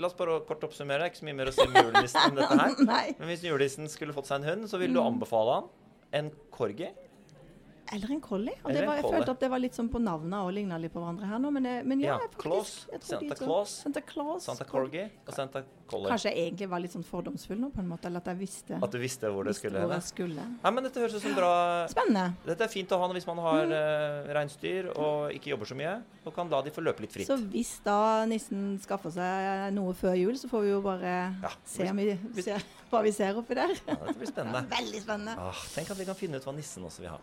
la 0.00 0.06
oss 0.08 0.14
bare 0.16 0.40
kort 0.48 0.62
oppsummere. 0.64 0.98
Det 0.98 1.04
er 1.04 1.10
ikke 1.12 1.20
så 1.20 1.26
mye 1.28 1.36
mer 1.36 1.50
å 1.50 1.52
si 1.52 1.60
om 1.66 1.74
julenissen 1.76 2.20
enn 2.30 2.36
dette 2.40 2.58
her. 2.58 2.74
Mm. 2.82 3.14
Men 3.18 3.28
hvis 3.28 3.42
julenissen 3.44 3.88
skulle 3.92 4.12
fått 4.16 4.26
seg 4.30 4.40
en 4.42 4.48
hund, 4.48 4.68
så 4.70 4.78
ville 4.80 4.94
du 4.94 5.00
anbefale 5.02 5.58
han 5.58 5.68
en 6.12 6.30
corgi. 6.50 6.88
Eller 7.92 8.10
en 8.16 8.20
collie. 8.24 8.54
Og 8.64 8.72
det 8.72 8.86
var, 8.86 8.96
jeg 9.00 9.04
følte 9.04 9.34
at 9.36 9.40
det 9.44 9.50
var 9.52 9.60
litt 9.62 9.76
sånn 9.76 9.90
på 9.92 10.00
navnet 10.02 10.38
og 10.40 10.52
ligna 10.56 10.78
litt 10.80 10.92
på 10.94 11.00
hverandre 11.02 11.28
her 11.28 11.40
nå, 11.42 11.50
men, 11.52 11.66
det, 11.68 11.74
men 11.88 12.00
ja, 12.00 12.14
Ja, 12.14 12.18
faktisk, 12.22 12.42
Claus, 12.42 12.72
Santa 13.02 13.36
Claus, 13.38 13.76
Santa 13.84 14.02
Claus. 14.08 14.46
Santa 14.48 14.66
Corgi 14.68 15.04
og 15.26 15.32
Santa 15.36 15.62
Collie. 15.90 16.08
Kanskje 16.12 16.32
jeg 16.32 16.46
egentlig 16.48 16.68
var 16.72 16.82
litt 16.84 16.94
sånn 16.96 17.04
fordomsfull 17.06 17.60
nå, 17.60 17.70
på 17.74 17.82
en 17.84 17.90
måte, 17.90 18.08
eller 18.08 18.24
at 18.24 18.30
jeg 18.32 18.40
visste, 18.40 18.78
At 18.82 18.94
du 18.94 18.98
visste 19.02 19.28
hvor 19.32 19.44
det 19.44 19.52
visste 19.54 19.66
skulle 19.68 19.84
hvor 19.84 19.94
jeg 19.98 20.06
skulle. 20.08 20.46
Nei, 20.62 20.72
men 20.72 20.88
dette 20.88 21.02
høres 21.04 21.16
ut 21.18 21.24
som 21.26 21.36
bra 21.36 21.52
Spennende. 21.94 22.26
Dette 22.48 22.66
er 22.68 22.72
fint 22.72 22.92
å 22.96 23.00
ha 23.02 23.10
hvis 23.12 23.28
man 23.28 23.42
har 23.44 23.62
Mm. 23.62 23.72
Uh, 23.72 24.30
reinsdyr 24.34 24.88
og 24.96 25.32
ikke 25.36 25.52
jobber 25.52 25.68
så 25.68 25.76
mye, 25.78 25.92
og 26.26 26.34
kan 26.34 26.48
la 26.50 26.62
de 26.64 26.72
få 26.74 26.82
løpe 26.84 27.04
litt 27.04 27.12
fritt. 27.14 27.28
Så 27.28 27.36
hvis 27.52 27.74
da 27.84 28.24
nissen 28.28 28.78
skaffer 28.82 29.12
seg 29.14 29.72
noe 29.76 29.94
før 29.98 30.16
jul, 30.18 30.34
så 30.40 30.48
får 30.50 30.64
vi 30.66 30.72
jo 30.72 30.80
bare 30.84 31.12
Ja, 31.42 31.52
se 31.68 31.88
om 31.90 32.00
vi 32.00 32.16
ser, 32.42 32.64
hva 32.92 33.00
vi 33.04 33.12
ser 33.14 33.38
oppi 33.40 33.56
der. 33.56 33.72
Ja, 33.86 33.96
dette 33.96 34.18
blir 34.20 34.30
spennende. 34.30 34.62
Veldig 34.76 35.00
spennende. 35.02 35.34
Ah, 35.40 35.62
tenk 35.74 35.92
at 35.94 35.98
vi 36.00 36.06
kan 36.08 36.18
finne 36.18 36.38
ut 36.40 36.46
hva 36.48 36.54
nissen 36.56 36.84
også 36.88 37.04
vil 37.04 37.12
ha. 37.12 37.18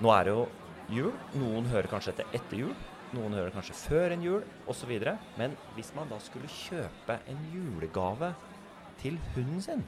Nå 0.00 0.12
er 0.14 0.22
det 0.28 0.32
jo 0.32 0.44
jul. 0.90 1.12
Noen 1.40 1.68
hører 1.72 1.88
kanskje 1.90 2.14
etter 2.14 2.38
etter 2.38 2.56
jul. 2.62 2.74
Noen 3.16 3.34
hører 3.34 3.52
kanskje 3.52 3.74
før 3.74 4.14
en 4.14 4.22
jul, 4.22 4.42
osv. 4.70 4.92
Men 5.40 5.56
hvis 5.74 5.90
man 5.96 6.08
da 6.12 6.18
skulle 6.22 6.48
kjøpe 6.52 7.18
en 7.28 7.40
julegave 7.50 8.30
til 9.02 9.18
hunden 9.34 9.60
sin, 9.64 9.82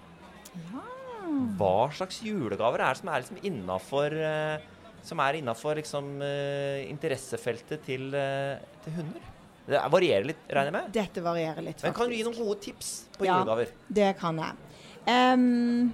hva 1.57 1.89
slags 1.95 2.19
julegaver 2.27 2.83
er 2.83 2.93
det 2.93 3.01
som 3.01 3.09
er 3.13 3.23
liksom 3.23 3.39
innafor 3.47 4.11
som 5.03 5.21
er 5.23 5.39
innafor 5.41 5.79
liksom, 5.81 6.15
eh, 6.23 6.89
interessefeltet 6.91 7.83
til, 7.83 8.15
eh, 8.15 8.59
til 8.85 8.93
hunder? 8.99 9.32
Det 9.67 9.79
varierer 9.93 10.25
litt, 10.27 10.41
regner 10.49 10.65
jeg 10.73 10.73
med. 10.73 10.93
Dette 10.93 11.23
varierer 11.23 11.63
litt, 11.63 11.77
faktisk. 11.79 11.85
Men 11.87 11.95
kan 11.95 12.09
du 12.11 12.17
gi 12.17 12.25
noen 12.27 12.39
gode 12.39 12.61
tips 12.65 12.89
på 13.19 13.25
Ja. 13.29 13.39
julegaver? 13.39 13.69
Det 13.89 14.09
kan 14.19 14.39
jeg. 14.43 14.53
Um, 15.07 15.93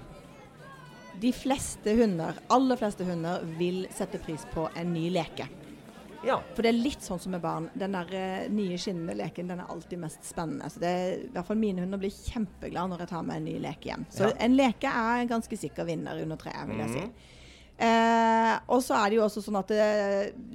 de 1.20 1.32
fleste 1.32 1.94
hunder, 1.98 2.34
aller 2.48 2.76
fleste 2.80 3.04
hunder, 3.04 3.42
vil 3.58 3.86
sette 3.94 4.18
pris 4.22 4.46
på 4.54 4.68
en 4.76 4.92
ny 4.94 5.10
leke. 5.10 5.48
Ja. 6.24 6.40
For 6.54 6.62
det 6.62 6.70
er 6.72 6.78
litt 6.82 7.00
sånn 7.04 7.20
som 7.22 7.30
med 7.32 7.40
barn. 7.44 7.68
Den 7.78 7.92
der 7.94 8.08
uh, 8.10 8.48
nye 8.50 8.76
skinnende 8.80 9.14
leken 9.20 9.48
den 9.52 9.60
er 9.62 9.68
alltid 9.70 10.00
mest 10.02 10.24
spennende. 10.26 10.66
Så 10.72 10.80
det 10.82 10.88
er, 10.88 11.12
i 11.28 11.32
hvert 11.34 11.46
fall 11.46 11.56
Mine 11.60 11.84
hunder 11.84 11.98
blir 12.02 12.10
kjempeglade 12.10 12.90
når 12.90 13.04
jeg 13.04 13.08
tar 13.12 13.22
med 13.28 13.36
en 13.36 13.44
ny 13.44 13.58
leke 13.62 13.90
hjem. 13.92 14.06
Så 14.10 14.30
Ja. 14.30 14.36
en 14.48 14.56
leke 14.56 14.88
er 14.90 15.20
en 15.22 15.28
ganske 15.28 15.58
sikker 15.58 15.84
vinner 15.86 16.20
under 16.22 16.36
treet, 16.36 16.66
vil 16.68 16.78
jeg 16.78 16.88
si. 16.96 17.04
Mhm. 17.06 17.12
Eh, 17.78 18.54
og 18.74 18.80
så 18.82 18.96
er 18.98 19.10
det 19.12 19.18
jo 19.20 19.24
også 19.26 19.42
sånn 19.44 19.58
at 19.60 19.68
det, 19.70 19.84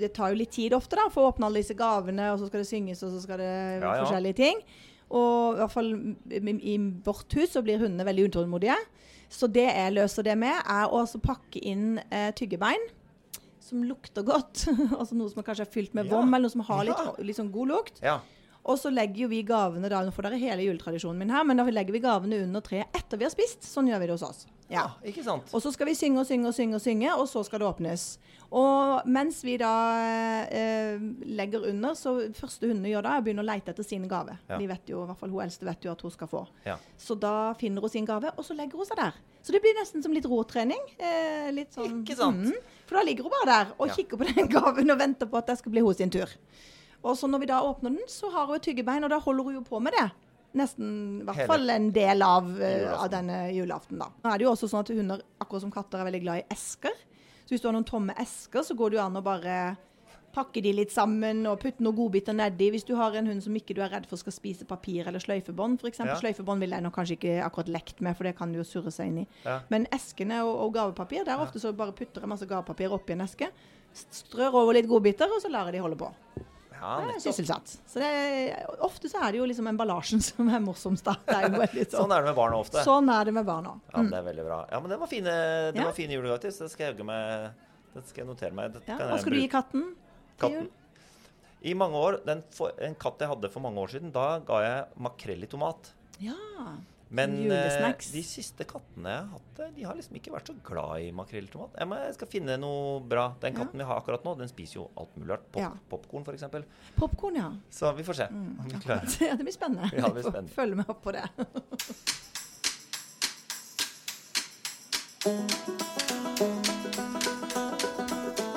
det 0.02 0.10
tar 0.16 0.34
jo 0.34 0.40
litt 0.42 0.52
tid 0.52 0.74
ofte 0.76 0.98
da, 1.00 1.06
for 1.14 1.24
å 1.24 1.30
åpne 1.32 1.48
alle 1.48 1.62
disse 1.64 1.76
gavene, 1.80 2.32
og 2.34 2.42
så 2.42 2.50
skal 2.50 2.64
det 2.64 2.68
synges, 2.68 3.04
og 3.08 3.14
så 3.16 3.22
skal 3.24 3.40
det 3.40 3.52
Ja, 3.54 3.94
ja. 3.94 4.02
forskjellige 4.04 4.40
ting. 4.42 4.60
Og 5.14 5.54
i 5.56 5.62
hvert 5.62 5.72
fall 5.72 5.92
i, 6.34 6.76
vårt 7.06 7.36
hus 7.38 7.54
så 7.56 7.62
blir 7.64 7.80
hundene 7.80 8.06
veldig 8.08 8.28
utålmodige. 8.32 8.76
Så 9.34 9.48
det 9.50 9.66
jeg 9.70 9.94
løser 9.96 10.26
det 10.28 10.36
med, 10.38 10.54
er 10.70 10.92
å 10.94 11.04
pakke 11.24 11.62
inn 11.64 12.00
eh, 12.10 12.32
tyggebein 12.38 12.84
som 13.64 13.84
lukter 13.88 14.26
godt. 14.28 14.66
altså 15.00 15.16
noe 15.16 15.32
som 15.32 15.42
kanskje 15.46 15.64
er 15.68 15.72
fylt 15.74 15.94
med 15.98 16.10
Ja. 16.10 16.18
vom, 16.18 16.28
eller 16.34 16.50
noe 16.50 16.52
som 16.54 16.66
har 16.68 16.84
litt, 16.90 17.00
Ja. 17.00 17.38
sånn 17.40 17.52
god 17.54 17.72
lukt. 17.72 18.02
Og 18.64 18.78
så 18.80 18.92
legger 18.94 19.26
jo 19.26 19.30
vi 19.32 19.42
gavene 19.44 19.90
da, 19.92 20.00
nå 20.06 20.14
får 20.16 20.30
dere 20.30 20.40
hele 20.40 20.64
juletradisjonen 20.64 21.20
min 21.20 21.34
her, 21.36 21.44
men 21.44 21.60
da 21.60 21.66
legger 21.68 21.96
vi 21.96 22.00
gavene 22.04 22.40
under 22.46 22.64
treet 22.64 22.96
etter 22.96 23.20
vi 23.20 23.28
har 23.28 23.34
spist. 23.34 23.66
Sånn 23.68 23.90
gjør 23.92 24.00
vi 24.00 24.08
det 24.08 24.16
hos 24.16 24.24
oss. 24.24 24.46
Ja. 24.48 24.54
Ja, 24.74 24.86
ikke 25.06 25.24
sant? 25.26 25.52
Og 25.54 25.62
så 25.62 25.72
skal 25.74 25.90
vi 25.90 25.96
synge 25.98 26.22
og 26.24 26.28
synge 26.30 26.50
og 26.50 26.56
synge, 26.56 26.78
og 26.80 26.82
synge, 26.82 27.10
og 27.14 27.28
så 27.30 27.44
skal 27.46 27.62
det 27.62 27.68
åpnes. 27.68 28.06
Og 28.56 29.10
mens 29.10 29.42
vi 29.46 29.58
da 29.62 29.74
eh, 30.48 31.04
legger 31.38 31.68
under, 31.70 31.98
så 31.98 32.16
første 32.38 32.70
hundene 32.70 32.90
gjør 32.94 33.06
da, 33.06 33.18
er 33.18 33.24
å 33.24 33.26
begynne 33.26 33.44
å 33.44 33.48
lete 33.48 33.74
etter 33.74 33.86
sin 33.86 34.08
gave. 34.10 34.38
Ja. 34.50 34.58
De 34.62 34.70
vet 34.70 34.90
jo, 34.94 35.04
i 35.04 35.10
hvert 35.12 35.20
fall 35.20 35.34
Hun 35.34 35.44
eldste 35.46 35.68
vet 35.68 35.86
jo 35.86 35.94
at 35.94 36.04
hun 36.06 36.14
skal 36.14 36.32
få. 36.32 36.44
Ja. 36.66 36.80
Så 36.98 37.18
da 37.20 37.54
finner 37.60 37.86
hun 37.86 37.94
sin 37.94 38.08
gave, 38.10 38.34
og 38.38 38.48
så 38.48 38.58
legger 38.58 38.80
hun 38.80 38.90
seg 38.90 39.02
der. 39.02 39.18
Så 39.44 39.52
det 39.52 39.60
blir 39.64 39.76
nesten 39.76 40.06
som 40.06 40.14
litt 40.16 40.28
rotrening. 40.30 40.84
Eh, 40.98 41.50
litt 41.54 41.76
sånn, 41.76 42.02
Ikke 42.06 42.18
sant? 42.18 42.46
Mm, 42.48 42.78
for 42.88 43.00
da 43.00 43.06
ligger 43.10 43.28
hun 43.28 43.36
bare 43.42 43.50
der 43.52 43.74
og 43.76 43.92
kikker 43.98 44.22
på 44.22 44.30
den 44.30 44.52
gaven 44.56 44.94
og 44.96 45.02
venter 45.02 45.30
på 45.30 45.42
at 45.42 45.52
det 45.52 45.60
skal 45.60 45.76
bli 45.76 45.84
hennes 45.84 46.00
sin 46.00 46.14
tur. 46.14 46.32
Og 47.04 47.18
så 47.20 47.28
når 47.28 47.44
vi 47.44 47.50
da 47.52 47.62
åpner 47.68 47.96
den, 47.96 48.10
så 48.10 48.32
har 48.32 48.48
hun 48.48 48.58
et 48.58 48.66
tyggebein, 48.66 49.04
og 49.04 49.12
da 49.12 49.20
holder 49.22 49.50
hun 49.50 49.58
jo 49.60 49.64
på 49.68 49.80
med 49.84 49.96
det. 49.98 50.08
Nesten 50.58 50.90
i 51.22 51.26
hvert 51.26 51.42
Hele 51.42 51.50
fall 51.50 51.74
en 51.74 51.88
del 51.96 52.22
av, 52.24 52.52
uh, 52.60 52.92
av 52.96 53.08
denne 53.12 53.40
julaften. 53.56 54.00
da. 54.00 54.12
Nå 54.24 54.32
er 54.32 54.40
det 54.40 54.46
jo 54.46 54.52
også 54.54 54.70
sånn 54.72 54.86
at 54.86 54.94
hunder, 54.94 55.24
akkurat 55.42 55.66
som 55.66 55.74
katter, 55.74 56.00
er 56.00 56.10
veldig 56.12 56.22
glad 56.24 56.44
i 56.44 56.46
esker. 56.54 56.94
Så 57.44 57.56
hvis 57.56 57.64
du 57.64 57.68
har 57.68 57.76
noen 57.76 57.88
tomme 57.88 58.16
esker, 58.22 58.64
så 58.64 58.78
går 58.78 58.94
det 58.94 59.00
jo 59.00 59.04
an 59.04 59.20
å 59.20 59.26
bare 59.26 59.58
pakke 60.34 60.64
de 60.66 60.72
litt 60.74 60.94
sammen 60.94 61.44
og 61.50 61.60
putte 61.62 61.84
noen 61.86 61.98
godbiter 61.98 62.36
nedi. 62.36 62.72
Hvis 62.74 62.86
du 62.88 62.96
har 62.98 63.16
en 63.18 63.28
hund 63.30 63.44
som 63.46 63.58
ikke 63.58 63.76
du 63.78 63.84
er 63.86 63.92
redd 63.94 64.08
for 64.10 64.22
skal 64.22 64.34
spise 64.34 64.66
papir 64.70 65.10
eller 65.10 65.22
sløyfebånd, 65.22 65.82
f.eks. 65.82 66.02
Ja. 66.02 66.18
Sløyfebånd 66.22 66.66
vil 66.66 66.74
jeg 66.74 66.86
nok 66.86 66.96
kanskje 66.98 67.18
ikke 67.20 67.36
akkurat 67.46 67.70
lekt 67.76 68.02
med, 68.06 68.18
for 68.18 68.30
det 68.30 68.36
kan 68.40 68.54
du 68.54 68.62
jo 68.62 68.68
surre 68.68 68.94
seg 68.94 69.12
inn 69.12 69.22
i. 69.26 69.28
Ja. 69.46 69.60
Men 69.74 69.86
eskene 69.94 70.42
og, 70.46 70.56
og 70.66 70.74
gavepapir, 70.78 71.26
der 71.28 71.42
ofte 71.44 71.62
så 71.62 71.74
bare 71.78 71.94
putter 71.98 72.26
jeg 72.26 72.34
masse 72.34 72.50
gavepapir 72.50 72.96
oppi 72.96 73.18
en 73.18 73.26
eske, 73.28 73.52
strør 73.94 74.64
over 74.64 74.78
litt 74.78 74.90
godbiter, 74.90 75.30
og 75.30 75.44
så 75.44 75.54
lar 75.54 75.70
jeg 75.70 75.78
de 75.78 75.86
holde 75.86 76.02
på. 76.02 76.10
Ja, 76.84 77.16
sysselsatt. 77.24 77.74
Så 77.88 78.02
det, 78.04 78.12
ofte 78.84 79.10
så 79.12 79.22
er 79.24 79.34
det 79.34 79.40
jo 79.42 79.48
liksom 79.50 79.70
emballasjen 79.72 80.22
som 80.30 80.50
er 80.52 80.64
morsomst, 80.64 81.08
sånn. 81.08 81.24
Sånn 81.24 82.12
er 82.14 82.22
det 82.22 82.28
med 82.28 82.38
barna 82.38 82.60
ofte. 82.60 82.84
Sånn 82.86 83.12
er 83.14 83.30
det 83.30 83.36
med 83.40 83.48
barna. 83.48 83.76
Ja, 83.94 84.04
Det 84.12 84.20
er 84.20 84.28
veldig 84.30 84.48
bra. 84.50 84.62
Ja, 84.72 84.82
men 84.84 84.94
det 84.94 85.00
var 85.02 85.12
fine, 85.12 85.36
det 85.74 85.84
var 85.84 85.96
fine 85.98 86.18
julegaver 86.18 86.44
det 86.44 86.54
skal 86.72 86.86
jeg 86.86 86.94
jogge 86.96 87.08
med 87.08 87.62
Det 87.94 88.08
skal 88.10 88.24
jeg 88.24 88.30
notere 88.32 88.58
meg. 88.58 88.74
Det 88.74 88.88
Ja. 88.90 88.98
Hva 88.98 89.20
skal 89.22 89.36
du 89.36 89.40
gi 89.40 89.50
katten 89.52 89.92
til 89.94 90.48
Katten. 90.48 90.72
I 91.64 91.74
mange 91.80 91.96
år, 91.96 92.18
den 92.26 92.42
for, 92.52 92.74
En 92.82 92.96
katt 93.00 93.22
jeg 93.24 93.30
hadde 93.32 93.50
for 93.54 93.64
mange 93.64 93.80
år 93.80 93.94
siden, 93.94 94.12
da 94.12 94.40
ga 94.44 94.60
jeg 94.64 95.04
makrell 95.06 95.46
i 95.46 95.48
tomat. 95.48 95.94
Ja. 96.20 96.36
Men 97.14 97.36
uh, 97.46 97.94
de 97.94 98.22
siste 98.26 98.66
kattene 98.66 99.12
jeg 99.14 99.22
har 99.22 99.28
hatt, 99.36 99.60
eh, 99.62 99.74
de 99.76 99.84
har 99.86 99.98
liksom 99.98 100.16
ikke 100.18 100.32
vært 100.34 100.50
så 100.50 100.56
glad 100.66 101.04
i 101.06 101.12
makrell 101.14 101.46
i 101.46 101.52
tomat. 101.52 101.76
Jeg, 101.78 101.90
må, 101.92 102.00
jeg 102.02 102.16
skal 102.18 102.30
finne 102.32 102.56
noe 102.58 102.96
bra. 103.06 103.28
Den 103.44 103.54
katten 103.58 103.78
vi 103.78 103.86
har 103.86 104.02
akkurat 104.02 104.26
nå, 104.26 104.34
den 104.40 104.50
spiser 104.50 104.80
jo 104.80 104.88
alt 104.98 105.14
mulig 105.20 105.36
rart. 105.36 105.46
Pop, 105.54 105.62
Ja. 105.62 105.70
Popkorn, 105.92 106.26
f.eks. 106.26 106.44
Popkorn, 106.98 107.38
ja. 107.38 107.52
Så 107.70 107.94
vi 107.94 108.08
får 108.08 108.18
se 108.24 108.30
om 108.34 108.50
vi 108.66 108.82
klarer. 108.82 109.06
Ja, 109.30 109.38
det 109.38 109.46
blir 109.46 109.54
spennende. 109.54 109.92
Ja, 109.94 110.08
det 110.10 110.16
blir 110.18 110.26
spennende. 110.26 110.56
Følg 110.58 110.80
med 110.82 110.90
opp 110.90 111.04
på 111.06 111.14
det. 111.14 111.28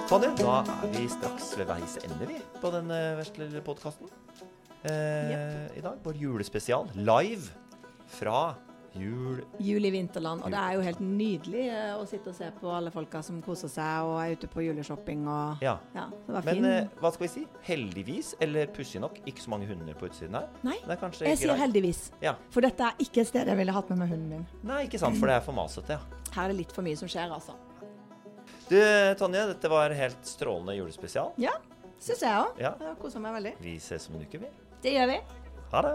Tonje, 0.09 0.33
da 0.41 0.57
er 0.65 0.91
vi 0.97 1.05
straks 1.13 1.53
ved 1.59 1.69
veis 1.69 1.99
ende, 2.07 2.27
vi, 2.31 2.41
på 2.63 2.73
den 2.73 2.89
uh, 2.89 3.19
vesle 3.21 3.61
podkasten. 3.67 4.09
Eh, 4.87 5.67
I 5.77 5.83
dag 5.83 5.99
vår 6.05 6.19
julespesial 6.21 6.89
live 6.95 7.51
fra 8.07 8.55
jul... 8.97 9.43
Jul 9.59 9.85
i 9.85 9.91
vinterland. 9.91 10.43
Og 10.45 10.53
det 10.53 10.61
er 10.61 10.77
jo 10.77 10.85
helt 10.85 11.01
nydelig 11.03 11.65
eh, 11.69 11.93
å 11.97 12.05
sitte 12.09 12.33
og 12.33 12.37
se 12.39 12.49
på 12.61 12.71
alle 12.73 12.93
folka 12.95 13.21
som 13.25 13.39
koser 13.45 13.71
seg 13.73 14.09
og 14.09 14.17
er 14.23 14.37
ute 14.37 14.51
på 14.51 14.65
juleshopping 14.65 15.27
og 15.31 15.65
Ja. 15.65 15.77
Ja, 15.97 16.07
det 16.27 16.37
var 16.37 16.49
Men 16.49 16.69
eh, 16.71 16.89
hva 17.01 17.13
skal 17.15 17.27
vi 17.27 17.33
si? 17.35 17.45
Heldigvis, 17.67 18.35
eller 18.43 18.71
pussig 18.77 19.03
nok, 19.03 19.21
ikke 19.29 19.45
så 19.45 19.53
mange 19.53 19.69
hunder 19.71 19.99
på 19.99 20.09
utsiden 20.11 20.39
her. 20.39 20.49
Nei, 20.67 20.79
jeg 20.81 21.01
greit. 21.03 21.39
sier 21.43 21.61
heldigvis. 21.61 22.03
Ja. 22.25 22.37
For 22.55 22.65
dette 22.65 22.91
er 22.91 23.07
ikke 23.07 23.25
et 23.25 23.33
sted 23.33 23.53
jeg 23.53 23.61
ville 23.61 23.77
hatt 23.77 23.93
med 23.93 24.05
meg 24.05 24.13
hunden 24.15 24.33
min. 24.39 24.47
Nei, 24.67 24.85
ikke 24.89 25.01
sant, 25.03 25.21
for 25.21 25.31
det 25.31 25.39
er 25.41 25.47
for 25.47 25.57
masete, 25.57 25.99
ja. 25.99 26.23
Her 26.37 26.49
er 26.49 26.55
det 26.55 26.61
litt 26.65 26.75
for 26.75 26.87
mye 26.87 26.99
som 26.99 27.11
skjer, 27.11 27.33
altså. 27.33 27.57
Du, 28.67 28.79
Tonje, 29.19 29.45
dette 29.53 29.71
var 29.71 29.95
helt 29.95 30.27
strålende 30.27 30.75
julespesial. 30.75 31.35
Ja, 31.41 31.55
syns 32.03 32.25
jeg 32.27 32.35
òg. 32.35 32.63
Ja. 32.63 32.75
Jeg 32.83 32.99
koser 33.03 33.23
meg 33.23 33.39
veldig. 33.39 33.55
Vi 33.63 33.77
ses 33.83 34.09
om 34.11 34.19
en 34.19 34.27
uke, 34.27 34.43
vi. 34.43 34.51
Det 34.83 34.97
gjør 34.97 35.15
vi. 35.15 35.21
Ha 35.73 35.87
det. 35.87 35.95